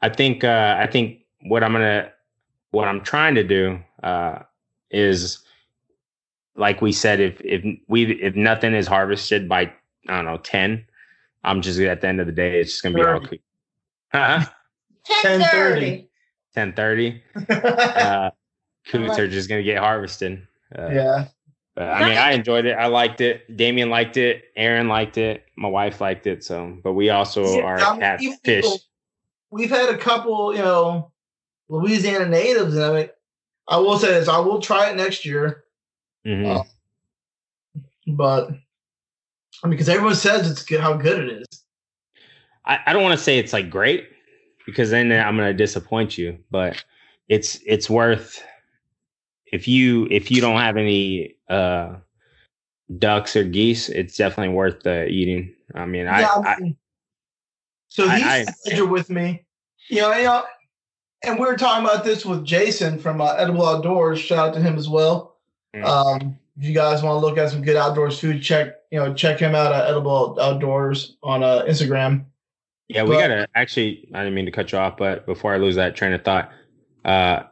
I 0.00 0.08
think 0.08 0.44
uh, 0.44 0.76
I 0.78 0.86
think 0.86 1.22
what 1.42 1.64
I'm 1.64 1.72
gonna 1.72 2.12
what 2.70 2.88
I'm 2.88 3.02
trying 3.02 3.34
to 3.36 3.44
do 3.44 3.78
uh, 4.02 4.40
is 4.90 5.38
like 6.56 6.80
we 6.80 6.92
said, 6.92 7.20
if 7.20 7.40
if 7.42 7.64
we 7.88 8.12
if 8.22 8.34
nothing 8.34 8.74
is 8.74 8.86
harvested 8.86 9.48
by 9.48 9.72
I 10.08 10.16
don't 10.16 10.24
know 10.24 10.38
ten, 10.38 10.84
I'm 11.44 11.60
just 11.62 11.78
at 11.80 12.00
the 12.00 12.08
end 12.08 12.20
of 12.20 12.26
the 12.26 12.32
day, 12.32 12.60
it's 12.60 12.72
just 12.72 12.82
gonna 12.82 12.94
be 12.94 13.02
all 13.02 13.14
Thirty. 13.20 13.26
coot. 13.28 13.40
Huh? 14.12 14.44
10:30. 15.22 16.08
Ten 16.54 16.72
thirty. 16.72 17.22
Uh, 17.50 18.30
coots 18.86 19.18
are 19.18 19.28
just 19.28 19.48
gonna 19.48 19.62
get 19.62 19.78
harvested. 19.78 20.46
Uh, 20.76 20.88
yeah. 20.90 21.24
But, 21.74 21.88
I 21.90 22.08
mean, 22.08 22.16
I 22.16 22.32
enjoyed 22.32 22.64
it. 22.64 22.72
I 22.72 22.86
liked 22.86 23.20
it. 23.20 23.54
Damien 23.54 23.90
liked 23.90 24.16
it. 24.16 24.44
Aaron 24.56 24.88
liked 24.88 25.18
it. 25.18 25.44
My 25.58 25.68
wife 25.68 26.00
liked 26.00 26.26
it. 26.26 26.42
So, 26.42 26.78
but 26.82 26.94
we 26.94 27.10
also 27.10 27.44
Yeah, 27.58 27.62
are 27.64 27.78
I 27.80 27.92
mean, 27.92 28.02
at 28.02 28.18
fish. 28.20 28.64
people- 28.64 28.78
We've 29.50 29.68
had 29.70 29.90
a 29.90 29.98
couple, 29.98 30.54
you 30.54 30.62
know, 30.62 31.12
Louisiana 31.68 32.26
natives, 32.26 32.74
and 32.74 32.84
I 32.84 32.92
mean, 32.92 33.10
I 33.68 33.78
will 33.78 33.98
say 33.98 34.08
this: 34.08 34.28
I 34.28 34.38
will 34.38 34.60
try 34.60 34.90
it 34.90 34.96
next 34.96 35.24
year, 35.24 35.64
Mhm. 36.26 36.60
uh, 36.60 36.62
but 38.06 38.50
I 38.50 39.66
mean, 39.66 39.70
because 39.70 39.88
everyone 39.88 40.14
says 40.14 40.50
it's 40.50 40.64
good, 40.64 40.80
how 40.80 40.94
good 40.94 41.24
it 41.24 41.42
is. 41.42 41.64
I, 42.64 42.78
I 42.86 42.92
don't 42.92 43.02
want 43.02 43.18
to 43.18 43.24
say 43.24 43.38
it's 43.38 43.52
like 43.52 43.70
great 43.70 44.08
because 44.66 44.90
then 44.90 45.10
I'm 45.12 45.36
going 45.36 45.48
to 45.48 45.54
disappoint 45.54 46.18
you. 46.18 46.38
But 46.50 46.84
it's 47.28 47.58
it's 47.66 47.88
worth 47.90 48.42
if 49.52 49.66
you 49.68 50.06
if 50.10 50.30
you 50.30 50.40
don't 50.40 50.58
have 50.60 50.76
any 50.76 51.36
uh 51.48 51.96
ducks 52.98 53.34
or 53.36 53.44
geese, 53.44 53.88
it's 53.88 54.16
definitely 54.16 54.54
worth 54.54 54.82
the 54.82 55.06
eating. 55.06 55.54
I 55.74 55.86
mean, 55.86 56.06
I, 56.06 56.20
yeah, 56.20 56.28
I 56.44 56.50
I 56.50 56.76
so 57.88 58.08
I- 58.08 58.18
he's 58.18 58.48
I- 58.48 58.54
pleasure 58.64 58.86
with 58.86 59.10
me, 59.10 59.44
you 59.88 60.00
know, 60.02 60.12
you 60.14 60.24
know, 60.24 60.44
and 61.24 61.38
we 61.38 61.46
were 61.46 61.56
talking 61.56 61.84
about 61.84 62.04
this 62.04 62.24
with 62.24 62.44
Jason 62.44 62.98
from 62.98 63.20
uh, 63.20 63.34
Edible 63.34 63.66
Outdoors. 63.66 64.18
Shout 64.20 64.48
out 64.48 64.54
to 64.54 64.60
him 64.60 64.76
as 64.76 64.88
well. 64.88 65.36
Mm. 65.74 65.84
Um, 65.84 66.38
if 66.58 66.64
you 66.64 66.72
guys 66.74 67.02
want 67.02 67.14
to 67.20 67.26
look 67.26 67.36
at 67.38 67.50
some 67.50 67.62
good 67.62 67.76
outdoors 67.76 68.18
food, 68.18 68.42
check 68.42 68.74
you 68.90 68.98
know 68.98 69.12
check 69.14 69.38
him 69.38 69.54
out 69.54 69.72
at 69.72 69.88
Edible 69.88 70.38
Outdoors 70.40 71.16
on 71.22 71.42
uh, 71.42 71.64
Instagram. 71.68 72.24
Yeah, 72.88 73.02
we 73.02 73.10
But- 73.16 73.20
gotta 73.20 73.48
actually. 73.54 74.08
I 74.14 74.20
didn't 74.20 74.34
mean 74.34 74.46
to 74.46 74.52
cut 74.52 74.72
you 74.72 74.78
off, 74.78 74.96
but 74.96 75.26
before 75.26 75.52
I 75.54 75.58
lose 75.58 75.74
that 75.76 75.96
train 75.96 76.12
of 76.12 76.22
thought, 76.24 76.50
uh, 77.04 77.42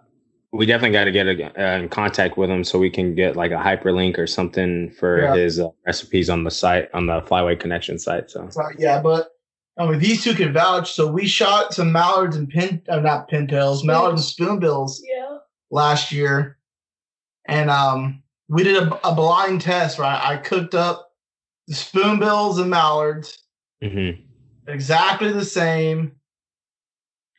we 0.53 0.67
definitely 0.67 0.93
got 0.93 1.05
to 1.05 1.11
get 1.11 1.27
a, 1.27 1.61
uh, 1.75 1.79
in 1.79 1.89
contact 1.89 2.39
with 2.39 2.49
him 2.49 2.63
so 2.63 2.79
we 2.79 2.89
can 2.89 3.17
get 3.17 3.35
like 3.35 3.51
a 3.51 3.57
hyperlink 3.57 4.17
or 4.19 4.27
something 4.29 4.89
for 4.93 5.21
Yeah. 5.21 5.35
his 5.35 5.59
uh, 5.59 5.71
recipes 5.85 6.31
on 6.31 6.45
the 6.45 6.51
site 6.53 6.89
on 6.95 7.07
the 7.07 7.21
Flyway 7.23 7.59
Connection 7.59 7.99
site. 7.99 8.31
So 8.31 8.49
So, 8.51 8.63
yeah, 8.79 9.01
but 9.03 9.34
I 9.77 9.87
mean, 9.87 9.99
these 9.99 10.23
two 10.23 10.35
can 10.35 10.53
vouch. 10.53 10.93
So 10.93 11.11
we 11.11 11.27
shot 11.27 11.75
some 11.75 11.91
mallards 11.91 12.37
and 12.37 12.49
pin, 12.49 12.81
uh, 12.89 13.01
not 13.01 13.29
pintails, 13.29 13.85
mallards 13.85 14.21
and 14.21 14.61
spoonbills 14.61 15.01
Yeah. 15.05 15.39
last 15.71 16.13
year, 16.13 16.59
and 17.47 17.71
um, 17.71 18.23
we 18.49 18.63
did 18.63 18.77
a, 18.83 19.09
a 19.09 19.15
blind 19.15 19.61
test. 19.63 19.99
Right, 19.99 20.21
I 20.23 20.37
cooked 20.37 20.75
up 20.75 21.11
the 21.67 21.75
spoonbills 21.75 22.59
and 22.59 22.71
mallards 22.71 23.39
Mhm. 23.83 24.23
exactly 24.69 25.33
the 25.33 25.45
same. 25.45 26.13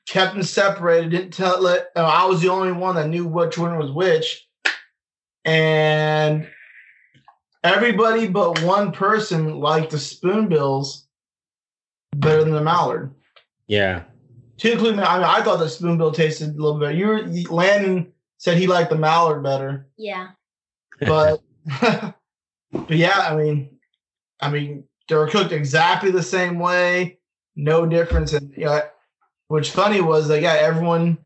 Kept 0.07 0.33
them 0.33 0.43
separated. 0.43 1.11
Didn't 1.11 1.33
tell 1.33 1.59
let. 1.61 1.87
Uh, 1.95 2.03
I 2.05 2.25
was 2.25 2.41
the 2.41 2.49
only 2.49 2.73
one 2.73 2.95
that 2.95 3.07
knew 3.07 3.25
which 3.25 3.57
one 3.57 3.77
was 3.77 3.91
which, 3.91 4.45
and 5.45 6.47
everybody 7.63 8.27
but 8.27 8.61
one 8.61 8.91
person 8.91 9.59
liked 9.59 9.91
the 9.91 9.97
spoonbills 9.97 11.04
better 12.19 12.43
than 12.43 12.53
the 12.53 12.61
mallard. 12.61 13.13
yeah, 13.67 14.03
To 14.59 14.71
include 14.71 14.95
me, 14.97 15.03
I 15.03 15.15
mean, 15.17 15.25
I 15.27 15.41
thought 15.41 15.59
the 15.59 15.67
spoonbill 15.69 16.11
tasted 16.13 16.49
a 16.49 16.61
little 16.61 16.79
better. 16.79 16.93
You 16.93 17.07
were 17.07 17.23
you- 17.27 17.49
Landon 17.49 18.11
said 18.37 18.57
he 18.57 18.67
liked 18.67 18.89
the 18.89 18.97
mallard 18.97 19.43
better, 19.43 19.87
Yeah. 19.97 20.29
but 20.99 21.41
but 22.71 22.97
yeah, 22.97 23.19
I 23.29 23.35
mean, 23.35 23.77
I 24.39 24.49
mean, 24.49 24.83
they 25.07 25.15
were 25.15 25.27
cooked 25.27 25.51
exactly 25.51 26.11
the 26.11 26.23
same 26.23 26.59
way, 26.59 27.19
no 27.55 27.85
difference. 27.85 28.33
And 28.33 28.51
you 28.55 28.65
know, 28.65 28.81
what's 29.47 29.69
funny 29.69 30.01
was 30.01 30.29
like, 30.29 30.41
yeah, 30.41 30.53
everyone, 30.59 31.17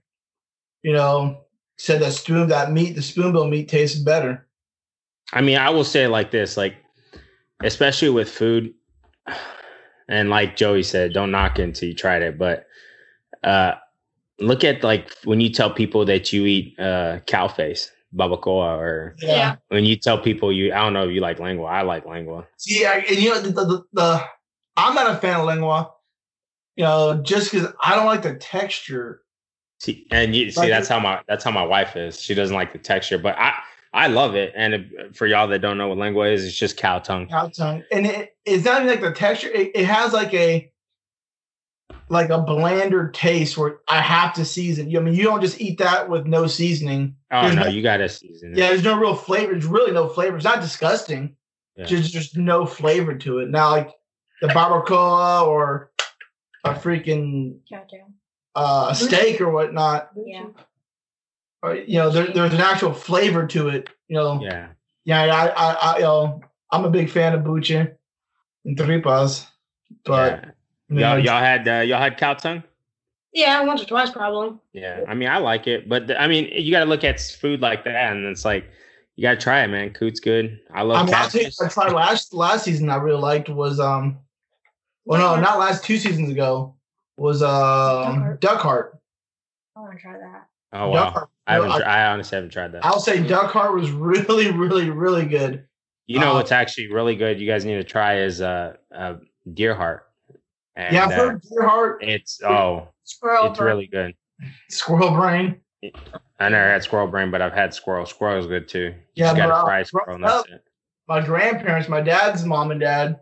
you 0.84 0.94
know, 0.94 1.42
said 1.78 2.02
that 2.02 2.14
spoon 2.14 2.48
that 2.50 2.72
meat, 2.72 2.96
the 2.96 3.02
spoonbill 3.02 3.48
meat 3.50 3.68
tasted 3.70 4.06
better. 4.06 4.48
I 5.34 5.42
mean, 5.42 5.58
I 5.58 5.70
will 5.70 5.84
say 5.84 6.06
it 6.06 6.10
like 6.10 6.32
this, 6.32 6.58
like 6.58 6.76
especially 7.64 8.10
with 8.10 8.30
food, 8.30 8.74
and 10.10 10.30
like 10.30 10.58
Joey 10.58 10.84
said, 10.84 11.14
don't 11.14 11.32
knock 11.32 11.60
it 11.60 11.64
until 11.64 11.88
you 11.88 11.96
tried 11.96 12.24
it. 12.24 12.38
But 12.38 12.66
uh, 13.44 13.76
look 14.40 14.64
at 14.64 14.84
like 14.84 15.12
when 15.24 15.40
you 15.40 15.50
tell 15.50 15.70
people 15.72 16.04
that 16.06 16.34
you 16.34 16.46
eat 16.46 16.78
uh, 16.80 17.20
cow 17.28 17.48
face, 17.48 17.92
barbacoa, 18.14 18.78
or 18.78 19.16
Yeah. 19.22 19.56
when 19.70 19.86
you 19.86 19.96
tell 19.96 20.18
people 20.20 20.52
you, 20.52 20.74
I 20.74 20.78
don't 20.80 20.94
know 20.94 21.08
if 21.08 21.14
you 21.14 21.22
like 21.22 21.40
lengua. 21.40 21.68
I 21.68 21.84
like 21.84 22.06
lengua. 22.06 22.48
See, 22.58 22.86
I, 22.86 22.98
and 22.98 23.18
you 23.18 23.30
know, 23.30 23.42
the, 23.42 23.52
the, 23.52 23.84
the 23.94 24.24
I'm 24.76 24.96
not 24.96 25.12
a 25.16 25.18
fan 25.20 25.40
of 25.40 25.46
lengua, 25.46 25.92
you 26.76 26.84
know, 26.84 27.22
just 27.24 27.52
because 27.52 27.72
I 27.84 27.96
don't 27.96 28.06
like 28.08 28.24
the 28.24 28.36
texture. 28.36 29.22
See, 29.80 30.08
and 30.12 30.36
you 30.36 30.52
see, 30.52 30.60
Like 30.62 30.70
that's 30.72 30.90
it- 30.90 30.94
how 30.94 31.00
my 31.00 31.22
that's 31.28 31.44
how 31.44 31.52
my 31.52 31.64
wife 31.64 31.96
is. 31.96 32.20
She 32.20 32.34
doesn't 32.34 32.56
like 32.56 32.74
the 32.74 32.80
texture, 32.80 33.18
but 33.18 33.38
I 33.38 33.54
I 33.92 34.08
love 34.08 34.36
it. 34.36 34.54
And 34.56 34.74
if, 34.74 35.16
for 35.16 35.26
y'all 35.26 35.48
that 35.48 35.60
don't 35.60 35.78
know 35.78 35.88
what 35.88 35.98
lengua 35.98 36.28
is, 36.28 36.46
it's 36.46 36.56
just 36.56 36.78
cow 36.78 37.00
tongue. 37.00 37.28
cow 37.28 37.48
tongue, 37.48 37.84
and 37.92 38.06
it, 38.06 38.36
it's 38.46 38.66
not 38.66 38.84
even 38.84 38.88
like 38.88 39.02
the 39.02 39.12
texture. 39.12 39.50
It, 39.50 39.72
it 39.74 39.86
has 39.86 40.14
like 40.14 40.34
a 40.34 40.72
like 42.10 42.30
a 42.30 42.40
blander 42.40 43.10
taste 43.10 43.58
where 43.58 43.80
I 43.88 44.02
have 44.02 44.34
to 44.36 44.46
season. 44.46 44.96
I 44.96 45.00
mean, 45.00 45.14
you 45.14 45.24
don't 45.24 45.42
just 45.42 45.60
eat 45.62 45.78
that 45.80 46.10
with 46.10 46.26
no 46.26 46.48
seasoning. 46.48 47.16
Oh 47.32 47.44
There's 47.44 47.56
no, 47.56 47.64
no- 47.64 47.70
you 47.70 47.82
gotta 47.82 48.10
season 48.10 48.54
it. 48.54 48.58
Yeah, 48.58 48.70
there's 48.70 48.84
no 48.84 49.00
real 49.00 49.16
flavor. 49.16 49.52
There's 49.54 49.66
really 49.66 49.92
no 49.92 50.08
flavor. 50.08 50.36
It's 50.36 50.46
not 50.46 50.62
disgusting. 50.62 51.36
Yeah. 51.76 51.86
Just 51.86 52.12
just 52.12 52.38
no 52.38 52.66
flavor 52.66 53.16
to 53.16 53.40
it. 53.40 53.50
Now, 53.50 53.72
like 53.72 53.92
the 54.42 54.48
barbacoa 54.50 55.48
or 55.48 55.92
a 56.64 56.74
freaking 56.74 57.60
Chow 57.70 57.84
chow. 57.90 58.08
uh, 58.56 58.94
steak 58.94 59.40
or 59.42 59.50
whatnot. 59.52 60.10
Yeah. 60.16 60.48
Or, 61.62 61.76
you 61.76 61.98
know, 61.98 62.10
there, 62.10 62.28
there's 62.28 62.54
an 62.54 62.62
actual 62.62 62.94
flavor 62.94 63.46
to 63.48 63.70
it. 63.70 63.90
You 64.08 64.16
know, 64.18 64.42
Yeah. 64.42 64.70
yeah, 65.06 65.22
I, 65.22 65.48
I, 65.48 65.74
I, 65.74 65.98
you 65.98 66.04
know, 66.04 66.42
I'm 66.72 66.86
a 66.86 66.90
big 66.90 67.10
fan 67.10 67.34
of 67.34 67.44
buche 67.44 67.72
and 67.72 67.98
tripas, 68.66 69.46
but 70.06 70.44
yeah. 70.44 70.52
you 70.90 70.96
know, 70.96 71.16
Y'all, 71.16 71.20
y'all 71.26 71.40
had 71.40 71.68
uh, 71.68 71.82
y'all 71.82 72.00
had 72.00 72.18
cow 72.18 72.34
tongue. 72.34 72.64
Yeah, 73.34 73.62
once 73.62 73.82
or 73.82 73.86
twice 73.86 74.10
probably. 74.10 74.58
Yeah, 74.74 75.04
I 75.08 75.14
mean, 75.14 75.30
I 75.30 75.38
like 75.38 75.68
it, 75.68 75.88
but 75.88 76.08
the, 76.08 76.20
I 76.20 76.28
mean, 76.28 76.50
you 76.52 76.72
got 76.72 76.80
to 76.80 76.90
look 76.90 77.04
at 77.04 77.20
food 77.20 77.62
like 77.62 77.84
that, 77.84 78.12
and 78.12 78.26
it's 78.26 78.44
like 78.44 78.66
you 79.16 79.22
got 79.22 79.32
to 79.32 79.38
try 79.38 79.64
it, 79.64 79.68
man. 79.68 79.92
Coot's 79.92 80.20
good. 80.20 80.60
I 80.74 80.80
I 80.80 80.82
love 80.82 81.06
mean, 81.06 81.14
I'll 81.16 81.30
tell. 81.30 81.42
I 81.62 81.68
tried 81.68 81.92
last 81.94 82.34
last 82.34 82.64
season. 82.66 82.90
I 82.90 82.96
really 82.96 83.22
liked 83.22 83.50
was 83.50 83.80
um, 83.80 84.18
well, 85.06 85.36
no, 85.36 85.42
not 85.42 85.60
last 85.60 85.84
two 85.84 85.98
seasons 85.98 86.32
ago 86.32 86.76
was 87.18 87.44
um 87.44 88.22
Heart. 88.22 88.42
duck 88.42 88.62
heart. 88.62 88.98
I 89.76 89.82
want 89.82 89.94
to 89.94 90.00
try 90.00 90.14
that. 90.14 90.48
Oh 90.74 90.92
Duck 90.94 91.06
wow, 91.06 91.12
heart. 91.12 91.30
I 91.50 91.54
haven't. 91.54 91.72
I- 91.72 92.04
I 92.04 92.12
honestly 92.12 92.36
haven't 92.36 92.52
tried 92.52 92.72
that. 92.74 92.86
I'll 92.86 93.00
say 93.00 93.22
duck 93.22 93.52
heart 93.52 93.74
was 93.74 93.92
really, 93.92 94.52
really, 94.52 94.90
really 94.90 95.26
good. 95.26 95.66
You 96.06 96.20
know 96.20 96.32
uh, 96.32 96.36
what's 96.36 96.52
actually 96.52 96.92
really 96.92 97.16
good? 97.16 97.40
You 97.40 97.48
guys 97.48 97.66
need 97.66 97.76
to 97.76 97.84
try 97.84 98.22
is 98.22 98.42
uh, 98.42 98.74
uh 98.96 99.16
deer 99.54 99.76
heart. 99.76 100.08
And, 100.76 100.94
yeah, 100.94 101.06
I've 101.06 101.12
uh, 101.12 101.16
heard 101.16 101.42
deer 101.42 101.68
heart, 101.68 102.04
it's 102.04 102.42
oh, 102.44 102.88
Squirrel. 103.04 103.48
it's 103.48 103.60
brain. 103.60 103.68
really 103.68 103.88
good. 103.88 104.16
squirrel 104.70 105.12
brain. 105.12 105.60
I 106.40 106.50
never 106.50 106.72
had 106.72 106.84
squirrel 106.84 107.08
brain, 107.08 107.32
but 107.32 107.42
I've 107.42 107.54
had 107.54 107.74
squirrel. 107.74 108.06
Squirrel 108.06 108.40
is 108.40 108.48
good 108.48 108.68
too. 108.68 108.80
You 108.80 108.94
Yeah, 109.16 109.26
just 109.28 109.38
gotta 109.38 109.50
but, 109.50 109.58
uh, 109.58 109.64
fry 109.66 109.84
squirrel, 109.84 110.16
and 110.16 110.24
that's 110.24 110.48
it. 110.50 110.64
My 111.08 111.22
grandparents, 111.22 111.90
my 111.90 112.02
dad's 112.02 112.46
mom 112.46 112.72
and 112.72 112.80
dad, 112.80 113.20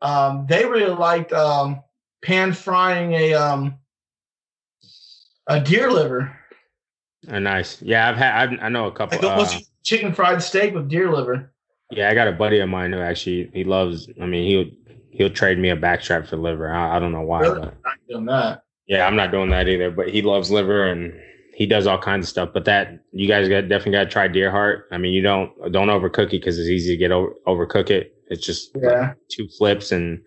um, 0.00 0.46
they 0.48 0.64
really 0.64 0.92
liked 0.94 1.32
um 1.32 1.82
pan 2.22 2.52
frying 2.52 3.12
a 3.14 3.34
um 3.34 3.78
a 5.46 5.60
deer 5.60 5.90
liver. 5.90 6.36
Oh, 7.30 7.38
nice. 7.38 7.80
Yeah, 7.82 8.08
I've 8.08 8.16
had. 8.16 8.34
I've, 8.34 8.58
I 8.62 8.68
know 8.68 8.86
a 8.86 8.92
couple. 8.92 9.18
Like 9.22 9.48
uh, 9.48 9.58
chicken 9.84 10.12
fried 10.12 10.42
steak 10.42 10.74
with 10.74 10.88
deer 10.88 11.12
liver. 11.12 11.52
yeah, 11.90 12.08
I 12.10 12.14
got 12.14 12.28
a 12.28 12.32
buddy 12.32 12.58
of 12.60 12.68
mine 12.68 12.92
who 12.92 12.98
actually 13.00 13.50
he 13.54 13.64
loves. 13.64 14.08
I 14.20 14.26
mean, 14.26 14.44
he'll 14.46 14.96
he'll 15.12 15.30
trade 15.34 15.58
me 15.58 15.68
a 15.70 15.76
backstrap 15.76 16.26
for 16.28 16.36
liver. 16.36 16.72
I, 16.72 16.96
I 16.96 16.98
don't 16.98 17.12
know 17.12 17.20
why, 17.22 17.40
Really? 17.42 17.60
but 17.60 17.74
Not 17.84 17.94
doing 18.08 18.24
that. 18.26 18.62
yeah, 18.86 19.06
I'm 19.06 19.16
not 19.16 19.30
doing 19.30 19.50
that 19.50 19.68
either. 19.68 19.90
But 19.90 20.08
he 20.08 20.22
loves 20.22 20.50
liver 20.50 20.88
and 20.90 21.12
he 21.54 21.66
does 21.66 21.86
all 21.86 21.98
kinds 21.98 22.24
of 22.26 22.30
stuff. 22.30 22.48
But 22.52 22.64
that 22.64 22.98
you 23.12 23.28
guys 23.28 23.48
got 23.48 23.68
definitely 23.68 23.92
got 23.92 24.04
to 24.04 24.10
try 24.10 24.26
deer 24.26 24.50
heart. 24.50 24.88
I 24.90 24.98
mean, 24.98 25.12
you 25.12 25.22
don't 25.22 25.52
don't 25.72 25.88
overcook 25.88 26.28
it 26.28 26.30
because 26.40 26.58
it's 26.58 26.68
easy 26.68 26.94
to 26.94 26.98
get 26.98 27.12
over 27.12 27.34
overcook 27.46 27.90
it. 27.90 28.14
It's 28.28 28.44
just 28.44 28.74
like 28.76 29.16
two 29.30 29.46
flips 29.58 29.92
and 29.92 30.20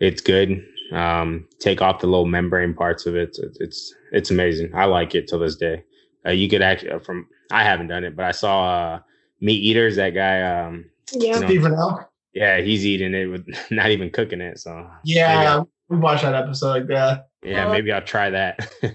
it's 0.00 0.20
good. 0.20 0.62
Um, 0.92 1.46
take 1.60 1.80
off 1.82 2.00
the 2.00 2.06
little 2.06 2.26
membrane 2.26 2.74
parts 2.74 3.06
of 3.06 3.14
it. 3.14 3.38
It's 3.40 3.60
it's, 3.60 3.94
it's 4.12 4.30
amazing. 4.30 4.74
I 4.74 4.84
like 4.86 5.14
it 5.14 5.28
till 5.28 5.38
this 5.38 5.56
day. 5.56 5.84
Uh, 6.28 6.32
you 6.32 6.48
could 6.48 6.62
actually 6.62 6.90
uh, 6.90 6.98
from 6.98 7.26
I 7.50 7.64
haven't 7.64 7.88
done 7.88 8.04
it, 8.04 8.14
but 8.14 8.26
I 8.26 8.30
saw 8.32 8.68
uh, 8.94 9.00
Meat 9.40 9.62
Eaters. 9.64 9.96
That 9.96 10.10
guy, 10.10 10.42
um, 10.42 10.84
Yeah. 11.12 11.38
No. 11.38 11.46
Steve 11.46 11.62
Rinella. 11.62 12.06
yeah, 12.34 12.60
he's 12.60 12.84
eating 12.86 13.14
it 13.14 13.26
with 13.26 13.46
not 13.70 13.90
even 13.90 14.10
cooking 14.10 14.40
it. 14.40 14.58
So 14.58 14.88
Yeah, 15.04 15.62
we 15.88 15.96
watched 15.96 16.22
that 16.22 16.34
episode 16.34 16.70
like 16.70 16.86
that. 16.88 17.28
yeah, 17.42 17.66
Uh, 17.66 17.72
maybe 17.72 17.90
I'll 17.92 18.02
try 18.02 18.30
that. 18.30 18.70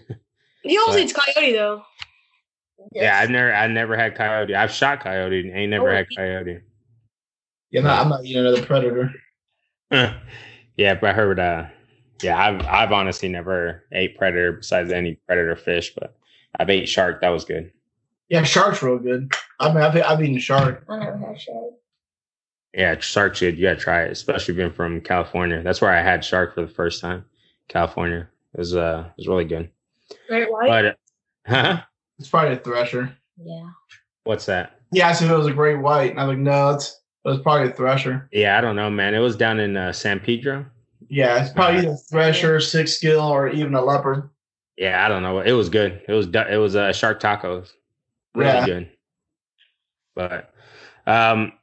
He 0.65 0.77
also 0.77 0.93
But- 0.93 1.01
eats 1.01 1.11
coyote 1.13 1.51
though. 1.51 1.84
yeah, 2.93 3.19
I've 3.19 3.29
never 3.29 3.53
I 3.53 3.67
never 3.67 3.97
had 3.97 4.15
coyote. 4.15 4.55
I've 4.55 4.71
shot 4.71 5.01
coyote. 5.01 5.41
and 5.41 5.57
Ain't 5.57 5.71
never 5.71 5.89
Oh, 5.91 5.95
had 5.95 6.05
coyote. 6.15 6.61
Yeah, 7.71 7.81
no, 7.81 7.89
I'm 7.89 8.07
not 8.07 8.23
eating 8.23 8.45
another 8.45 8.63
predator. 8.65 9.11
yeah, 9.91 10.93
but 10.95 11.03
I 11.09 11.13
heard. 11.13 11.39
Uh, 11.39 11.65
yeah, 12.21 12.38
I've 12.38 12.65
I've 12.65 12.91
honestly 12.93 13.27
never 13.27 13.84
ate 13.91 14.17
predator 14.17 14.53
besides 14.53 14.91
any 14.91 15.15
predator 15.27 15.55
fish, 15.57 15.93
but 15.93 16.15
I've 16.59 16.69
ate 16.69 16.89
shark. 16.89 17.21
That 17.21 17.29
was 17.29 17.45
good. 17.45 17.71
Yeah, 18.29 18.43
shark's 18.43 18.81
real 18.81 18.99
good. 18.99 19.31
I 19.59 19.69
mean, 19.69 19.83
I've, 19.83 19.95
I've 19.95 20.21
eaten 20.21 20.39
shark. 20.39 20.85
I 20.89 20.99
never 20.99 21.17
had 21.17 21.39
shark. 21.39 21.73
Yeah, 22.73 22.99
shark 22.99 23.35
shit. 23.35 23.55
You 23.55 23.67
gotta 23.67 23.79
try 23.79 24.03
it, 24.03 24.11
especially 24.11 24.55
being 24.55 24.71
from 24.71 25.01
California. 25.01 25.61
That's 25.61 25.81
where 25.81 25.91
I 25.91 26.01
had 26.01 26.25
shark 26.25 26.55
for 26.55 26.61
the 26.61 26.67
first 26.67 27.01
time. 27.01 27.25
California. 27.67 28.27
It 28.53 28.57
was 28.57 28.75
uh, 28.75 29.05
it 29.09 29.17
was 29.17 29.27
really 29.27 29.45
good. 29.45 29.69
Great 30.27 30.51
white. 30.51 30.67
But 30.67 30.85
uh, 30.85 30.93
huh? 31.45 31.81
It's 32.19 32.29
probably 32.29 32.53
a 32.53 32.59
thresher. 32.59 33.15
Yeah. 33.37 33.69
What's 34.23 34.45
that? 34.45 34.79
He 34.91 35.01
asked 35.01 35.21
if 35.21 35.29
it 35.29 35.37
was 35.37 35.47
a 35.47 35.53
great 35.53 35.79
white, 35.79 36.11
and 36.11 36.19
I'm 36.19 36.27
like, 36.27 36.37
no, 36.37 36.71
it's 36.71 36.99
it 37.25 37.29
was 37.29 37.39
probably 37.39 37.69
a 37.69 37.73
thresher. 37.73 38.27
Yeah, 38.31 38.57
I 38.57 38.61
don't 38.61 38.75
know, 38.75 38.89
man. 38.89 39.13
It 39.13 39.19
was 39.19 39.35
down 39.35 39.59
in 39.59 39.77
uh, 39.77 39.93
San 39.93 40.19
Pedro. 40.19 40.65
Yeah, 41.09 41.43
it's 41.43 41.53
probably 41.53 41.79
either 41.79 41.91
a 41.91 41.97
thresher, 41.97 42.57
sixgill, 42.57 43.29
or 43.29 43.49
even 43.49 43.75
a 43.75 43.81
leopard. 43.83 44.29
Yeah, 44.78 45.03
I 45.05 45.07
don't 45.07 45.24
know. 45.24 45.39
It 45.39 45.51
was 45.51 45.69
good. 45.69 46.01
It 46.07 46.13
was 46.13 46.28
it 46.28 46.59
was 46.59 46.76
uh, 46.76 46.91
shark 46.93 47.21
tacos. 47.21 47.71
Really 48.36 48.49
Yeah. 48.49 48.65
good. 48.65 48.89
But 50.15 50.53
um 51.05 51.53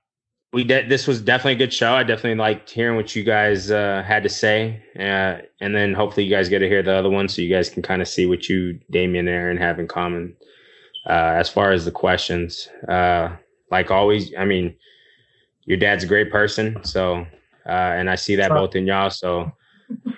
we 0.53 0.65
did 0.65 0.89
this 0.89 1.07
was 1.07 1.21
definitely 1.21 1.53
a 1.53 1.67
good 1.67 1.73
show. 1.73 1.93
I 1.93 2.03
definitely 2.03 2.39
liked 2.39 2.71
hearing 2.71 2.97
what 2.97 3.15
you 3.15 3.23
guys 3.23 3.71
uh, 3.71 4.03
had 4.05 4.23
to 4.25 4.29
say. 4.29 4.83
Uh, 4.99 5.39
and 5.61 5.75
then 5.75 5.95
hopefully 5.95 6.25
you 6.25 6.31
guys 6.31 6.49
get 6.49 6.59
to 6.59 6.69
hear 6.69 6.83
the 6.83 6.93
other 6.93 7.11
one 7.11 7.29
so 7.29 7.41
you 7.43 7.49
guys 7.55 7.69
can 7.69 7.83
kind 7.83 8.03
of 8.03 8.09
see 8.09 8.27
what 8.27 8.49
you, 8.49 8.81
Damien 8.91 9.29
and 9.29 9.37
Aaron, 9.37 9.57
have 9.59 9.79
in 9.79 9.87
common. 9.87 10.37
Uh, 11.07 11.35
as 11.37 11.49
far 11.49 11.71
as 11.73 11.85
the 11.85 11.93
questions, 11.93 12.69
uh, 12.89 13.29
like 13.71 13.91
always, 13.91 14.35
I 14.37 14.45
mean, 14.45 14.75
your 15.67 15.79
dad's 15.79 16.05
a 16.05 16.09
great 16.09 16.33
person. 16.33 16.83
So, 16.85 17.27
uh, 17.67 17.69
and 17.69 18.11
I 18.11 18.17
see 18.17 18.35
that 18.37 18.51
both 18.51 18.75
in 18.75 18.87
y'all. 18.87 19.11
So, 19.11 19.53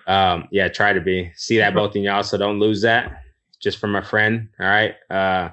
um, 0.06 0.48
yeah, 0.50 0.68
try 0.68 0.92
to 0.92 1.00
be. 1.00 1.32
See 1.36 1.58
that 1.58 1.74
both 1.74 1.96
in 1.96 2.02
y'all. 2.02 2.22
So 2.22 2.36
don't 2.36 2.58
lose 2.58 2.82
that 2.82 3.22
just 3.60 3.78
from 3.78 3.94
a 3.94 4.02
friend. 4.02 4.48
All 4.58 4.66
right. 4.66 4.94
Uh, 5.10 5.50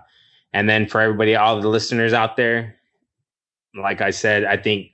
and 0.54 0.70
then 0.70 0.88
for 0.88 1.02
everybody, 1.02 1.36
all 1.36 1.62
the 1.62 1.68
listeners 1.68 2.14
out 2.14 2.36
there, 2.38 2.76
like 3.80 4.02
I 4.02 4.10
said, 4.10 4.46
I 4.46 4.58
think 4.58 4.94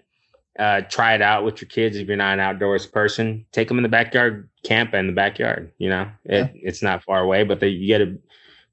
uh, 0.59 0.81
try 0.81 1.15
it 1.15 1.21
out 1.21 1.43
with 1.43 1.61
your 1.61 1.69
kids 1.69 1.97
if 1.97 2.07
you're 2.07 2.17
not 2.17 2.33
an 2.33 2.39
outdoors 2.39 2.85
person. 2.85 3.45
Take 3.51 3.67
them 3.67 3.77
in 3.77 3.83
the 3.83 3.89
backyard, 3.89 4.49
camp 4.63 4.93
in 4.93 5.07
the 5.07 5.13
backyard. 5.13 5.71
You 5.77 5.89
know, 5.89 6.09
it, 6.25 6.51
it's 6.55 6.81
not 6.81 7.03
far 7.03 7.21
away, 7.21 7.43
but 7.43 7.59
they, 7.59 7.69
you 7.69 7.87
get 7.87 7.99
to 7.99 8.17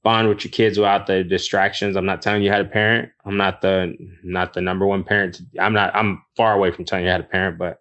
bond 0.03 0.29
with 0.29 0.45
your 0.45 0.51
kids 0.51 0.79
without 0.79 1.07
the 1.07 1.23
distractions. 1.25 1.97
I'm 1.97 2.07
not 2.07 2.23
telling 2.23 2.43
you 2.43 2.51
how 2.51 2.59
to 2.59 2.65
parent. 2.65 3.11
I'm 3.25 3.37
not 3.37 3.61
the 3.61 3.97
not 4.23 4.55
the 4.55 4.61
number 4.61 4.87
one 4.87 5.05
parent. 5.05 5.41
I'm 5.61 5.73
not. 5.73 5.95
I'm 5.95 6.23
far 6.37 6.55
away 6.55 6.71
from 6.71 6.85
telling 6.85 7.05
you 7.05 7.11
how 7.11 7.19
to 7.19 7.25
parent, 7.25 7.59
but 7.59 7.81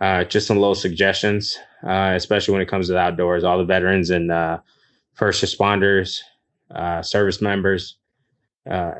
uh, 0.00 0.24
just 0.24 0.46
some 0.46 0.58
little 0.58 0.74
suggestions, 0.74 1.56
uh, 1.82 2.12
especially 2.14 2.52
when 2.52 2.62
it 2.62 2.68
comes 2.68 2.86
to 2.86 2.92
the 2.92 2.98
outdoors. 2.98 3.44
All 3.44 3.58
the 3.58 3.64
veterans 3.64 4.10
and 4.10 4.30
uh, 4.30 4.58
first 5.14 5.42
responders, 5.42 6.20
uh, 6.74 7.02
service 7.02 7.40
members. 7.40 7.96
Uh, 8.68 8.92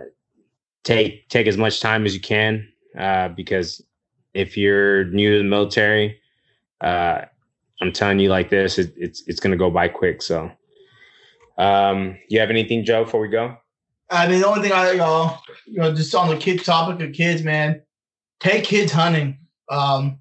take 0.85 1.29
take 1.29 1.47
as 1.47 1.57
much 1.57 1.81
time 1.81 2.07
as 2.07 2.15
you 2.15 2.21
can 2.21 2.67
uh, 2.99 3.29
because 3.29 3.83
if 4.33 4.57
you're 4.57 5.05
new 5.07 5.33
to 5.33 5.39
the 5.39 5.49
military, 5.49 6.21
I'm 7.81 7.93
telling 7.93 8.19
you 8.19 8.29
like 8.29 8.49
this, 8.51 8.79
it, 8.79 8.95
it's 8.97 9.23
it's 9.27 9.41
gonna 9.41 9.57
go 9.57 9.71
by 9.71 9.89
quick. 9.89 10.23
So, 10.23 10.51
um, 11.59 12.17
you 12.29 12.41
have 12.41 12.51
anything, 12.51 12.85
Joe, 12.85 13.05
before 13.05 13.21
we 13.21 13.29
go? 13.29 13.57
I 14.11 14.29
mean, 14.29 14.41
the 14.41 14.47
only 14.47 14.63
thing 14.63 14.73
I, 14.73 14.95
know, 14.95 15.37
you 15.67 15.81
know, 15.81 15.93
just 15.93 16.15
on 16.15 16.29
the 16.29 16.37
kid 16.37 16.65
topic 16.65 17.07
of 17.07 17.13
kids, 17.13 17.43
man, 17.43 17.83
take 18.41 18.65
kids 18.65 18.93
hunting. 18.93 19.39
Um, 19.69 20.21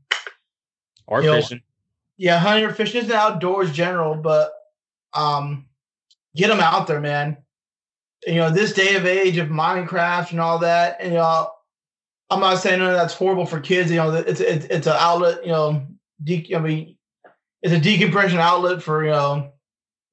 Or 1.08 1.22
You 1.22 1.28
know, 1.32 1.41
fishing? 1.41 1.62
yeah, 2.18 2.39
hunting 2.39 2.66
or 2.66 2.74
fishing 2.74 3.03
is 3.03 3.12
outdoors 3.12 3.72
general, 3.72 4.16
but 4.16 4.51
um, 5.14 5.66
get 6.36 6.47
them 6.47 6.60
out 6.60 6.88
there, 6.88 6.99
man. 7.01 7.38
You 8.26 8.36
know, 8.36 8.49
this 8.49 8.74
day 8.74 8.95
of 8.95 9.06
age 9.06 9.38
of 9.38 9.49
Minecraft 9.49 10.32
and 10.32 10.39
all 10.39 10.60
that, 10.60 10.97
and 10.99 11.12
you 11.14 11.18
know, 11.20 11.49
I'm 12.30 12.39
not 12.39 12.56
saying 12.60 12.82
of 12.82 12.93
that's 12.93 13.14
horrible 13.14 13.45
for 13.45 13.60
kids. 13.60 13.91
You 13.91 13.97
know, 13.97 14.12
it's 14.14 14.39
it's 14.39 14.66
it's 14.66 14.88
an 14.88 14.95
outlet. 14.97 15.45
You 15.45 15.51
know, 15.51 15.88
de- 16.24 16.56
I 16.56 16.60
mean, 16.60 16.97
it's 17.62 17.74
a 17.74 17.80
decompression 17.80 18.39
outlet 18.39 18.82
for 18.82 19.03
you 19.06 19.12
know 19.12 19.51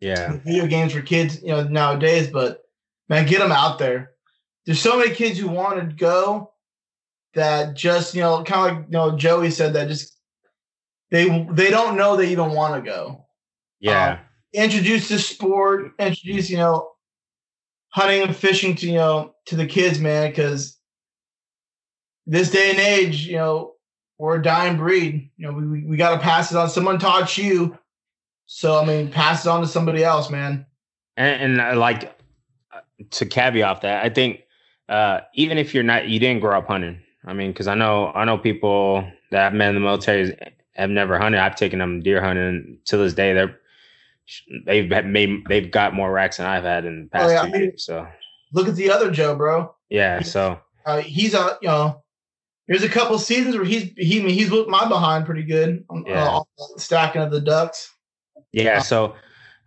Yeah, 0.01 0.36
video 0.45 0.66
games 0.66 0.93
for 0.93 1.01
kids, 1.03 1.40
you 1.43 1.49
know, 1.49 1.64
nowadays. 1.64 2.28
But 2.28 2.62
man, 3.09 3.26
get 3.26 3.38
them 3.38 3.53
out 3.53 3.78
there. 3.78 4.11
There's 4.66 4.80
so 4.80 4.99
many 4.99 5.14
kids 5.14 5.38
who 5.38 5.49
want 5.49 5.80
to 5.80 5.97
go 5.97 6.53
that 7.34 7.74
just, 7.74 8.14
you 8.14 8.20
know, 8.20 8.45
kind 8.45 8.70
of 8.70 8.76
like 8.76 8.86
you 8.88 8.93
know 8.93 9.16
Joey 9.16 9.51
said 9.51 9.72
that 9.72 9.88
just 9.88 10.18
they 11.12 11.46
they 11.50 11.70
don't 11.70 11.96
know 11.96 12.16
they 12.16 12.32
even 12.32 12.52
want 12.52 12.82
to 12.82 12.90
go. 12.90 13.26
yeah, 13.78 14.18
Introduce 14.52 15.08
the 15.08 15.18
sport, 15.18 15.92
introduce 15.98 16.50
you 16.50 16.56
know 16.56 16.90
hunting 17.90 18.22
and 18.22 18.34
fishing 18.34 18.74
to 18.76 18.86
you 18.86 18.94
know 18.94 19.34
to 19.46 19.54
the 19.54 19.66
kids, 19.66 20.00
man, 20.00 20.30
because 20.30 20.78
this 22.26 22.50
day 22.50 22.70
and 22.70 22.78
age, 22.78 23.26
you 23.26 23.36
know, 23.36 23.74
we're 24.18 24.38
a 24.38 24.42
dying 24.42 24.78
breed. 24.78 25.30
You 25.36 25.46
know, 25.46 25.52
we 25.52 25.84
we, 25.84 25.96
got 25.98 26.14
to 26.14 26.18
pass 26.18 26.50
it 26.50 26.56
on. 26.56 26.70
Someone 26.70 26.98
taught 26.98 27.36
you, 27.36 27.78
so 28.46 28.80
I 28.80 28.86
mean, 28.86 29.10
pass 29.10 29.44
it 29.44 29.50
on 29.50 29.60
to 29.60 29.66
somebody 29.66 30.02
else, 30.02 30.30
man. 30.30 30.64
and, 31.18 31.42
and 31.42 31.60
uh, 31.60 31.78
like 31.78 32.04
uh, 32.72 32.80
to 33.10 33.26
caveat 33.26 33.82
that, 33.82 34.02
I 34.02 34.08
think 34.08 34.40
uh, 34.88 35.20
even 35.34 35.58
if 35.58 35.74
you're 35.74 35.82
not, 35.82 36.08
you 36.08 36.18
didn't 36.18 36.40
grow 36.40 36.56
up 36.56 36.68
hunting. 36.68 37.00
I 37.26 37.34
mean, 37.34 37.52
because 37.52 37.66
I 37.66 37.74
know 37.74 38.12
I 38.14 38.24
know 38.24 38.38
people 38.38 39.06
that 39.30 39.48
I've 39.48 39.52
met 39.52 39.68
in 39.68 39.74
the 39.74 39.80
military 39.80 40.34
have 40.75 40.91
never 40.91 41.18
hunted. 41.18 41.41
I've 41.41 41.57
taken 41.57 41.79
them 41.79 42.01
deer 42.03 42.23
hunting. 42.23 42.79
To 42.87 42.97
this 42.97 43.14
day, 43.14 43.33
they're 43.35 43.59
they've 44.66 45.05
made 45.05 45.45
they've 45.49 45.70
got 45.70 45.95
more 45.95 46.11
racks 46.12 46.37
than 46.39 46.47
I've 46.47 46.64
had 46.64 46.85
in 46.85 47.05
the 47.05 47.09
past 47.11 47.25
Oh, 47.27 47.33
yeah, 47.33 47.51
two 47.53 47.59
years. 47.59 47.85
So 47.85 48.07
look 48.53 48.68
at 48.68 48.77
the 48.77 48.91
other 48.91 49.11
Joe, 49.11 49.35
bro. 49.35 49.75
Yeah. 49.91 50.23
So 50.23 50.61
Uh, 50.87 50.99
he's 51.01 51.35
a 51.35 51.59
you 51.61 51.68
know, 51.68 52.03
there's 52.68 52.83
a 52.85 52.89
couple 52.89 53.18
seasons 53.18 53.57
where 53.57 53.64
he's 53.64 53.93
he 53.97 54.20
he's 54.31 54.51
whipped 54.51 54.70
my 54.70 54.89
behind 54.89 55.27
pretty 55.27 55.43
good. 55.43 55.85
on 55.91 56.05
Yeah. 56.07 56.39
uh, 56.39 56.43
stacking 56.77 57.23
of 57.23 57.31
the 57.31 57.41
ducks. 57.41 57.93
yeah. 58.53 58.81
So 58.81 59.14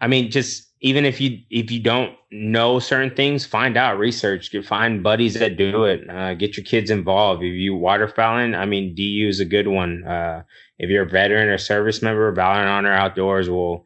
I 0.02 0.08
mean, 0.08 0.32
just 0.32 0.72
even 0.82 1.06
if 1.06 1.20
you 1.22 1.40
if 1.50 1.72
you 1.72 1.80
don't 1.80 2.16
know 2.32 2.80
certain 2.80 3.16
things, 3.16 3.46
find 3.46 3.78
out, 3.78 3.98
research, 3.98 4.52
get 4.52 4.66
find 4.66 5.02
buddies 5.04 5.36
that 5.36 5.58
do 5.58 5.86
it. 5.86 6.10
Uh, 6.10 6.34
get 6.34 6.58
your 6.58 6.66
kids 6.66 6.90
involved. 6.90 7.44
If 7.44 7.54
you 7.54 7.74
waterfowling, 7.74 8.56
I 8.58 8.66
mean, 8.66 8.94
DU 8.96 9.28
is 9.28 9.40
a 9.40 9.46
good 9.46 9.68
one. 9.68 10.04
Uh, 10.06 10.44
if 10.78 10.90
you're 10.90 11.04
a 11.04 11.10
veteran 11.10 11.48
or 11.50 11.58
service 11.58 12.02
member, 12.02 12.32
Valor 12.32 12.60
and 12.62 12.70
Honor 12.70 12.92
Outdoors 12.94 13.50
will 13.50 13.86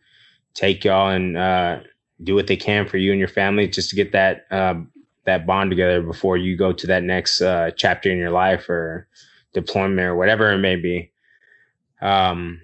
take 0.54 0.84
y'all 0.84 1.10
and 1.10 1.38
uh, 1.38 1.80
do 2.24 2.36
what 2.36 2.48
they 2.48 2.56
can 2.58 2.88
for 2.88 2.98
you 2.98 3.12
and 3.12 3.20
your 3.20 3.28
family 3.30 3.68
just 3.68 3.90
to 3.92 3.96
get 3.96 4.12
that 4.12 4.46
uh, 4.52 4.76
that 5.26 5.46
bond 5.46 5.70
together 5.72 6.02
before 6.02 6.38
you 6.38 6.58
go 6.58 6.74
to 6.74 6.88
that 6.88 7.04
next 7.04 7.42
uh, 7.42 7.72
chapter 7.76 8.10
in 8.12 8.18
your 8.18 8.32
life 8.32 8.68
or 8.70 9.08
deployment 9.54 10.00
or 10.08 10.16
whatever 10.16 10.52
it 10.52 10.58
may 10.58 10.76
be. 10.76 11.12
Um, 12.02 12.62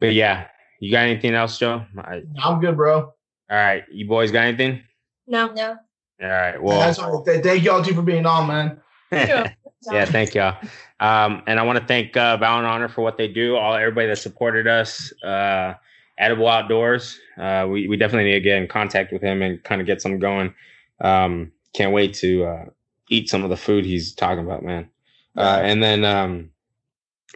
but 0.00 0.12
yeah, 0.12 0.48
you 0.80 0.90
got 0.90 1.04
anything 1.04 1.34
else, 1.34 1.58
Joe? 1.58 1.84
I, 1.98 2.22
I'm 2.42 2.60
good, 2.60 2.76
bro. 2.76 3.00
all 3.00 3.12
right, 3.50 3.84
you 3.90 4.06
boys 4.06 4.30
got 4.30 4.44
anything? 4.44 4.82
No. 5.26 5.52
No. 5.52 5.76
All 6.22 6.28
right, 6.28 6.62
Well, 6.62 6.78
well, 6.78 6.86
That's 6.86 6.98
all. 6.98 7.22
Th- 7.24 7.42
Thank 7.42 7.62
y'all 7.64 7.82
too 7.82 7.94
for 7.94 8.02
being 8.02 8.24
on, 8.26 8.46
man. 8.46 8.80
Yeah, 9.92 10.04
thank 10.04 10.34
y'all. 10.34 10.56
Um, 11.00 11.42
and 11.46 11.60
I 11.60 11.62
want 11.62 11.78
to 11.78 11.84
thank 11.84 12.16
uh, 12.16 12.36
Valor 12.36 12.58
and 12.58 12.66
Honor 12.66 12.88
for 12.88 13.02
what 13.02 13.16
they 13.16 13.28
do. 13.28 13.56
All 13.56 13.74
everybody 13.74 14.08
that 14.08 14.16
supported 14.16 14.66
us. 14.66 15.12
Uh, 15.22 15.74
Edible 16.18 16.48
Outdoors. 16.48 17.18
Uh, 17.38 17.66
we 17.68 17.88
we 17.88 17.96
definitely 17.96 18.30
need 18.30 18.38
to 18.38 18.40
get 18.40 18.56
in 18.56 18.68
contact 18.68 19.12
with 19.12 19.22
him 19.22 19.42
and 19.42 19.62
kind 19.64 19.80
of 19.80 19.86
get 19.86 20.00
some 20.00 20.18
going. 20.18 20.54
Um, 21.00 21.52
can't 21.74 21.92
wait 21.92 22.14
to 22.14 22.44
uh, 22.44 22.64
eat 23.10 23.28
some 23.28 23.44
of 23.44 23.50
the 23.50 23.56
food 23.56 23.84
he's 23.84 24.14
talking 24.14 24.44
about, 24.44 24.64
man. 24.64 24.88
Uh, 25.36 25.60
and 25.62 25.82
then 25.82 26.04
um, 26.04 26.50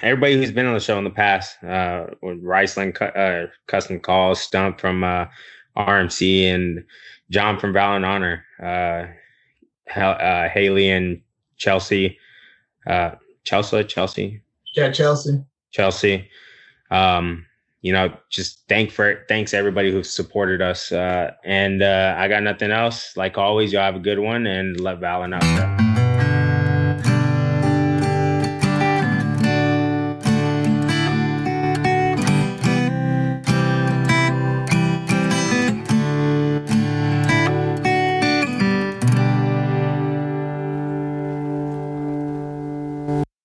everybody 0.01 0.37
who's 0.37 0.53
been 0.53 0.67
on 0.67 0.75
the 0.75 0.81
show 0.81 0.97
in 0.97 1.05
the 1.05 1.11
past, 1.11 1.63
uh, 1.63 2.07
with 2.23 2.43
Riceland 2.43 3.01
uh, 3.03 3.51
Custom 3.67 4.01
Calls, 4.01 4.41
Stump 4.41 4.81
from 4.81 5.05
uh, 5.05 5.27
RMC, 5.77 6.45
and 6.45 6.85
John 7.31 7.59
from 7.59 7.75
Valor 7.75 7.97
and 7.97 8.07
Honor, 8.07 8.45
uh, 8.63 9.99
uh, 10.01 10.49
Haley 10.49 10.89
and 10.91 11.21
Chelsea, 11.59 12.19
uh, 12.91 13.14
Chelsea, 13.45 13.84
Chelsea, 13.84 14.43
Yeah, 14.74 14.91
Chelsea. 14.91 15.43
Chelsea. 15.70 16.28
Um, 16.91 17.47
you 17.82 17.93
know, 17.93 18.12
just 18.28 18.64
thank 18.68 18.91
for 18.91 19.24
thanks 19.28 19.55
everybody 19.55 19.91
who 19.91 20.03
supported 20.03 20.61
us. 20.61 20.93
Uh, 20.93 21.32
and 21.45 21.82
uh, 21.82 22.14
I 22.18 22.28
got 22.28 22.43
nothing 22.43 22.70
else. 22.70 23.16
Like 23.16 23.38
always, 23.38 23.72
y'all 23.72 23.82
have 23.82 23.97
a 23.97 24.01
good 24.01 24.18
one 24.18 24.47
and 24.47 24.78
let 24.78 25.01
Valen 25.01 25.34
out. 25.34 25.80